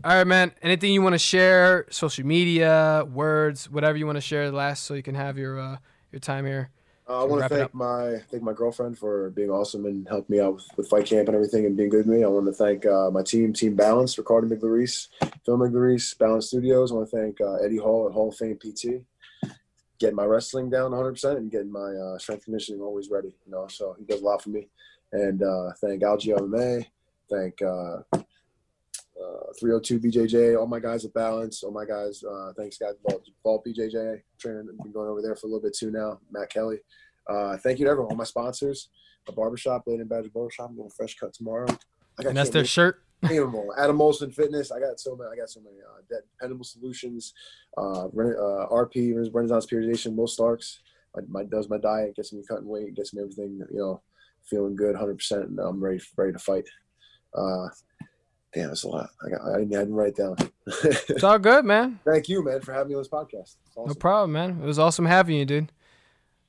[0.04, 0.52] all right, man.
[0.62, 1.86] Anything you want to share?
[1.90, 5.78] Social media, words, whatever you want to share last, so you can have your uh,
[6.12, 6.70] your time here.
[7.08, 10.42] Uh, I want to thank my thank my girlfriend for being awesome and helping me
[10.42, 12.24] out with, with fight camp and everything and being good to me.
[12.24, 15.10] I want to thank uh, my team, Team Balance, Ricardo Migliarese,
[15.46, 16.92] Phil Migliarese, Balance Studios.
[16.92, 19.04] I want to thank uh, Eddie Hall at Hall of Fame PT,
[20.00, 23.36] getting my wrestling down 100 percent and getting my uh, strength conditioning always ready.
[23.46, 24.70] You know, so he does a lot for me.
[25.12, 26.86] And uh, thank Algie MMA,
[27.30, 27.62] thank
[29.20, 32.24] uh, uh, 302 BJJ, all my guys at Balance, all my guys.
[32.24, 32.94] Uh, thanks, guys.
[33.08, 36.20] Vault, Vault BJJ, training, been going over there for a little bit too now.
[36.32, 36.78] Matt Kelly.
[37.28, 38.90] Uh, thank you to everyone, all my sponsors.
[39.28, 40.70] A barbershop, Blade and Badger Barbershop.
[40.70, 41.68] I'm getting a fresh cut tomorrow.
[42.20, 43.04] I got And that's their shirt.
[43.78, 44.72] Adam Molson Fitness.
[44.72, 45.30] I got so many.
[45.32, 45.78] I got so many.
[45.78, 47.34] Uh, De- Dependable Solutions.
[47.78, 50.16] Uh, Ren- uh, RP Renaissance Periodization.
[50.16, 50.82] Will Starks.
[51.16, 52.16] My, my does my diet.
[52.18, 52.96] Gets me cutting weight.
[52.96, 53.62] Gets me everything.
[53.72, 54.02] You know,
[54.44, 54.96] feeling good.
[54.96, 55.46] Hundred percent.
[55.48, 56.02] And I'm ready.
[56.18, 56.66] Ready to fight.
[57.34, 57.68] Uh,
[58.54, 59.10] damn, it's a lot.
[59.26, 59.42] I got.
[59.42, 60.36] I didn't, I didn't write it down.
[61.10, 62.00] It's all good, man.
[62.06, 63.56] Thank you, man, for having me on this podcast.
[63.66, 64.60] It's No problem, man.
[64.62, 65.72] It was awesome having you, dude.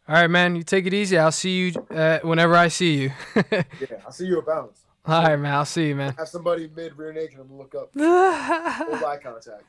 [0.08, 0.54] All right, man.
[0.56, 1.18] You take it easy.
[1.18, 3.12] I'll see you uh, whenever I see you.
[3.52, 3.62] Yeah,
[4.04, 4.80] I'll see you at Balance.
[5.06, 5.52] all right, man.
[5.54, 6.14] I'll see you, man.
[6.18, 7.38] Have somebody mid rear naked.
[7.40, 7.90] I'm look up.
[7.96, 9.64] Hold eye contact.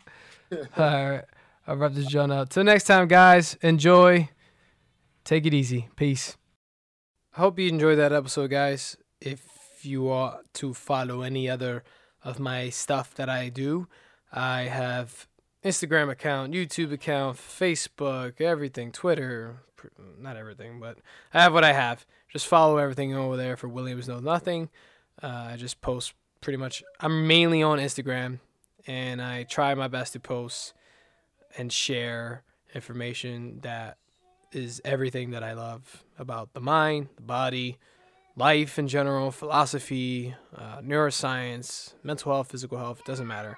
[0.78, 1.24] all right.
[1.68, 2.50] I'll wrap this John up.
[2.50, 3.56] Till next time, guys.
[3.62, 4.30] Enjoy.
[5.24, 5.90] Take it easy.
[5.96, 6.38] Peace.
[7.36, 8.96] I hope you enjoyed that episode, guys.
[9.20, 9.42] If
[9.82, 11.84] you want to follow any other
[12.26, 13.88] of my stuff that I do,
[14.34, 15.28] I have
[15.64, 19.62] Instagram account, YouTube account, Facebook, everything, Twitter,
[20.20, 20.98] not everything, but
[21.34, 22.06] I have what I have.
[22.30, 24.70] Just follow everything over there for Williams Know Nothing.
[25.24, 26.84] Uh, I just post pretty much.
[27.00, 28.40] I'm mainly on Instagram,
[28.88, 30.74] and I try my best to post
[31.58, 32.44] and share
[32.74, 33.98] information that
[34.52, 37.78] is everything that I love about the mind, the body,
[38.36, 43.58] life in general, philosophy, uh, neuroscience, mental health, physical health, doesn't matter.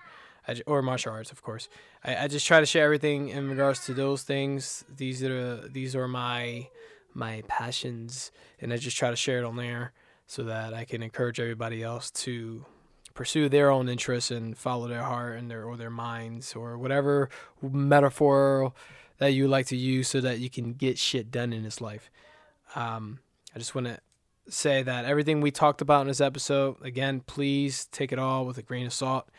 [0.65, 1.67] Or martial arts, of course.
[2.05, 4.85] I, I just try to share everything in regards to those things.
[4.95, 6.69] These are these are my
[7.13, 8.31] my passions,
[8.61, 9.91] and I just try to share it on there
[10.25, 12.65] so that I can encourage everybody else to
[13.13, 17.29] pursue their own interests and follow their heart and their or their minds or whatever
[17.61, 18.71] metaphor
[19.17, 22.09] that you like to use so that you can get shit done in this life.
[22.75, 23.19] Um,
[23.55, 23.99] I just want to
[24.49, 28.57] say that everything we talked about in this episode, again, please take it all with
[28.57, 29.29] a grain of salt.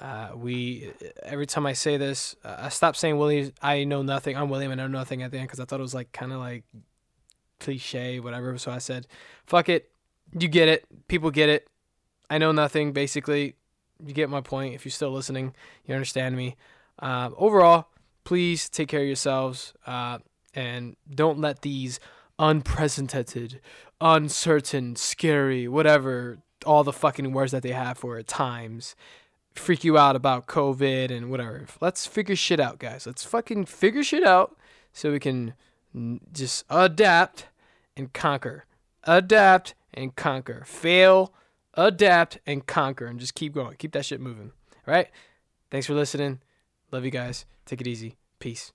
[0.00, 3.52] Uh, we every time I say this, uh, I stop saying William.
[3.62, 4.36] I know nothing.
[4.36, 4.70] I'm William.
[4.70, 6.64] I know nothing at the end because I thought it was like kind of like
[7.58, 8.58] cliche, whatever.
[8.58, 9.06] So I said,
[9.46, 9.90] "Fuck it,
[10.38, 10.84] you get it.
[11.08, 11.68] People get it.
[12.30, 12.92] I know nothing.
[12.92, 13.54] Basically,
[14.04, 14.74] you get my point.
[14.74, 15.54] If you're still listening,
[15.86, 16.56] you understand me.
[16.98, 17.88] Um, overall,
[18.24, 20.18] please take care of yourselves uh,
[20.54, 21.98] and don't let these
[22.38, 23.60] unprecedented,
[24.00, 28.94] uncertain, scary, whatever, all the fucking words that they have for it times
[29.58, 31.66] freak you out about COVID and whatever.
[31.80, 33.06] Let's figure shit out, guys.
[33.06, 34.56] Let's fucking figure shit out
[34.92, 35.54] so we can
[36.32, 37.48] just adapt
[37.96, 38.64] and conquer.
[39.04, 40.64] Adapt and conquer.
[40.66, 41.34] Fail,
[41.74, 43.06] adapt, and conquer.
[43.06, 43.76] And just keep going.
[43.76, 44.52] Keep that shit moving.
[44.86, 45.08] All right?
[45.70, 46.40] Thanks for listening.
[46.90, 47.44] Love you guys.
[47.66, 48.16] Take it easy.
[48.38, 48.72] Peace.